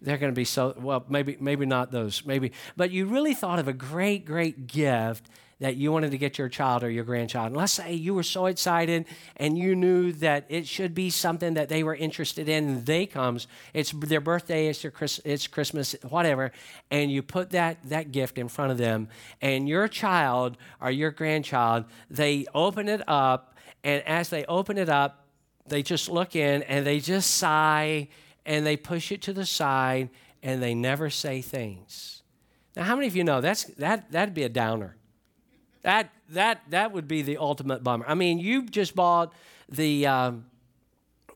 they're 0.00 0.18
going 0.18 0.32
to 0.32 0.36
be 0.36 0.44
so 0.44 0.74
well 0.78 1.04
maybe 1.10 1.36
maybe 1.40 1.66
not 1.66 1.90
those 1.90 2.24
maybe 2.24 2.52
but 2.76 2.90
you 2.90 3.04
really 3.04 3.34
thought 3.34 3.58
of 3.58 3.68
a 3.68 3.72
great 3.72 4.24
great 4.24 4.66
gift 4.66 5.28
that 5.60 5.76
you 5.76 5.90
wanted 5.90 6.10
to 6.10 6.18
get 6.18 6.38
your 6.38 6.48
child 6.48 6.84
or 6.84 6.90
your 6.90 7.04
grandchild 7.04 7.48
and 7.48 7.56
let's 7.56 7.72
say 7.72 7.92
you 7.92 8.14
were 8.14 8.22
so 8.22 8.46
excited 8.46 9.04
and 9.36 9.58
you 9.58 9.74
knew 9.74 10.12
that 10.12 10.44
it 10.48 10.66
should 10.66 10.94
be 10.94 11.10
something 11.10 11.54
that 11.54 11.68
they 11.68 11.82
were 11.82 11.94
interested 11.94 12.48
in 12.48 12.84
they 12.84 13.06
comes 13.06 13.46
it's 13.74 13.90
their 13.92 14.20
birthday 14.20 14.68
it's, 14.68 14.82
their 14.82 14.90
Chris, 14.90 15.20
it's 15.24 15.46
christmas 15.46 15.96
whatever 16.08 16.52
and 16.90 17.10
you 17.10 17.22
put 17.22 17.50
that 17.50 17.78
that 17.84 18.12
gift 18.12 18.38
in 18.38 18.48
front 18.48 18.70
of 18.70 18.78
them 18.78 19.08
and 19.40 19.68
your 19.68 19.88
child 19.88 20.56
or 20.80 20.90
your 20.90 21.10
grandchild 21.10 21.84
they 22.10 22.46
open 22.54 22.88
it 22.88 23.02
up 23.08 23.56
and 23.84 24.02
as 24.04 24.28
they 24.28 24.44
open 24.44 24.78
it 24.78 24.88
up 24.88 25.26
they 25.68 25.82
just 25.82 26.08
look 26.08 26.34
in 26.34 26.62
and 26.62 26.86
they 26.86 27.00
just 27.00 27.36
sigh 27.36 28.08
and 28.46 28.66
they 28.66 28.76
push 28.76 29.12
it 29.12 29.22
to 29.22 29.32
the 29.32 29.46
side 29.46 30.08
and 30.42 30.62
they 30.62 30.74
never 30.74 31.10
say 31.10 31.42
things. 31.42 32.22
Now, 32.76 32.84
how 32.84 32.94
many 32.94 33.06
of 33.06 33.16
you 33.16 33.24
know 33.24 33.40
that's 33.40 33.64
that 33.64 34.10
that'd 34.10 34.34
be 34.34 34.44
a 34.44 34.48
downer? 34.48 34.96
That 35.82 36.10
that 36.30 36.62
that 36.70 36.92
would 36.92 37.08
be 37.08 37.22
the 37.22 37.38
ultimate 37.38 37.82
bummer. 37.82 38.04
I 38.06 38.14
mean, 38.14 38.38
you 38.38 38.64
just 38.64 38.94
bought 38.94 39.32
the 39.68 40.06
um, 40.06 40.46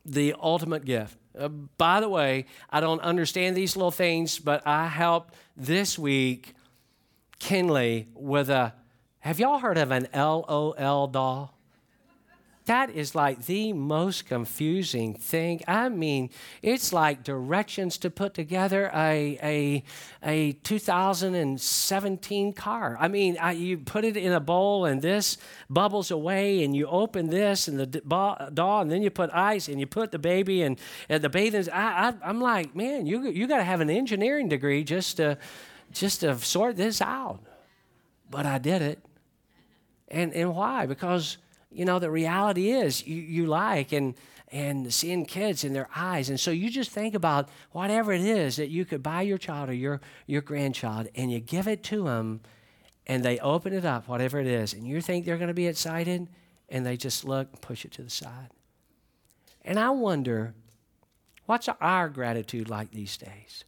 the 0.05 0.35
ultimate 0.39 0.85
gift. 0.85 1.17
Uh, 1.37 1.47
by 1.47 1.99
the 1.99 2.09
way, 2.09 2.45
I 2.69 2.79
don't 2.79 3.01
understand 3.01 3.55
these 3.55 3.75
little 3.75 3.91
things, 3.91 4.39
but 4.39 4.65
I 4.67 4.87
helped 4.87 5.33
this 5.57 5.97
week 5.97 6.53
Kinley 7.39 8.07
with 8.13 8.49
a. 8.49 8.73
Have 9.19 9.39
y'all 9.39 9.59
heard 9.59 9.77
of 9.77 9.91
an 9.91 10.07
LOL 10.13 11.07
doll? 11.07 11.57
That 12.65 12.91
is 12.91 13.13
like 13.13 13.45
the 13.45 13.73
most 13.73 14.25
confusing 14.25 15.15
thing. 15.15 15.61
I 15.67 15.89
mean, 15.89 16.29
it's 16.61 16.93
like 16.93 17.21
directions 17.21 17.97
to 17.99 18.09
put 18.09 18.33
together 18.33 18.89
a, 18.93 19.37
a, 19.43 19.83
a 20.23 20.53
2017 20.53 22.53
car. 22.53 22.97
I 23.01 23.09
mean, 23.09 23.37
I, 23.37 23.51
you 23.51 23.79
put 23.79 24.05
it 24.05 24.15
in 24.15 24.31
a 24.31 24.39
bowl 24.39 24.85
and 24.85 25.01
this 25.01 25.37
bubbles 25.69 26.09
away, 26.09 26.63
and 26.63 26.73
you 26.73 26.87
open 26.87 27.29
this 27.29 27.67
and 27.67 27.77
the 27.77 27.85
doll, 27.85 28.81
and 28.81 28.89
then 28.89 29.01
you 29.01 29.09
put 29.09 29.29
ice 29.33 29.67
and 29.67 29.81
you 29.81 29.85
put 29.85 30.11
the 30.11 30.19
baby 30.19 30.61
and, 30.61 30.79
and 31.09 31.21
the 31.21 31.29
bathing. 31.29 31.69
I, 31.69 32.09
I, 32.09 32.13
I'm 32.23 32.39
like, 32.39 32.77
man, 32.77 33.05
you, 33.05 33.29
you 33.29 33.45
got 33.45 33.57
to 33.57 33.65
have 33.65 33.81
an 33.81 33.89
engineering 33.89 34.47
degree 34.47 34.85
just 34.85 35.17
to, 35.17 35.37
just 35.91 36.21
to 36.21 36.37
sort 36.37 36.77
this 36.77 37.01
out. 37.01 37.41
But 38.29 38.45
I 38.45 38.57
did 38.57 38.81
it. 38.81 38.99
And, 40.07 40.33
and 40.33 40.55
why? 40.55 40.85
Because 40.85 41.37
you 41.73 41.85
know, 41.85 41.99
the 41.99 42.11
reality 42.11 42.71
is 42.71 43.05
you, 43.05 43.21
you 43.21 43.45
like 43.45 43.91
and 43.91 44.15
and 44.53 44.93
seeing 44.93 45.25
kids 45.25 45.63
in 45.63 45.73
their 45.73 45.89
eyes. 45.95 46.29
And 46.29 46.39
so 46.39 46.51
you 46.51 46.69
just 46.69 46.91
think 46.91 47.15
about 47.15 47.49
whatever 47.71 48.13
it 48.13 48.21
is 48.21 48.57
that 48.57 48.69
you 48.69 48.85
could 48.85 49.01
buy 49.01 49.23
your 49.23 49.39
child 49.39 49.67
or 49.67 49.73
your, 49.73 49.99
your 50.27 50.41
grandchild 50.41 51.07
and 51.15 51.31
you 51.31 51.39
give 51.39 51.67
it 51.67 51.81
to 51.85 52.03
them 52.03 52.41
and 53.07 53.25
they 53.25 53.39
open 53.39 53.73
it 53.73 53.83
up, 53.83 54.07
whatever 54.07 54.39
it 54.39 54.45
is, 54.45 54.73
and 54.73 54.87
you 54.87 55.01
think 55.01 55.25
they're 55.25 55.37
going 55.37 55.47
to 55.47 55.55
be 55.55 55.65
excited 55.65 56.27
and 56.69 56.85
they 56.85 56.95
just 56.95 57.25
look 57.25 57.49
and 57.51 57.61
push 57.61 57.83
it 57.83 57.91
to 57.93 58.03
the 58.03 58.11
side. 58.11 58.51
And 59.65 59.79
I 59.79 59.89
wonder, 59.89 60.53
what's 61.47 61.67
our 61.81 62.07
gratitude 62.07 62.69
like 62.69 62.91
these 62.91 63.17
days? 63.17 63.63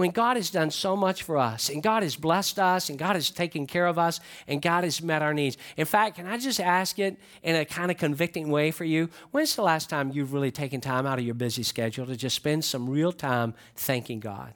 When 0.00 0.12
God 0.12 0.38
has 0.38 0.48
done 0.48 0.70
so 0.70 0.96
much 0.96 1.22
for 1.24 1.36
us 1.36 1.68
and 1.68 1.82
God 1.82 2.02
has 2.02 2.16
blessed 2.16 2.58
us 2.58 2.88
and 2.88 2.98
God 2.98 3.16
has 3.16 3.28
taken 3.28 3.66
care 3.66 3.86
of 3.86 3.98
us 3.98 4.18
and 4.48 4.62
God 4.62 4.82
has 4.82 5.02
met 5.02 5.20
our 5.20 5.34
needs. 5.34 5.58
In 5.76 5.84
fact, 5.84 6.16
can 6.16 6.26
I 6.26 6.38
just 6.38 6.58
ask 6.58 6.98
it 6.98 7.18
in 7.42 7.54
a 7.54 7.66
kind 7.66 7.90
of 7.90 7.98
convicting 7.98 8.48
way 8.48 8.70
for 8.70 8.84
you? 8.84 9.10
When's 9.30 9.54
the 9.54 9.62
last 9.62 9.90
time 9.90 10.10
you've 10.10 10.32
really 10.32 10.50
taken 10.50 10.80
time 10.80 11.06
out 11.06 11.18
of 11.18 11.26
your 11.26 11.34
busy 11.34 11.62
schedule 11.62 12.06
to 12.06 12.16
just 12.16 12.34
spend 12.34 12.64
some 12.64 12.88
real 12.88 13.12
time 13.12 13.52
thanking 13.76 14.20
God 14.20 14.54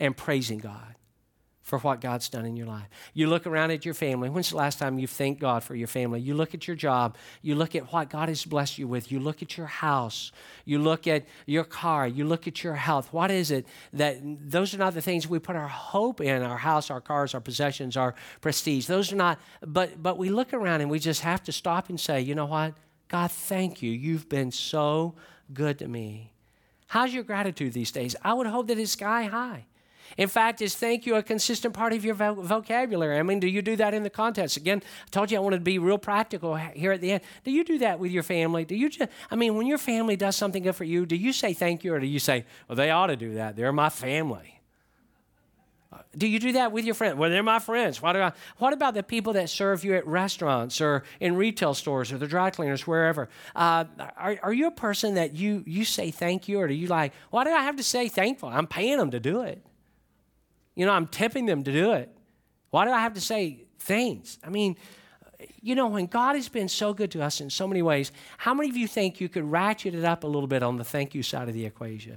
and 0.00 0.16
praising 0.16 0.58
God? 0.58 0.96
For 1.70 1.78
what 1.78 2.00
God's 2.00 2.28
done 2.28 2.44
in 2.46 2.56
your 2.56 2.66
life. 2.66 2.88
You 3.14 3.28
look 3.28 3.46
around 3.46 3.70
at 3.70 3.84
your 3.84 3.94
family. 3.94 4.28
When's 4.28 4.50
the 4.50 4.56
last 4.56 4.80
time 4.80 4.98
you 4.98 5.06
thanked 5.06 5.40
God 5.40 5.62
for 5.62 5.76
your 5.76 5.86
family? 5.86 6.20
You 6.20 6.34
look 6.34 6.52
at 6.52 6.66
your 6.66 6.74
job. 6.74 7.16
You 7.42 7.54
look 7.54 7.76
at 7.76 7.92
what 7.92 8.10
God 8.10 8.28
has 8.28 8.44
blessed 8.44 8.76
you 8.76 8.88
with. 8.88 9.12
You 9.12 9.20
look 9.20 9.40
at 9.40 9.56
your 9.56 9.68
house. 9.68 10.32
You 10.64 10.80
look 10.80 11.06
at 11.06 11.26
your 11.46 11.62
car. 11.62 12.08
You 12.08 12.24
look 12.24 12.48
at 12.48 12.64
your 12.64 12.74
health. 12.74 13.12
What 13.12 13.30
is 13.30 13.52
it 13.52 13.66
that 13.92 14.18
those 14.20 14.74
are 14.74 14.78
not 14.78 14.94
the 14.94 15.00
things 15.00 15.28
we 15.28 15.38
put 15.38 15.54
our 15.54 15.68
hope 15.68 16.20
in 16.20 16.42
our 16.42 16.58
house, 16.58 16.90
our 16.90 17.00
cars, 17.00 17.34
our 17.34 17.40
possessions, 17.40 17.96
our 17.96 18.16
prestige. 18.40 18.86
Those 18.86 19.12
are 19.12 19.16
not, 19.16 19.38
but, 19.64 20.02
but 20.02 20.18
we 20.18 20.28
look 20.28 20.52
around 20.52 20.80
and 20.80 20.90
we 20.90 20.98
just 20.98 21.20
have 21.20 21.44
to 21.44 21.52
stop 21.52 21.88
and 21.88 22.00
say, 22.00 22.20
you 22.20 22.34
know 22.34 22.46
what? 22.46 22.74
God, 23.06 23.30
thank 23.30 23.80
you. 23.80 23.92
You've 23.92 24.28
been 24.28 24.50
so 24.50 25.14
good 25.54 25.78
to 25.78 25.86
me. 25.86 26.32
How's 26.88 27.14
your 27.14 27.22
gratitude 27.22 27.74
these 27.74 27.92
days? 27.92 28.16
I 28.24 28.34
would 28.34 28.48
hope 28.48 28.66
that 28.66 28.78
it's 28.78 28.90
sky 28.90 29.26
high. 29.26 29.66
In 30.16 30.28
fact, 30.28 30.60
is 30.60 30.74
thank 30.74 31.06
you 31.06 31.14
a 31.16 31.22
consistent 31.22 31.74
part 31.74 31.92
of 31.92 32.04
your 32.04 32.14
vocabulary? 32.14 33.18
I 33.18 33.22
mean, 33.22 33.40
do 33.40 33.46
you 33.46 33.62
do 33.62 33.76
that 33.76 33.94
in 33.94 34.02
the 34.02 34.10
context? 34.10 34.56
Again, 34.56 34.82
I 35.06 35.08
told 35.10 35.30
you 35.30 35.38
I 35.38 35.40
wanted 35.40 35.58
to 35.58 35.64
be 35.64 35.78
real 35.78 35.98
practical 35.98 36.56
here 36.56 36.92
at 36.92 37.00
the 37.00 37.12
end. 37.12 37.22
Do 37.44 37.50
you 37.50 37.64
do 37.64 37.78
that 37.78 37.98
with 37.98 38.10
your 38.10 38.22
family? 38.22 38.64
Do 38.64 38.74
you 38.74 38.88
just, 38.88 39.10
I 39.30 39.36
mean, 39.36 39.56
when 39.56 39.66
your 39.66 39.78
family 39.78 40.16
does 40.16 40.36
something 40.36 40.62
good 40.62 40.76
for 40.76 40.84
you, 40.84 41.06
do 41.06 41.16
you 41.16 41.32
say 41.32 41.52
thank 41.52 41.84
you 41.84 41.94
or 41.94 42.00
do 42.00 42.06
you 42.06 42.18
say, 42.18 42.44
well, 42.68 42.76
they 42.76 42.90
ought 42.90 43.08
to 43.08 43.16
do 43.16 43.34
that? 43.34 43.56
They're 43.56 43.72
my 43.72 43.88
family. 43.88 44.60
Do 46.16 46.26
you 46.26 46.38
do 46.38 46.52
that 46.52 46.72
with 46.72 46.84
your 46.84 46.94
friends? 46.94 47.16
Well, 47.16 47.30
they're 47.30 47.42
my 47.42 47.58
friends. 47.58 48.00
What, 48.02 48.16
I, 48.16 48.32
what 48.58 48.72
about 48.72 48.94
the 48.94 49.02
people 49.02 49.32
that 49.34 49.48
serve 49.48 49.84
you 49.84 49.94
at 49.94 50.06
restaurants 50.06 50.80
or 50.80 51.04
in 51.20 51.36
retail 51.36 51.74
stores 51.74 52.10
or 52.10 52.18
the 52.18 52.26
dry 52.26 52.50
cleaners, 52.50 52.86
wherever? 52.86 53.28
Uh, 53.54 53.84
are, 54.16 54.38
are 54.42 54.52
you 54.52 54.66
a 54.66 54.72
person 54.72 55.14
that 55.14 55.34
you, 55.34 55.62
you 55.66 55.84
say 55.84 56.10
thank 56.10 56.48
you 56.48 56.60
or 56.60 56.68
do 56.68 56.74
you 56.74 56.88
like, 56.88 57.12
why 57.30 57.44
do 57.44 57.50
I 57.50 57.62
have 57.62 57.76
to 57.76 57.82
say 57.82 58.08
thankful? 58.08 58.48
I'm 58.48 58.66
paying 58.66 58.98
them 58.98 59.10
to 59.12 59.20
do 59.20 59.42
it. 59.42 59.62
You 60.80 60.86
know, 60.86 60.92
I'm 60.92 61.08
tipping 61.08 61.44
them 61.44 61.62
to 61.64 61.70
do 61.70 61.92
it. 61.92 62.10
Why 62.70 62.86
do 62.86 62.90
I 62.90 63.00
have 63.00 63.12
to 63.12 63.20
say 63.20 63.64
things? 63.80 64.38
I 64.42 64.48
mean, 64.48 64.78
you 65.60 65.74
know, 65.74 65.88
when 65.88 66.06
God 66.06 66.36
has 66.36 66.48
been 66.48 66.70
so 66.70 66.94
good 66.94 67.10
to 67.10 67.22
us 67.22 67.42
in 67.42 67.50
so 67.50 67.68
many 67.68 67.82
ways, 67.82 68.12
how 68.38 68.54
many 68.54 68.70
of 68.70 68.78
you 68.78 68.88
think 68.88 69.20
you 69.20 69.28
could 69.28 69.44
ratchet 69.44 69.94
it 69.94 70.06
up 70.06 70.24
a 70.24 70.26
little 70.26 70.46
bit 70.46 70.62
on 70.62 70.78
the 70.78 70.84
thank 70.84 71.14
you 71.14 71.22
side 71.22 71.48
of 71.48 71.54
the 71.54 71.66
equation? 71.66 72.16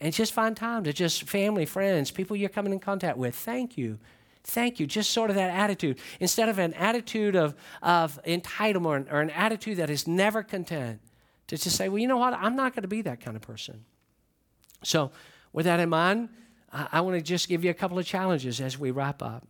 And 0.00 0.12
just 0.12 0.32
find 0.32 0.56
time 0.56 0.82
to 0.82 0.92
just 0.92 1.22
family, 1.22 1.66
friends, 1.66 2.10
people 2.10 2.34
you're 2.34 2.48
coming 2.48 2.72
in 2.72 2.80
contact 2.80 3.16
with. 3.16 3.36
Thank 3.36 3.78
you. 3.78 4.00
Thank 4.42 4.80
you. 4.80 4.86
Just 4.88 5.10
sort 5.10 5.30
of 5.30 5.36
that 5.36 5.50
attitude. 5.50 6.00
Instead 6.18 6.48
of 6.48 6.58
an 6.58 6.74
attitude 6.74 7.36
of, 7.36 7.54
of 7.80 8.20
entitlement 8.26 9.06
or 9.12 9.20
an 9.20 9.30
attitude 9.30 9.76
that 9.76 9.88
is 9.88 10.08
never 10.08 10.42
content, 10.42 10.98
to 11.46 11.56
just 11.56 11.76
say, 11.76 11.88
well, 11.88 12.00
you 12.00 12.08
know 12.08 12.16
what? 12.16 12.34
I'm 12.34 12.56
not 12.56 12.74
going 12.74 12.82
to 12.82 12.88
be 12.88 13.02
that 13.02 13.20
kind 13.20 13.36
of 13.36 13.42
person. 13.42 13.84
So, 14.82 15.12
with 15.52 15.66
that 15.66 15.78
in 15.78 15.90
mind, 15.90 16.30
I, 16.72 16.88
I 16.92 17.00
want 17.00 17.16
to 17.16 17.22
just 17.22 17.48
give 17.48 17.64
you 17.64 17.70
a 17.70 17.74
couple 17.74 17.98
of 17.98 18.06
challenges 18.06 18.60
as 18.60 18.78
we 18.78 18.90
wrap 18.90 19.22
up. 19.22 19.46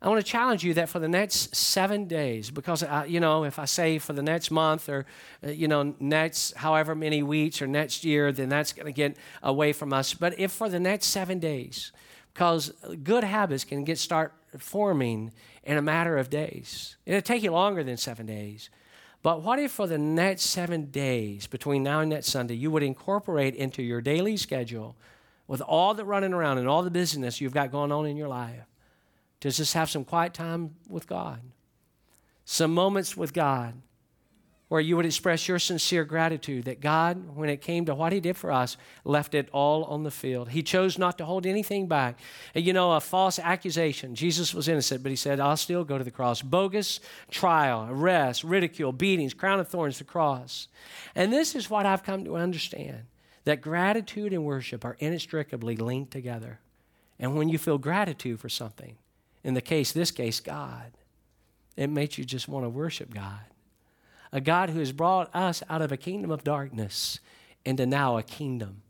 I 0.00 0.08
want 0.08 0.24
to 0.24 0.28
challenge 0.28 0.64
you 0.64 0.74
that 0.74 0.88
for 0.88 0.98
the 0.98 1.08
next 1.08 1.54
seven 1.54 2.06
days, 2.06 2.50
because, 2.50 2.82
I, 2.82 3.04
you 3.04 3.20
know, 3.20 3.44
if 3.44 3.60
I 3.60 3.66
say 3.66 3.98
for 3.98 4.12
the 4.12 4.22
next 4.22 4.50
month 4.50 4.88
or, 4.88 5.06
uh, 5.46 5.50
you 5.50 5.68
know, 5.68 5.94
next 6.00 6.56
however 6.56 6.96
many 6.96 7.22
weeks 7.22 7.62
or 7.62 7.68
next 7.68 8.04
year, 8.04 8.32
then 8.32 8.48
that's 8.48 8.72
going 8.72 8.86
to 8.86 8.92
get 8.92 9.16
away 9.44 9.72
from 9.72 9.92
us. 9.92 10.12
But 10.12 10.36
if 10.40 10.50
for 10.50 10.68
the 10.68 10.80
next 10.80 11.06
seven 11.06 11.38
days, 11.38 11.92
because 12.34 12.72
good 13.04 13.22
habits 13.22 13.62
can 13.62 13.84
get 13.84 13.96
start 13.98 14.32
forming 14.58 15.32
in 15.62 15.76
a 15.76 15.82
matter 15.82 16.18
of 16.18 16.30
days. 16.30 16.96
It'll 17.06 17.22
take 17.22 17.42
you 17.42 17.52
longer 17.52 17.84
than 17.84 17.96
seven 17.96 18.26
days. 18.26 18.70
But 19.22 19.42
what 19.42 19.60
if 19.60 19.70
for 19.70 19.86
the 19.86 19.98
next 19.98 20.46
seven 20.46 20.90
days 20.90 21.46
between 21.46 21.84
now 21.84 22.00
and 22.00 22.10
next 22.10 22.26
Sunday, 22.26 22.54
you 22.54 22.72
would 22.72 22.82
incorporate 22.82 23.54
into 23.54 23.82
your 23.82 24.00
daily 24.00 24.36
schedule 24.36 24.96
with 25.46 25.60
all 25.60 25.94
the 25.94 26.04
running 26.04 26.32
around 26.32 26.58
and 26.58 26.68
all 26.68 26.82
the 26.82 26.90
busyness 26.90 27.40
you've 27.40 27.54
got 27.54 27.70
going 27.70 27.92
on 27.92 28.06
in 28.06 28.16
your 28.16 28.28
life, 28.28 28.66
to 29.40 29.50
just 29.50 29.74
have 29.74 29.90
some 29.90 30.04
quiet 30.04 30.34
time 30.34 30.76
with 30.88 31.06
God, 31.06 31.40
some 32.44 32.72
moments 32.72 33.16
with 33.16 33.32
God 33.32 33.74
where 34.72 34.80
you 34.80 34.96
would 34.96 35.04
express 35.04 35.48
your 35.48 35.58
sincere 35.58 36.02
gratitude 36.02 36.64
that 36.64 36.80
God, 36.80 37.36
when 37.36 37.50
it 37.50 37.60
came 37.60 37.84
to 37.84 37.94
what 37.94 38.10
He 38.10 38.20
did 38.20 38.38
for 38.38 38.50
us, 38.50 38.78
left 39.04 39.34
it 39.34 39.50
all 39.52 39.84
on 39.84 40.02
the 40.02 40.10
field. 40.10 40.48
He 40.48 40.62
chose 40.62 40.96
not 40.96 41.18
to 41.18 41.26
hold 41.26 41.44
anything 41.44 41.88
back. 41.88 42.18
You 42.54 42.72
know, 42.72 42.92
a 42.92 43.00
false 43.00 43.38
accusation. 43.38 44.14
Jesus 44.14 44.54
was 44.54 44.68
innocent, 44.68 45.02
but 45.02 45.10
He 45.10 45.16
said, 45.16 45.40
I'll 45.40 45.58
still 45.58 45.84
go 45.84 45.98
to 45.98 46.04
the 46.04 46.10
cross. 46.10 46.40
Bogus 46.40 47.00
trial, 47.30 47.86
arrest, 47.90 48.44
ridicule, 48.44 48.92
beatings, 48.92 49.34
crown 49.34 49.60
of 49.60 49.68
thorns, 49.68 49.98
the 49.98 50.04
cross. 50.04 50.68
And 51.14 51.30
this 51.30 51.54
is 51.54 51.68
what 51.68 51.84
I've 51.84 52.02
come 52.02 52.24
to 52.24 52.36
understand 52.36 53.02
that 53.44 53.60
gratitude 53.60 54.32
and 54.32 54.44
worship 54.44 54.84
are 54.84 54.96
inextricably 54.98 55.76
linked 55.76 56.12
together. 56.12 56.60
And 57.18 57.36
when 57.36 57.48
you 57.48 57.58
feel 57.58 57.78
gratitude 57.78 58.40
for 58.40 58.48
something, 58.48 58.96
in 59.44 59.54
the 59.54 59.60
case, 59.60 59.92
this 59.92 60.10
case, 60.10 60.40
God, 60.40 60.92
it 61.76 61.88
makes 61.88 62.18
you 62.18 62.24
just 62.24 62.48
want 62.48 62.64
to 62.64 62.70
worship 62.70 63.12
God. 63.12 63.40
A 64.32 64.40
God 64.40 64.70
who 64.70 64.78
has 64.78 64.92
brought 64.92 65.34
us 65.34 65.62
out 65.68 65.82
of 65.82 65.92
a 65.92 65.96
kingdom 65.96 66.30
of 66.30 66.44
darkness 66.44 67.18
into 67.64 67.86
now 67.86 68.16
a 68.16 68.22
kingdom 68.22 68.82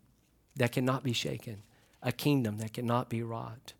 that 0.56 0.72
cannot 0.72 1.02
be 1.02 1.12
shaken, 1.12 1.62
a 2.02 2.12
kingdom 2.12 2.58
that 2.58 2.72
cannot 2.72 3.08
be 3.08 3.22
wrought 3.22 3.72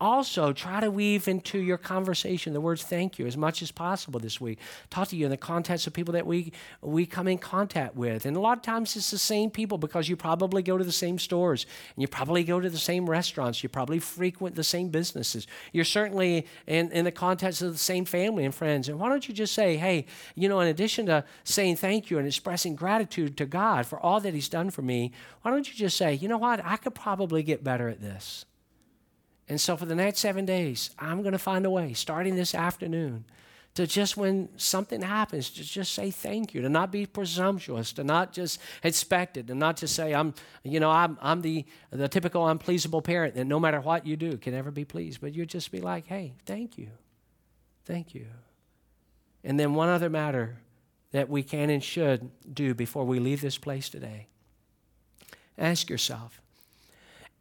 also 0.00 0.52
try 0.52 0.80
to 0.80 0.90
weave 0.90 1.28
into 1.28 1.58
your 1.58 1.78
conversation 1.78 2.52
the 2.52 2.60
words 2.60 2.82
thank 2.82 3.18
you 3.18 3.26
as 3.26 3.36
much 3.36 3.62
as 3.62 3.70
possible 3.70 4.18
this 4.18 4.40
week. 4.40 4.58
Talk 4.90 5.08
to 5.08 5.16
you 5.16 5.26
in 5.26 5.30
the 5.30 5.36
context 5.36 5.86
of 5.86 5.92
people 5.92 6.12
that 6.12 6.26
we, 6.26 6.52
we 6.80 7.06
come 7.06 7.28
in 7.28 7.38
contact 7.38 7.94
with. 7.94 8.26
And 8.26 8.36
a 8.36 8.40
lot 8.40 8.58
of 8.58 8.62
times 8.62 8.96
it's 8.96 9.10
the 9.10 9.18
same 9.18 9.50
people 9.50 9.78
because 9.78 10.08
you 10.08 10.16
probably 10.16 10.62
go 10.62 10.76
to 10.76 10.84
the 10.84 10.92
same 10.92 11.18
stores 11.18 11.66
and 11.94 12.02
you 12.02 12.08
probably 12.08 12.44
go 12.44 12.60
to 12.60 12.68
the 12.68 12.78
same 12.78 13.08
restaurants. 13.08 13.62
You 13.62 13.68
probably 13.68 13.98
frequent 14.00 14.56
the 14.56 14.64
same 14.64 14.88
businesses. 14.88 15.46
You're 15.72 15.84
certainly 15.84 16.46
in, 16.66 16.90
in 16.92 17.04
the 17.04 17.12
context 17.12 17.62
of 17.62 17.72
the 17.72 17.78
same 17.78 18.04
family 18.04 18.44
and 18.44 18.54
friends. 18.54 18.88
And 18.88 18.98
why 18.98 19.08
don't 19.08 19.28
you 19.28 19.34
just 19.34 19.54
say, 19.54 19.76
hey, 19.76 20.06
you 20.34 20.48
know, 20.48 20.60
in 20.60 20.68
addition 20.68 21.06
to 21.06 21.24
saying 21.44 21.76
thank 21.76 22.10
you 22.10 22.18
and 22.18 22.26
expressing 22.26 22.74
gratitude 22.74 23.36
to 23.36 23.46
God 23.46 23.86
for 23.86 24.00
all 24.00 24.20
that 24.20 24.34
He's 24.34 24.48
done 24.48 24.70
for 24.70 24.82
me, 24.82 25.12
why 25.42 25.50
don't 25.50 25.68
you 25.68 25.74
just 25.74 25.96
say, 25.96 26.14
you 26.14 26.28
know 26.28 26.38
what, 26.38 26.64
I 26.64 26.76
could 26.76 26.94
probably 26.94 27.42
get 27.42 27.62
better 27.62 27.88
at 27.88 28.00
this. 28.00 28.44
And 29.52 29.60
so 29.60 29.76
for 29.76 29.84
the 29.84 29.94
next 29.94 30.20
seven 30.20 30.46
days, 30.46 30.92
I'm 30.98 31.20
going 31.20 31.32
to 31.32 31.38
find 31.38 31.66
a 31.66 31.70
way, 31.70 31.92
starting 31.92 32.36
this 32.36 32.54
afternoon, 32.54 33.26
to 33.74 33.86
just 33.86 34.16
when 34.16 34.48
something 34.56 35.02
happens, 35.02 35.50
to 35.50 35.62
just 35.62 35.92
say 35.92 36.10
thank 36.10 36.54
you, 36.54 36.62
to 36.62 36.70
not 36.70 36.90
be 36.90 37.04
presumptuous, 37.04 37.92
to 37.92 38.02
not 38.02 38.32
just 38.32 38.58
expect 38.82 39.36
it, 39.36 39.48
to 39.48 39.54
not 39.54 39.76
just 39.76 39.94
say, 39.94 40.14
I'm, 40.14 40.32
you 40.62 40.80
know, 40.80 40.90
I'm, 40.90 41.18
I'm 41.20 41.42
the, 41.42 41.66
the 41.90 42.08
typical 42.08 42.48
unpleasable 42.48 43.02
parent 43.02 43.34
that 43.34 43.44
no 43.44 43.60
matter 43.60 43.78
what 43.82 44.06
you 44.06 44.16
do 44.16 44.38
can 44.38 44.54
never 44.54 44.70
be 44.70 44.86
pleased. 44.86 45.20
But 45.20 45.34
you 45.34 45.44
just 45.44 45.70
be 45.70 45.82
like, 45.82 46.06
hey, 46.06 46.32
thank 46.46 46.78
you. 46.78 46.88
Thank 47.84 48.14
you. 48.14 48.24
And 49.44 49.60
then 49.60 49.74
one 49.74 49.90
other 49.90 50.08
matter 50.08 50.56
that 51.10 51.28
we 51.28 51.42
can 51.42 51.68
and 51.68 51.84
should 51.84 52.30
do 52.54 52.72
before 52.72 53.04
we 53.04 53.18
leave 53.18 53.42
this 53.42 53.58
place 53.58 53.90
today. 53.90 54.28
Ask 55.58 55.90
yourself, 55.90 56.41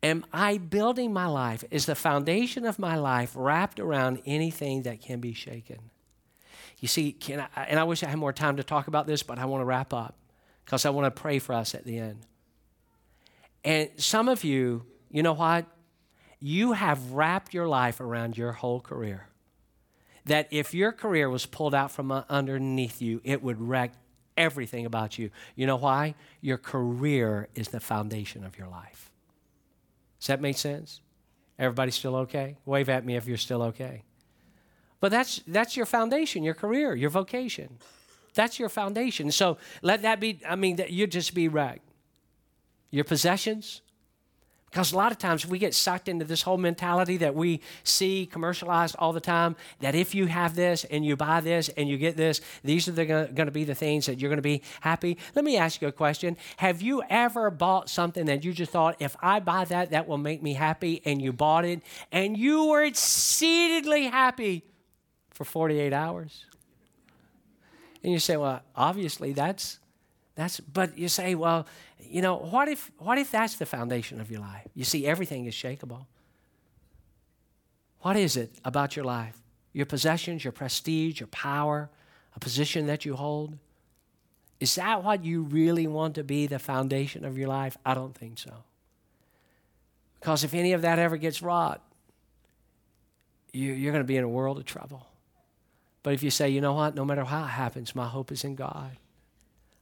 Am 0.03 0.25
I 0.33 0.57
building 0.57 1.13
my 1.13 1.27
life? 1.27 1.63
Is 1.69 1.85
the 1.85 1.95
foundation 1.95 2.65
of 2.65 2.79
my 2.79 2.95
life 2.95 3.33
wrapped 3.35 3.79
around 3.79 4.21
anything 4.25 4.83
that 4.83 5.01
can 5.01 5.19
be 5.19 5.33
shaken? 5.33 5.77
You 6.79 6.87
see, 6.87 7.11
can 7.11 7.47
I, 7.55 7.63
and 7.65 7.79
I 7.79 7.83
wish 7.83 8.01
I 8.01 8.07
had 8.07 8.17
more 8.17 8.33
time 8.33 8.57
to 8.57 8.63
talk 8.63 8.87
about 8.87 9.05
this, 9.05 9.21
but 9.21 9.37
I 9.37 9.45
want 9.45 9.61
to 9.61 9.65
wrap 9.65 9.93
up 9.93 10.15
because 10.65 10.85
I 10.85 10.89
want 10.89 11.13
to 11.13 11.21
pray 11.21 11.37
for 11.37 11.53
us 11.53 11.75
at 11.75 11.85
the 11.85 11.99
end. 11.99 12.25
And 13.63 13.89
some 13.97 14.27
of 14.27 14.43
you, 14.43 14.83
you 15.11 15.21
know 15.21 15.33
what? 15.33 15.65
You 16.39 16.71
have 16.71 17.11
wrapped 17.11 17.53
your 17.53 17.67
life 17.67 17.99
around 17.99 18.35
your 18.35 18.53
whole 18.53 18.81
career. 18.81 19.27
That 20.25 20.47
if 20.49 20.73
your 20.73 20.91
career 20.91 21.29
was 21.29 21.45
pulled 21.45 21.75
out 21.75 21.91
from 21.91 22.11
uh, 22.11 22.23
underneath 22.27 23.01
you, 23.01 23.21
it 23.23 23.43
would 23.43 23.61
wreck 23.61 23.93
everything 24.35 24.87
about 24.87 25.19
you. 25.19 25.29
You 25.55 25.67
know 25.67 25.75
why? 25.75 26.15
Your 26.41 26.57
career 26.57 27.47
is 27.53 27.67
the 27.67 27.79
foundation 27.79 28.43
of 28.43 28.57
your 28.57 28.67
life. 28.67 29.10
Does 30.21 30.27
that 30.27 30.39
make 30.39 30.57
sense? 30.57 31.01
Everybody 31.57 31.91
still 31.91 32.15
okay? 32.17 32.55
Wave 32.63 32.89
at 32.89 33.05
me 33.05 33.15
if 33.15 33.27
you're 33.27 33.37
still 33.37 33.63
okay. 33.63 34.03
But 34.99 35.11
that's 35.11 35.41
that's 35.47 35.75
your 35.75 35.87
foundation, 35.87 36.43
your 36.43 36.53
career, 36.53 36.95
your 36.95 37.09
vocation. 37.09 37.79
That's 38.35 38.59
your 38.59 38.69
foundation. 38.69 39.31
So 39.31 39.57
let 39.81 40.03
that 40.03 40.19
be, 40.19 40.39
I 40.47 40.55
mean, 40.55 40.79
you 40.87 41.07
just 41.07 41.33
be 41.33 41.47
right. 41.47 41.81
Your 42.91 43.03
possessions, 43.03 43.81
Because 44.71 44.93
a 44.93 44.97
lot 44.97 45.11
of 45.11 45.17
times 45.17 45.45
we 45.45 45.59
get 45.59 45.73
sucked 45.73 46.07
into 46.07 46.23
this 46.23 46.43
whole 46.43 46.57
mentality 46.57 47.17
that 47.17 47.35
we 47.35 47.59
see 47.83 48.25
commercialized 48.25 48.95
all 48.97 49.11
the 49.11 49.19
time 49.19 49.57
that 49.81 49.95
if 49.95 50.15
you 50.15 50.27
have 50.27 50.55
this 50.55 50.85
and 50.85 51.05
you 51.05 51.17
buy 51.17 51.41
this 51.41 51.67
and 51.75 51.89
you 51.89 51.97
get 51.97 52.15
this, 52.15 52.39
these 52.63 52.87
are 52.87 52.93
going 52.93 53.35
to 53.35 53.51
be 53.51 53.65
the 53.65 53.75
things 53.75 54.05
that 54.05 54.19
you're 54.19 54.29
going 54.29 54.37
to 54.37 54.41
be 54.41 54.61
happy. 54.79 55.17
Let 55.35 55.43
me 55.43 55.57
ask 55.57 55.81
you 55.81 55.89
a 55.89 55.91
question. 55.91 56.37
Have 56.55 56.81
you 56.81 57.03
ever 57.09 57.51
bought 57.51 57.89
something 57.89 58.27
that 58.27 58.45
you 58.45 58.53
just 58.53 58.71
thought, 58.71 58.95
if 58.99 59.17
I 59.21 59.41
buy 59.41 59.65
that, 59.65 59.91
that 59.91 60.07
will 60.07 60.17
make 60.17 60.41
me 60.41 60.53
happy, 60.53 61.01
and 61.03 61.21
you 61.21 61.33
bought 61.33 61.65
it 61.65 61.81
and 62.11 62.37
you 62.37 62.67
were 62.67 62.83
exceedingly 62.83 64.05
happy 64.05 64.63
for 65.31 65.43
48 65.43 65.91
hours? 65.91 66.45
And 68.03 68.13
you 68.13 68.19
say, 68.19 68.37
well, 68.37 68.61
obviously 68.73 69.33
that's 69.33 69.79
that's, 70.35 70.59
but 70.59 70.97
you 70.97 71.09
say, 71.09 71.35
well, 71.35 71.67
you 72.01 72.21
know, 72.21 72.37
what 72.37 72.67
if, 72.67 72.91
what 72.97 73.17
if 73.17 73.31
that's 73.31 73.55
the 73.55 73.65
foundation 73.65 74.19
of 74.19 74.31
your 74.31 74.41
life? 74.41 74.67
You 74.73 74.83
see, 74.83 75.05
everything 75.05 75.45
is 75.45 75.53
shakable. 75.53 76.05
What 78.01 78.17
is 78.17 78.35
it 78.37 78.51
about 78.65 78.95
your 78.95 79.05
life? 79.05 79.37
Your 79.73 79.85
possessions, 79.85 80.43
your 80.43 80.51
prestige, 80.51 81.19
your 81.19 81.27
power, 81.27 81.89
a 82.35 82.39
position 82.39 82.87
that 82.87 83.05
you 83.05 83.15
hold? 83.15 83.57
Is 84.59 84.75
that 84.75 85.03
what 85.03 85.23
you 85.23 85.43
really 85.43 85.87
want 85.87 86.15
to 86.15 86.23
be 86.23 86.47
the 86.47 86.59
foundation 86.59 87.25
of 87.25 87.37
your 87.37 87.47
life? 87.47 87.77
I 87.85 87.93
don't 87.93 88.15
think 88.15 88.37
so. 88.39 88.63
Because 90.19 90.43
if 90.43 90.53
any 90.53 90.73
of 90.73 90.83
that 90.83 90.99
ever 90.99 91.17
gets 91.17 91.41
rot, 91.41 91.81
you, 93.53 93.73
you're 93.73 93.91
going 93.91 94.03
to 94.03 94.07
be 94.07 94.17
in 94.17 94.23
a 94.23 94.29
world 94.29 94.59
of 94.59 94.65
trouble. 94.65 95.07
But 96.03 96.13
if 96.13 96.23
you 96.23 96.29
say, 96.31 96.49
you 96.49 96.61
know 96.61 96.73
what, 96.73 96.95
no 96.95 97.05
matter 97.05 97.23
how 97.23 97.43
it 97.43 97.49
happens, 97.49 97.95
my 97.95 98.07
hope 98.07 98.31
is 98.31 98.43
in 98.43 98.55
God. 98.55 98.97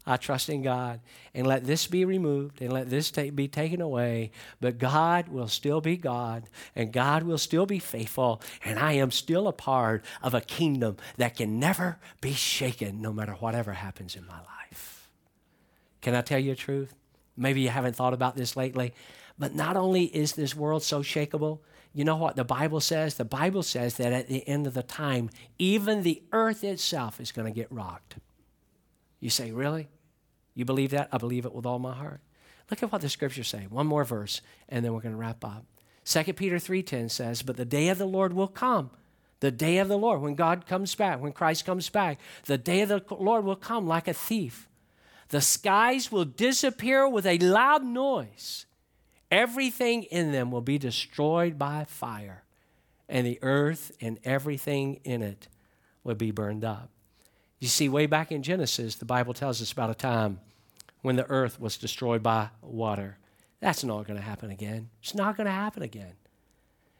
I 0.09 0.17
trust 0.17 0.49
in 0.49 0.63
God. 0.63 0.99
And 1.35 1.45
let 1.45 1.65
this 1.65 1.85
be 1.85 2.03
removed 2.03 2.61
and 2.61 2.73
let 2.73 2.89
this 2.89 3.11
be 3.11 3.47
taken 3.47 3.79
away. 3.79 4.31
But 4.59 4.79
God 4.79 5.29
will 5.29 5.47
still 5.47 5.81
be 5.81 5.97
God 5.97 6.49
and 6.75 6.91
God 6.91 7.23
will 7.23 7.37
still 7.37 7.67
be 7.67 7.77
faithful. 7.77 8.41
And 8.65 8.79
I 8.79 8.93
am 8.93 9.11
still 9.11 9.47
a 9.47 9.53
part 9.53 10.03
of 10.23 10.33
a 10.33 10.41
kingdom 10.41 10.97
that 11.17 11.35
can 11.35 11.59
never 11.59 11.99
be 12.21 12.33
shaken 12.33 13.01
no 13.01 13.13
matter 13.13 13.33
whatever 13.33 13.73
happens 13.73 14.15
in 14.15 14.25
my 14.25 14.39
life. 14.39 15.09
Can 16.01 16.15
I 16.15 16.21
tell 16.21 16.39
you 16.39 16.51
the 16.51 16.57
truth? 16.57 16.95
Maybe 17.37 17.61
you 17.61 17.69
haven't 17.69 17.95
thought 17.95 18.13
about 18.13 18.35
this 18.35 18.57
lately. 18.57 18.93
But 19.37 19.53
not 19.53 19.77
only 19.77 20.05
is 20.05 20.33
this 20.33 20.55
world 20.55 20.81
so 20.81 21.01
shakable, 21.01 21.59
you 21.93 22.03
know 22.03 22.17
what 22.17 22.35
the 22.35 22.43
Bible 22.43 22.79
says? 22.79 23.15
The 23.15 23.25
Bible 23.25 23.61
says 23.63 23.97
that 23.97 24.11
at 24.11 24.27
the 24.27 24.47
end 24.47 24.65
of 24.65 24.73
the 24.73 24.83
time, 24.83 25.29
even 25.59 26.01
the 26.01 26.23
earth 26.31 26.63
itself 26.63 27.21
is 27.21 27.31
going 27.31 27.51
to 27.51 27.55
get 27.55 27.71
rocked. 27.71 28.15
You 29.19 29.29
say, 29.29 29.51
Really? 29.51 29.87
You 30.59 30.65
believe 30.65 30.91
that? 30.91 31.07
I 31.13 31.17
believe 31.17 31.45
it 31.45 31.53
with 31.53 31.65
all 31.65 31.79
my 31.79 31.93
heart. 31.93 32.19
Look 32.69 32.83
at 32.83 32.91
what 32.91 32.99
the 32.99 33.07
scriptures 33.07 33.47
say. 33.47 33.67
One 33.69 33.87
more 33.87 34.03
verse, 34.03 34.41
and 34.67 34.83
then 34.83 34.91
we're 34.91 34.99
going 34.99 35.13
to 35.13 35.17
wrap 35.17 35.45
up. 35.45 35.63
2 36.03 36.33
Peter 36.33 36.57
3.10 36.57 37.09
says, 37.09 37.41
But 37.41 37.55
the 37.55 37.63
day 37.63 37.87
of 37.87 37.97
the 37.97 38.05
Lord 38.05 38.33
will 38.33 38.49
come. 38.49 38.89
The 39.39 39.51
day 39.51 39.77
of 39.77 39.87
the 39.87 39.97
Lord, 39.97 40.19
when 40.19 40.35
God 40.35 40.65
comes 40.67 40.93
back, 40.95 41.21
when 41.21 41.31
Christ 41.31 41.63
comes 41.63 41.87
back, 41.87 42.19
the 42.43 42.57
day 42.57 42.81
of 42.81 42.89
the 42.89 43.01
Lord 43.09 43.45
will 43.45 43.55
come 43.55 43.87
like 43.87 44.09
a 44.09 44.13
thief. 44.13 44.67
The 45.29 45.39
skies 45.39 46.11
will 46.11 46.25
disappear 46.25 47.07
with 47.07 47.25
a 47.25 47.37
loud 47.37 47.85
noise. 47.85 48.65
Everything 49.31 50.03
in 50.03 50.33
them 50.33 50.51
will 50.51 50.59
be 50.59 50.77
destroyed 50.77 51.57
by 51.57 51.85
fire, 51.85 52.43
and 53.07 53.25
the 53.25 53.39
earth 53.41 53.93
and 54.01 54.19
everything 54.25 54.99
in 55.05 55.21
it 55.21 55.47
will 56.03 56.15
be 56.15 56.31
burned 56.31 56.65
up. 56.65 56.89
You 57.59 57.69
see, 57.69 57.87
way 57.87 58.07
back 58.07 58.33
in 58.33 58.43
Genesis, 58.43 58.95
the 58.95 59.05
Bible 59.05 59.33
tells 59.33 59.61
us 59.61 59.71
about 59.71 59.89
a 59.89 59.95
time 59.95 60.41
when 61.01 61.15
the 61.15 61.29
earth 61.29 61.59
was 61.59 61.77
destroyed 61.77 62.23
by 62.23 62.49
water. 62.61 63.17
That's 63.59 63.83
not 63.83 64.07
going 64.07 64.19
to 64.19 64.25
happen 64.25 64.51
again. 64.51 64.89
It's 65.01 65.15
not 65.15 65.35
going 65.35 65.45
to 65.45 65.51
happen 65.51 65.83
again. 65.83 66.13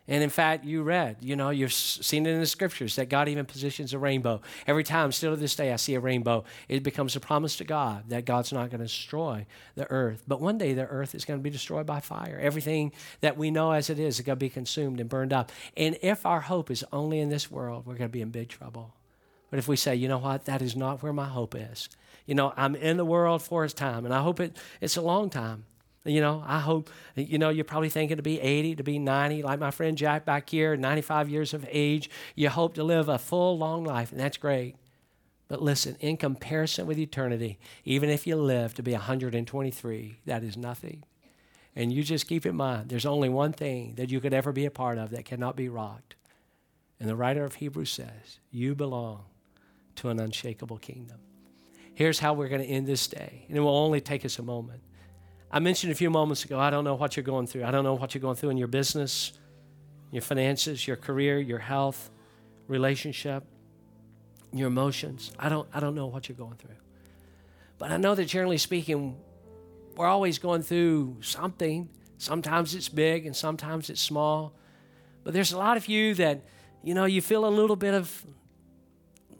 And 0.10 0.24
in 0.24 0.32
fact, 0.32 0.66
you 0.66 0.82
read, 0.82 1.18
you 1.22 1.36
know, 1.36 1.52
you've 1.52 1.72
seen 1.72 2.26
it 2.26 2.32
in 2.32 2.40
the 2.40 2.48
scriptures 2.48 2.96
that 2.96 3.10
God 3.10 3.30
even 3.30 3.46
positions 3.46 3.94
a 3.94 4.00
rainbow. 4.00 4.42
Every 4.66 4.84
time, 4.84 5.12
still 5.12 5.36
to 5.36 5.40
this 5.40 5.56
day, 5.56 5.72
I 5.72 5.76
see 5.76 5.94
a 5.94 6.00
rainbow, 6.00 6.46
it 6.68 6.82
becomes 6.82 7.16
a 7.16 7.20
promise 7.20 7.58
to 7.58 7.64
God 7.64 8.10
that 8.10 8.26
God's 8.26 8.52
not 8.52 8.72
going 8.72 8.80
to 8.80 8.86
destroy 8.86 9.46
the 9.76 9.90
earth. 9.92 10.24
But 10.28 10.42
one 10.42 10.58
day, 10.58 10.74
the 10.74 10.88
earth 10.88 11.14
is 11.14 11.26
going 11.26 11.40
to 11.40 11.44
be 11.44 11.52
destroyed 11.52 11.86
by 11.86 12.00
fire. 12.00 12.40
Everything 12.42 12.92
that 13.22 13.38
we 13.38 13.52
know 13.52 13.72
as 13.72 13.92
it 13.92 14.00
is 14.00 14.18
is 14.18 14.26
going 14.26 14.38
to 14.38 14.44
be 14.44 14.50
consumed 14.50 15.00
and 15.00 15.08
burned 15.08 15.32
up. 15.32 15.52
And 15.78 15.96
if 16.02 16.26
our 16.26 16.42
hope 16.42 16.72
is 16.72 16.84
only 16.92 17.20
in 17.20 17.30
this 17.30 17.52
world, 17.52 17.86
we're 17.86 17.94
going 17.94 18.10
to 18.10 18.12
be 18.12 18.22
in 18.22 18.32
big 18.32 18.50
trouble. 18.50 18.96
But 19.52 19.60
if 19.60 19.68
we 19.68 19.76
say, 19.76 19.96
you 19.96 20.08
know 20.08 20.18
what, 20.18 20.46
that 20.46 20.64
is 20.64 20.76
not 20.76 21.04
where 21.04 21.14
my 21.14 21.26
hope 21.26 21.54
is, 21.54 21.88
you 22.30 22.36
know, 22.36 22.54
I'm 22.56 22.76
in 22.76 22.98
the 22.98 23.06
world 23.06 23.42
for 23.42 23.66
its 23.66 23.74
time, 23.74 24.06
and 24.06 24.14
I 24.14 24.22
hope 24.22 24.40
it, 24.40 24.56
it's 24.82 24.98
a 24.98 25.02
long 25.02 25.32
time. 25.32 25.66
You 26.06 26.22
know, 26.22 26.44
I 26.46 26.60
hope, 26.60 26.92
you 27.16 27.40
know, 27.40 27.50
you're 27.50 27.66
probably 27.66 27.90
thinking 27.90 28.18
to 28.18 28.24
be 28.24 28.40
80, 28.40 28.76
to 28.76 28.84
be 28.84 29.00
90, 29.00 29.42
like 29.42 29.60
my 29.60 29.72
friend 29.72 29.98
Jack 29.98 30.26
back 30.26 30.48
here, 30.48 30.78
95 30.78 31.28
years 31.28 31.56
of 31.56 31.66
age. 31.72 32.08
You 32.36 32.50
hope 32.50 32.76
to 32.76 32.84
live 32.84 33.10
a 33.10 33.18
full, 33.18 33.58
long 33.58 33.84
life, 33.84 34.12
and 34.12 34.20
that's 34.20 34.38
great. 34.38 34.76
But 35.48 35.64
listen, 35.64 35.98
in 36.02 36.18
comparison 36.18 36.86
with 36.86 37.00
eternity, 37.00 37.58
even 37.84 38.12
if 38.12 38.28
you 38.28 38.36
live 38.36 38.76
to 38.76 38.84
be 38.84 38.92
123, 38.92 40.20
that 40.28 40.44
is 40.44 40.56
nothing. 40.56 41.02
And 41.76 41.92
you 41.92 42.04
just 42.04 42.28
keep 42.28 42.46
in 42.46 42.56
mind, 42.56 42.90
there's 42.90 43.08
only 43.08 43.30
one 43.30 43.54
thing 43.54 43.96
that 43.96 44.12
you 44.12 44.20
could 44.22 44.36
ever 44.36 44.52
be 44.52 44.66
a 44.68 44.72
part 44.72 45.00
of 45.00 45.10
that 45.10 45.26
cannot 45.26 45.56
be 45.56 45.68
rocked. 45.68 46.14
And 47.00 47.10
the 47.10 47.16
writer 47.16 47.44
of 47.44 47.56
Hebrews 47.56 47.90
says, 47.90 48.38
You 48.52 48.76
belong 48.76 49.24
to 49.96 50.10
an 50.10 50.20
unshakable 50.20 50.78
kingdom. 50.78 51.22
Here's 52.00 52.18
how 52.18 52.32
we're 52.32 52.48
going 52.48 52.62
to 52.62 52.68
end 52.68 52.88
this 52.88 53.08
day, 53.08 53.44
and 53.50 53.58
it 53.58 53.60
will 53.60 53.76
only 53.76 54.00
take 54.00 54.24
us 54.24 54.40
a 54.40 54.42
moment. 54.42 54.82
I 55.52 55.60
mentioned 55.60 55.92
a 55.92 55.96
few 55.96 56.10
moments 56.10 56.46
ago, 56.46 56.58
I 56.58 56.70
don't 56.70 56.86
know 56.86 56.96
what 56.96 57.18
you're 57.18 57.26
going 57.26 57.46
through. 57.46 57.66
I 57.66 57.72
don't 57.72 57.84
know 57.84 57.96
what 57.96 58.16
you're 58.16 58.22
going 58.22 58.38
through 58.38 58.52
in 58.52 58.58
your 58.58 58.70
business, 58.70 59.34
your 60.10 60.22
finances, 60.22 60.88
your 60.88 60.96
career, 60.96 61.42
your 61.42 61.60
health, 61.60 62.10
relationship, 62.70 63.44
your 64.54 64.68
emotions. 64.68 65.34
I 65.38 65.50
don't, 65.50 65.68
I 65.74 65.82
don't 65.82 65.94
know 65.94 66.06
what 66.06 66.30
you're 66.30 66.38
going 66.38 66.56
through. 66.56 66.78
But 67.78 67.92
I 67.92 67.98
know 67.98 68.16
that 68.16 68.24
generally 68.28 68.60
speaking, 68.60 69.18
we're 69.98 70.08
always 70.08 70.40
going 70.40 70.62
through 70.62 71.18
something. 71.20 71.90
Sometimes 72.18 72.76
it's 72.76 72.88
big 72.88 73.26
and 73.26 73.36
sometimes 73.36 73.90
it's 73.90 74.00
small. 74.00 74.54
But 75.26 75.34
there's 75.34 75.52
a 75.52 75.58
lot 75.58 75.76
of 75.76 75.90
you 75.90 76.14
that, 76.14 76.46
you 76.82 76.94
know, 76.94 77.04
you 77.04 77.22
feel 77.22 77.46
a 77.46 77.52
little 77.52 77.76
bit 77.76 77.94
of 77.94 78.26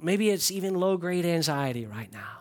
maybe 0.02 0.30
it's 0.30 0.52
even 0.52 0.76
low 0.76 0.98
grade 0.98 1.26
anxiety 1.26 1.86
right 1.86 2.12
now 2.12 2.40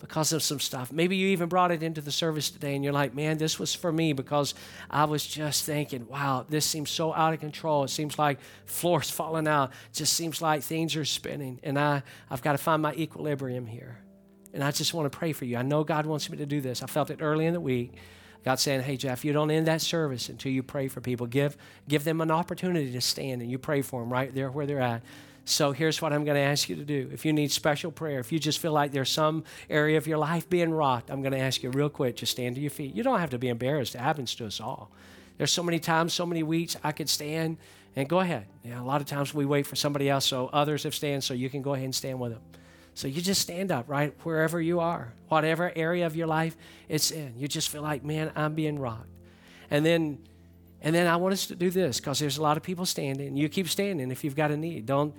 because 0.00 0.32
of 0.32 0.42
some 0.42 0.58
stuff. 0.58 0.90
Maybe 0.90 1.14
you 1.14 1.28
even 1.28 1.48
brought 1.48 1.70
it 1.70 1.82
into 1.82 2.00
the 2.00 2.10
service 2.10 2.50
today 2.50 2.74
and 2.74 2.82
you're 2.82 2.92
like, 2.92 3.14
man, 3.14 3.38
this 3.38 3.58
was 3.58 3.74
for 3.74 3.92
me 3.92 4.12
because 4.12 4.54
I 4.90 5.04
was 5.04 5.24
just 5.24 5.64
thinking, 5.64 6.08
wow, 6.08 6.46
this 6.48 6.64
seems 6.64 6.90
so 6.90 7.14
out 7.14 7.34
of 7.34 7.40
control. 7.40 7.84
It 7.84 7.88
seems 7.88 8.18
like 8.18 8.38
floors 8.64 9.10
falling 9.10 9.46
out. 9.46 9.70
It 9.90 9.96
just 9.96 10.14
seems 10.14 10.42
like 10.42 10.62
things 10.62 10.96
are 10.96 11.04
spinning. 11.04 11.60
And 11.62 11.78
I, 11.78 12.02
I've 12.30 12.42
got 12.42 12.52
to 12.52 12.58
find 12.58 12.82
my 12.82 12.94
equilibrium 12.94 13.66
here. 13.66 13.98
And 14.52 14.64
I 14.64 14.72
just 14.72 14.94
want 14.94 15.10
to 15.10 15.16
pray 15.16 15.32
for 15.32 15.44
you. 15.44 15.56
I 15.56 15.62
know 15.62 15.84
God 15.84 16.06
wants 16.06 16.28
me 16.28 16.38
to 16.38 16.46
do 16.46 16.60
this. 16.60 16.82
I 16.82 16.86
felt 16.86 17.10
it 17.10 17.20
early 17.20 17.46
in 17.46 17.52
the 17.52 17.60
week. 17.60 17.92
God 18.42 18.58
saying, 18.58 18.80
hey, 18.80 18.96
Jeff, 18.96 19.24
you 19.24 19.34
don't 19.34 19.50
end 19.50 19.66
that 19.66 19.82
service 19.82 20.30
until 20.30 20.50
you 20.50 20.62
pray 20.62 20.88
for 20.88 21.02
people. 21.02 21.26
Give, 21.26 21.56
give 21.88 22.04
them 22.04 22.22
an 22.22 22.30
opportunity 22.30 22.90
to 22.90 23.00
stand 23.00 23.42
and 23.42 23.50
you 23.50 23.58
pray 23.58 23.82
for 23.82 24.00
them 24.00 24.10
right 24.10 24.34
there 24.34 24.50
where 24.50 24.64
they're 24.64 24.80
at. 24.80 25.02
So 25.44 25.72
here's 25.72 26.00
what 26.00 26.12
I'm 26.12 26.24
going 26.24 26.36
to 26.36 26.42
ask 26.42 26.68
you 26.68 26.76
to 26.76 26.84
do. 26.84 27.10
If 27.12 27.24
you 27.24 27.32
need 27.32 27.50
special 27.50 27.90
prayer, 27.90 28.20
if 28.20 28.30
you 28.30 28.38
just 28.38 28.58
feel 28.58 28.72
like 28.72 28.92
there's 28.92 29.10
some 29.10 29.44
area 29.68 29.98
of 29.98 30.06
your 30.06 30.18
life 30.18 30.48
being 30.48 30.70
rocked, 30.70 31.10
I'm 31.10 31.22
going 31.22 31.32
to 31.32 31.40
ask 31.40 31.62
you 31.62 31.70
real 31.70 31.88
quick, 31.88 32.16
just 32.16 32.32
stand 32.32 32.54
to 32.54 32.60
your 32.60 32.70
feet. 32.70 32.94
You 32.94 33.02
don't 33.02 33.18
have 33.18 33.30
to 33.30 33.38
be 33.38 33.48
embarrassed. 33.48 33.94
It 33.94 34.00
happens 34.00 34.34
to 34.36 34.46
us 34.46 34.60
all. 34.60 34.90
There's 35.38 35.50
so 35.50 35.62
many 35.62 35.78
times, 35.78 36.12
so 36.12 36.26
many 36.26 36.42
weeks 36.42 36.76
I 36.84 36.92
could 36.92 37.08
stand 37.08 37.56
and 37.96 38.08
go 38.08 38.20
ahead. 38.20 38.46
Know, 38.62 38.82
a 38.82 38.84
lot 38.84 39.00
of 39.00 39.06
times 39.06 39.34
we 39.34 39.46
wait 39.46 39.66
for 39.66 39.76
somebody 39.76 40.08
else 40.08 40.26
so 40.26 40.48
others 40.52 40.84
have 40.84 40.94
stand 40.94 41.24
so 41.24 41.34
you 41.34 41.50
can 41.50 41.62
go 41.62 41.74
ahead 41.74 41.84
and 41.84 41.94
stand 41.94 42.20
with 42.20 42.32
them. 42.32 42.42
So 42.94 43.08
you 43.08 43.22
just 43.22 43.40
stand 43.40 43.72
up, 43.72 43.88
right? 43.88 44.14
Wherever 44.22 44.60
you 44.60 44.80
are, 44.80 45.12
whatever 45.28 45.72
area 45.74 46.06
of 46.06 46.14
your 46.14 46.26
life 46.26 46.56
it's 46.88 47.10
in. 47.10 47.34
You 47.38 47.48
just 47.48 47.70
feel 47.70 47.82
like, 47.82 48.04
man, 48.04 48.30
I'm 48.36 48.54
being 48.54 48.78
rocked. 48.78 49.08
And 49.70 49.86
then 49.86 50.18
and 50.82 50.94
then 50.94 51.06
I 51.06 51.16
want 51.16 51.32
us 51.34 51.46
to 51.46 51.54
do 51.54 51.70
this 51.70 52.00
because 52.00 52.18
there's 52.18 52.38
a 52.38 52.42
lot 52.42 52.56
of 52.56 52.62
people 52.62 52.86
standing. 52.86 53.36
You 53.36 53.48
keep 53.48 53.68
standing 53.68 54.10
if 54.10 54.24
you've 54.24 54.36
got 54.36 54.50
a 54.50 54.56
need. 54.56 54.86
Don't 54.86 55.14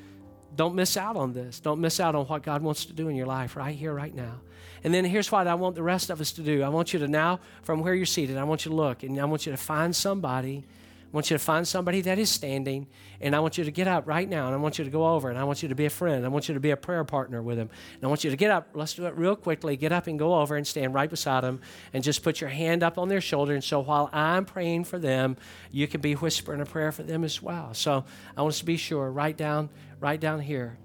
don't 0.56 0.76
miss 0.76 0.98
out 0.98 1.16
on 1.16 1.34
this. 1.34 1.60
Don't 1.60 1.80
miss 1.80 2.00
out 2.00 2.14
on 2.14 2.26
what 2.26 2.44
God 2.44 2.62
wants 2.62 2.86
to 2.86 2.94
do 2.94 3.08
in 3.08 3.16
your 3.16 3.28
life 3.28 3.56
right 3.56 3.76
here, 3.76 3.94
right 3.94 4.14
now. 4.14 4.42
And 4.84 4.94
then 4.94 5.06
here's 5.06 5.32
what 5.32 5.48
I 5.48 5.56
want 5.56 5.76
the 5.76 5.84
rest 5.84 6.10
of 6.10 6.20
us 6.20 6.32
to 6.34 6.42
do. 6.42 6.64
I 6.64 6.70
want 6.70 6.94
you 6.94 7.00
to 7.00 7.08
now, 7.08 7.40
from 7.64 7.82
where 7.82 7.94
you're 7.94 8.06
seated, 8.06 8.38
I 8.38 8.44
want 8.44 8.66
you 8.66 8.72
to 8.72 8.76
look 8.76 9.04
and 9.04 9.18
I 9.20 9.26
want 9.26 9.46
you 9.46 9.52
to 9.52 9.58
find 9.58 9.96
somebody 9.96 10.66
I 11.12 11.18
want 11.18 11.30
you 11.30 11.36
to 11.36 11.44
find 11.44 11.68
somebody 11.68 12.00
that 12.02 12.18
is 12.18 12.30
standing, 12.30 12.88
and 13.20 13.36
I 13.36 13.42
want 13.42 13.58
you 13.58 13.66
to 13.66 13.72
get 13.72 13.86
up 13.86 14.08
right 14.08 14.30
now, 14.30 14.46
and 14.46 14.56
I 14.56 14.58
want 14.58 14.80
you 14.80 14.86
to 14.86 14.90
go 14.90 15.08
over, 15.08 15.30
and 15.30 15.38
I 15.38 15.44
want 15.44 15.62
you 15.62 15.68
to 15.68 15.76
be 15.76 15.84
a 15.84 15.90
friend. 15.90 16.24
I 16.24 16.30
want 16.30 16.48
you 16.48 16.54
to 16.54 16.62
be 16.62 16.72
a 16.72 16.78
prayer 16.78 17.04
partner 17.04 17.42
with 17.42 17.58
them. 17.58 17.70
And 17.96 18.04
I 18.06 18.08
want 18.08 18.24
you 18.24 18.30
to 18.30 18.38
get 18.38 18.50
up. 18.50 18.70
Let's 18.74 18.94
do 18.94 19.06
it 19.08 19.18
real 19.18 19.36
quickly. 19.36 19.76
Get 19.76 19.92
up 19.92 20.08
and 20.08 20.18
go 20.18 20.36
over 20.36 20.56
and 20.56 20.66
stand 20.66 20.94
right 20.94 21.10
beside 21.10 21.44
them, 21.44 21.60
and 21.92 22.02
just 22.02 22.24
put 22.24 22.40
your 22.40 22.50
hand 22.50 22.82
up 22.82 22.98
on 22.98 23.10
their 23.10 23.20
shoulder. 23.20 23.54
And 23.54 23.64
so 23.64 23.82
while 23.82 24.10
I'm 24.14 24.46
praying 24.46 24.86
for 24.86 25.00
them, 25.00 25.36
you 25.70 25.86
can 25.86 26.00
be 26.00 26.14
whispering 26.14 26.62
a 26.62 26.66
prayer 26.66 26.94
for 26.94 27.04
them 27.04 27.26
as 27.26 27.42
well. 27.42 27.74
So 27.74 28.06
I 28.38 28.42
want 28.42 28.54
us 28.54 28.60
to 28.60 28.66
be 28.66 28.78
sure. 28.78 29.12
Right 29.12 29.36
down, 29.36 29.70
right 30.00 30.20
down 30.20 30.40
here. 30.40 30.78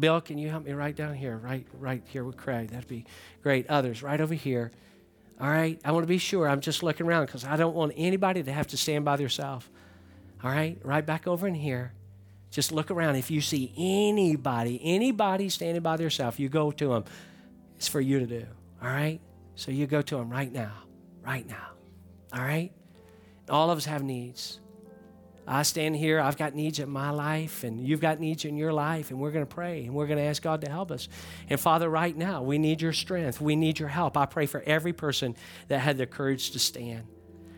Bill, 0.00 0.22
can 0.22 0.38
you 0.38 0.48
help 0.48 0.64
me 0.64 0.72
right 0.72 0.96
down 0.96 1.14
here? 1.14 1.36
Right, 1.36 1.66
right 1.78 2.02
here 2.06 2.24
with 2.24 2.38
Craig. 2.38 2.70
That'd 2.70 2.88
be 2.88 3.04
great. 3.42 3.68
Others, 3.68 4.02
right 4.02 4.20
over 4.20 4.34
here. 4.34 4.72
All 5.40 5.48
right? 5.48 5.80
I 5.84 5.92
want 5.92 6.04
to 6.04 6.08
be 6.08 6.18
sure 6.18 6.48
I'm 6.48 6.60
just 6.60 6.82
looking 6.82 7.06
around 7.06 7.26
because 7.26 7.44
I 7.44 7.56
don't 7.56 7.74
want 7.74 7.92
anybody 7.96 8.42
to 8.42 8.52
have 8.52 8.68
to 8.68 8.76
stand 8.76 9.04
by 9.04 9.16
themselves. 9.16 9.68
All 10.42 10.50
right? 10.50 10.78
Right 10.82 11.04
back 11.04 11.26
over 11.26 11.46
in 11.46 11.54
here. 11.54 11.92
Just 12.50 12.70
look 12.70 12.90
around. 12.90 13.16
If 13.16 13.30
you 13.30 13.40
see 13.40 13.72
anybody, 13.76 14.80
anybody 14.82 15.48
standing 15.48 15.82
by 15.82 15.96
themselves, 15.96 16.38
you 16.38 16.48
go 16.48 16.70
to 16.70 16.88
them. 16.88 17.04
It's 17.76 17.88
for 17.88 18.00
you 18.00 18.20
to 18.20 18.26
do. 18.26 18.46
All 18.80 18.88
right? 18.88 19.20
So 19.56 19.72
you 19.72 19.86
go 19.86 20.02
to 20.02 20.16
them 20.16 20.30
right 20.30 20.52
now. 20.52 20.72
Right 21.24 21.46
now. 21.48 21.70
All 22.32 22.42
right? 22.42 22.72
All 23.48 23.70
of 23.70 23.78
us 23.78 23.84
have 23.86 24.02
needs. 24.02 24.60
I 25.46 25.62
stand 25.62 25.96
here, 25.96 26.20
I've 26.20 26.38
got 26.38 26.54
needs 26.54 26.78
in 26.78 26.88
my 26.88 27.10
life, 27.10 27.64
and 27.64 27.86
you've 27.86 28.00
got 28.00 28.18
needs 28.18 28.44
in 28.44 28.56
your 28.56 28.72
life, 28.72 29.10
and 29.10 29.20
we're 29.20 29.30
going 29.30 29.44
to 29.44 29.54
pray 29.54 29.84
and 29.84 29.94
we're 29.94 30.06
going 30.06 30.18
to 30.18 30.24
ask 30.24 30.42
God 30.42 30.62
to 30.62 30.70
help 30.70 30.90
us. 30.90 31.08
And 31.50 31.60
Father, 31.60 31.88
right 31.88 32.16
now, 32.16 32.42
we 32.42 32.58
need 32.58 32.80
your 32.80 32.92
strength. 32.94 33.40
We 33.40 33.54
need 33.54 33.78
your 33.78 33.88
help. 33.88 34.16
I 34.16 34.26
pray 34.26 34.46
for 34.46 34.62
every 34.66 34.92
person 34.92 35.36
that 35.68 35.80
had 35.80 35.98
the 35.98 36.06
courage 36.06 36.52
to 36.52 36.58
stand. 36.58 37.04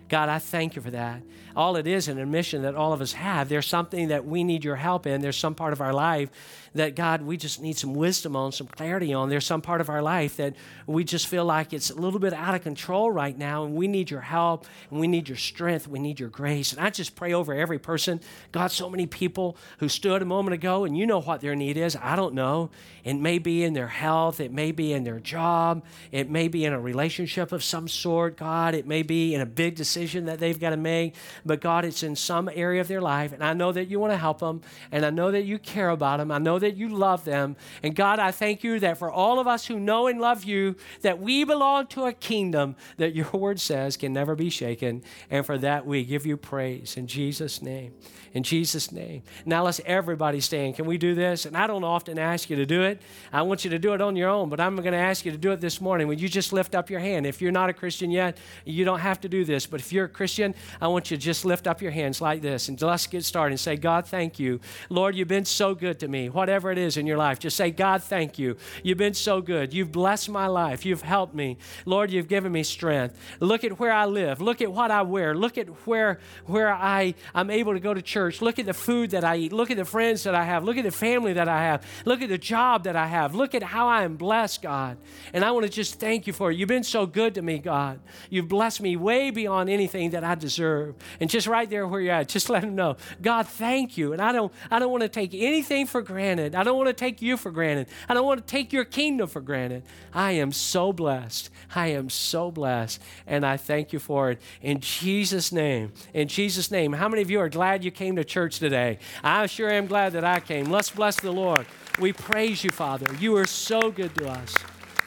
God, 0.08 0.28
I 0.28 0.38
thank 0.38 0.76
you 0.76 0.82
for 0.82 0.90
that. 0.92 1.22
All 1.56 1.76
it 1.76 1.86
is 1.86 2.06
an 2.06 2.18
admission 2.18 2.62
that 2.62 2.76
all 2.76 2.92
of 2.92 3.00
us 3.00 3.12
have. 3.12 3.48
There's 3.48 3.66
something 3.66 4.08
that 4.08 4.24
we 4.24 4.44
need 4.44 4.64
your 4.64 4.76
help 4.76 5.06
in. 5.06 5.20
There's 5.20 5.36
some 5.36 5.54
part 5.54 5.72
of 5.72 5.80
our 5.80 5.92
life 5.92 6.30
that, 6.76 6.94
God, 6.96 7.22
we 7.22 7.36
just 7.36 7.60
need 7.60 7.76
some 7.76 7.94
wisdom 7.94 8.36
on, 8.36 8.52
some 8.52 8.66
clarity 8.66 9.12
on. 9.12 9.28
There's 9.28 9.44
some 9.44 9.60
part 9.60 9.80
of 9.80 9.88
our 9.88 10.02
life 10.02 10.36
that 10.36 10.54
we 10.86 11.04
just 11.04 11.26
feel 11.26 11.44
like 11.44 11.72
it's 11.72 11.90
a 11.90 11.94
little 11.94 12.20
bit 12.20 12.32
out 12.32 12.54
of 12.54 12.62
control 12.62 13.10
right 13.10 13.36
now, 13.36 13.64
and 13.64 13.74
we 13.74 13.88
need 13.88 14.10
your 14.10 14.20
help, 14.20 14.66
and 14.90 15.00
we 15.00 15.08
need 15.08 15.28
your 15.28 15.36
strength, 15.36 15.88
we 15.88 15.98
need 15.98 16.20
your 16.20 16.28
grace. 16.28 16.72
And 16.72 16.80
I 16.80 16.90
just 16.90 17.16
pray 17.16 17.32
over 17.32 17.52
every 17.52 17.78
person. 17.78 18.20
God, 18.52 18.70
so 18.70 18.88
many 18.88 19.06
people 19.06 19.56
who 19.78 19.88
stood 19.88 20.22
a 20.22 20.24
moment 20.24 20.54
ago, 20.54 20.84
and 20.84 20.96
you 20.96 21.06
know 21.06 21.20
what 21.20 21.40
their 21.40 21.54
need 21.54 21.76
is. 21.76 21.96
I 21.96 22.16
don't 22.16 22.34
know. 22.34 22.70
It 23.04 23.14
may 23.14 23.38
be 23.38 23.62
in 23.62 23.72
their 23.72 23.88
health, 23.88 24.40
it 24.40 24.52
may 24.52 24.72
be 24.72 24.92
in 24.92 25.04
their 25.04 25.20
job, 25.20 25.84
it 26.10 26.28
may 26.28 26.48
be 26.48 26.64
in 26.64 26.72
a 26.72 26.80
relationship 26.80 27.52
of 27.52 27.62
some 27.62 27.88
sort, 27.88 28.36
God. 28.36 28.74
It 28.74 28.86
may 28.86 29.02
be 29.02 29.34
in 29.34 29.40
a 29.40 29.46
big 29.46 29.76
decision 29.76 30.26
that 30.26 30.40
they've 30.40 30.58
got 30.58 30.70
to 30.70 30.76
make. 30.76 31.14
But 31.44 31.60
God, 31.60 31.84
it's 31.84 32.02
in 32.02 32.16
some 32.16 32.50
area 32.52 32.80
of 32.80 32.88
their 32.88 33.00
life, 33.00 33.32
and 33.32 33.44
I 33.44 33.52
know 33.52 33.72
that 33.72 33.88
you 33.88 34.00
want 34.00 34.12
to 34.12 34.16
help 34.16 34.40
them, 34.40 34.60
and 34.90 35.04
I 35.04 35.10
know 35.10 35.30
that 35.30 35.44
you 35.44 35.58
care 35.58 35.90
about 35.90 36.18
them. 36.18 36.30
I 36.30 36.38
know 36.38 36.58
that 36.58 36.65
that 36.66 36.76
you 36.76 36.88
love 36.88 37.24
them. 37.24 37.56
And 37.82 37.94
God, 37.94 38.18
I 38.18 38.32
thank 38.32 38.64
you 38.64 38.80
that 38.80 38.98
for 38.98 39.10
all 39.10 39.38
of 39.38 39.46
us 39.46 39.66
who 39.66 39.78
know 39.78 40.08
and 40.08 40.20
love 40.20 40.42
you, 40.42 40.74
that 41.02 41.20
we 41.20 41.44
belong 41.44 41.86
to 41.88 42.06
a 42.06 42.12
kingdom 42.12 42.74
that 42.96 43.14
your 43.14 43.30
word 43.32 43.60
says 43.60 43.96
can 43.96 44.12
never 44.12 44.34
be 44.34 44.50
shaken. 44.50 45.02
And 45.30 45.46
for 45.46 45.56
that, 45.58 45.86
we 45.86 46.04
give 46.04 46.26
you 46.26 46.36
praise 46.36 46.96
in 46.96 47.06
Jesus' 47.06 47.62
name. 47.62 47.94
In 48.34 48.42
Jesus' 48.42 48.92
name. 48.92 49.22
Now 49.46 49.64
let's 49.64 49.80
everybody 49.86 50.40
stand. 50.40 50.74
Can 50.74 50.84
we 50.84 50.98
do 50.98 51.14
this? 51.14 51.46
And 51.46 51.56
I 51.56 51.66
don't 51.66 51.84
often 51.84 52.18
ask 52.18 52.50
you 52.50 52.56
to 52.56 52.66
do 52.66 52.82
it. 52.82 53.00
I 53.32 53.42
want 53.42 53.64
you 53.64 53.70
to 53.70 53.78
do 53.78 53.94
it 53.94 54.00
on 54.00 54.16
your 54.16 54.28
own, 54.28 54.48
but 54.48 54.60
I'm 54.60 54.76
going 54.76 54.92
to 54.92 54.98
ask 54.98 55.24
you 55.24 55.32
to 55.32 55.38
do 55.38 55.52
it 55.52 55.60
this 55.60 55.80
morning. 55.80 56.08
Would 56.08 56.20
you 56.20 56.28
just 56.28 56.52
lift 56.52 56.74
up 56.74 56.90
your 56.90 57.00
hand? 57.00 57.26
If 57.26 57.40
you're 57.40 57.52
not 57.52 57.70
a 57.70 57.72
Christian 57.72 58.10
yet, 58.10 58.36
you 58.64 58.84
don't 58.84 58.98
have 58.98 59.20
to 59.22 59.28
do 59.28 59.44
this. 59.44 59.64
But 59.64 59.80
if 59.80 59.92
you're 59.92 60.06
a 60.06 60.08
Christian, 60.08 60.54
I 60.80 60.88
want 60.88 61.10
you 61.10 61.16
to 61.16 61.22
just 61.22 61.44
lift 61.44 61.66
up 61.66 61.80
your 61.80 61.92
hands 61.92 62.20
like 62.20 62.42
this 62.42 62.68
and 62.68 62.80
let's 62.82 63.06
get 63.06 63.24
started 63.24 63.52
and 63.52 63.60
say, 63.60 63.76
God, 63.76 64.06
thank 64.06 64.38
you. 64.38 64.60
Lord, 64.90 65.14
you've 65.14 65.28
been 65.28 65.44
so 65.44 65.74
good 65.74 66.00
to 66.00 66.08
me. 66.08 66.28
Whatever 66.28 66.55
whatever 66.56 66.72
it 66.72 66.78
is 66.78 66.96
in 66.96 67.06
your 67.06 67.18
life, 67.18 67.38
just 67.38 67.54
say, 67.54 67.70
God, 67.70 68.02
thank 68.02 68.38
you. 68.38 68.56
You've 68.82 68.96
been 68.96 69.12
so 69.12 69.42
good. 69.42 69.74
You've 69.74 69.92
blessed 69.92 70.30
my 70.30 70.46
life. 70.46 70.86
You've 70.86 71.02
helped 71.02 71.34
me. 71.34 71.58
Lord, 71.84 72.10
you've 72.10 72.28
given 72.28 72.50
me 72.50 72.62
strength. 72.62 73.18
Look 73.40 73.62
at 73.62 73.78
where 73.78 73.92
I 73.92 74.06
live. 74.06 74.40
Look 74.40 74.62
at 74.62 74.72
what 74.72 74.90
I 74.90 75.02
wear. 75.02 75.34
Look 75.34 75.58
at 75.58 75.68
where, 75.86 76.18
where 76.46 76.72
I, 76.72 77.12
I'm 77.34 77.50
able 77.50 77.74
to 77.74 77.78
go 77.80 77.92
to 77.92 78.00
church. 78.00 78.40
Look 78.40 78.58
at 78.58 78.64
the 78.64 78.72
food 78.72 79.10
that 79.10 79.22
I 79.22 79.36
eat. 79.36 79.52
Look 79.52 79.70
at 79.70 79.76
the 79.76 79.84
friends 79.84 80.22
that 80.22 80.34
I 80.34 80.44
have. 80.44 80.64
Look 80.64 80.78
at 80.78 80.84
the 80.84 80.90
family 80.90 81.34
that 81.34 81.46
I 81.46 81.60
have. 81.62 81.84
Look 82.06 82.22
at 82.22 82.30
the 82.30 82.38
job 82.38 82.84
that 82.84 82.96
I 82.96 83.06
have. 83.06 83.34
Look 83.34 83.54
at 83.54 83.62
how 83.62 83.86
I 83.86 84.04
am 84.04 84.16
blessed, 84.16 84.62
God. 84.62 84.96
And 85.34 85.44
I 85.44 85.50
want 85.50 85.66
to 85.66 85.70
just 85.70 86.00
thank 86.00 86.26
you 86.26 86.32
for 86.32 86.50
it. 86.50 86.56
You've 86.56 86.70
been 86.70 86.84
so 86.84 87.04
good 87.04 87.34
to 87.34 87.42
me, 87.42 87.58
God. 87.58 88.00
You've 88.30 88.48
blessed 88.48 88.80
me 88.80 88.96
way 88.96 89.30
beyond 89.30 89.68
anything 89.68 90.10
that 90.12 90.24
I 90.24 90.36
deserve. 90.36 90.94
And 91.20 91.28
just 91.28 91.46
right 91.46 91.68
there 91.68 91.86
where 91.86 92.00
you're 92.00 92.14
at, 92.14 92.30
just 92.30 92.48
let 92.48 92.64
him 92.64 92.74
know, 92.74 92.96
God, 93.20 93.46
thank 93.46 93.98
you. 93.98 94.14
And 94.14 94.22
I 94.22 94.32
don't, 94.32 94.50
I 94.70 94.78
don't 94.78 94.90
want 94.90 95.02
to 95.02 95.10
take 95.10 95.34
anything 95.34 95.84
for 95.84 96.00
granted 96.00 96.45
granted. 96.50 96.58
I 96.58 96.64
don't 96.64 96.76
want 96.76 96.88
to 96.88 96.92
take 96.92 97.22
you 97.22 97.36
for 97.36 97.50
granted. 97.50 97.88
I 98.08 98.14
don't 98.14 98.26
want 98.26 98.40
to 98.40 98.46
take 98.46 98.72
your 98.72 98.84
kingdom 98.84 99.28
for 99.28 99.40
granted. 99.40 99.82
I 100.12 100.32
am 100.32 100.52
so 100.52 100.92
blessed. 100.92 101.50
I 101.74 101.88
am 101.88 102.10
so 102.10 102.50
blessed. 102.50 103.02
And 103.26 103.44
I 103.44 103.56
thank 103.56 103.92
you 103.92 103.98
for 103.98 104.30
it. 104.30 104.40
In 104.62 104.80
Jesus' 104.80 105.52
name. 105.52 105.92
In 106.14 106.28
Jesus' 106.28 106.70
name. 106.70 106.92
How 106.92 107.08
many 107.08 107.22
of 107.22 107.30
you 107.30 107.40
are 107.40 107.48
glad 107.48 107.84
you 107.84 107.90
came 107.90 108.16
to 108.16 108.24
church 108.24 108.58
today? 108.58 108.98
I 109.22 109.46
sure 109.46 109.70
am 109.70 109.86
glad 109.86 110.12
that 110.12 110.24
I 110.24 110.40
came. 110.40 110.66
Let's 110.66 110.90
bless 110.90 111.16
the 111.20 111.32
Lord. 111.32 111.66
We 111.98 112.12
praise 112.12 112.62
you, 112.62 112.70
Father. 112.70 113.06
You 113.18 113.36
are 113.36 113.46
so 113.46 113.90
good 113.90 114.14
to 114.16 114.28
us. 114.28 114.54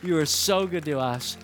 You 0.04 0.18
are 0.18 0.26
so 0.26 0.66
good 0.66 0.86
to 0.86 1.00
us. 1.00 1.38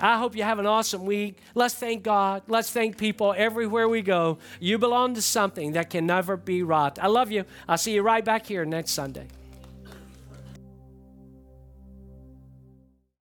I 0.00 0.16
hope 0.16 0.36
you 0.36 0.44
have 0.44 0.60
an 0.60 0.66
awesome 0.66 1.04
week. 1.04 1.38
Let's 1.56 1.74
thank 1.74 2.04
God. 2.04 2.42
Let's 2.46 2.70
thank 2.70 2.98
people 2.98 3.34
everywhere 3.36 3.88
we 3.88 4.00
go. 4.00 4.38
You 4.60 4.78
belong 4.78 5.14
to 5.14 5.22
something 5.22 5.72
that 5.72 5.90
can 5.90 6.06
never 6.06 6.36
be 6.36 6.62
rot. 6.62 7.00
I 7.02 7.08
love 7.08 7.32
you. 7.32 7.44
I'll 7.68 7.78
see 7.78 7.94
you 7.94 8.02
right 8.02 8.24
back 8.24 8.46
here 8.46 8.64
next 8.64 8.92
Sunday. 8.92 9.26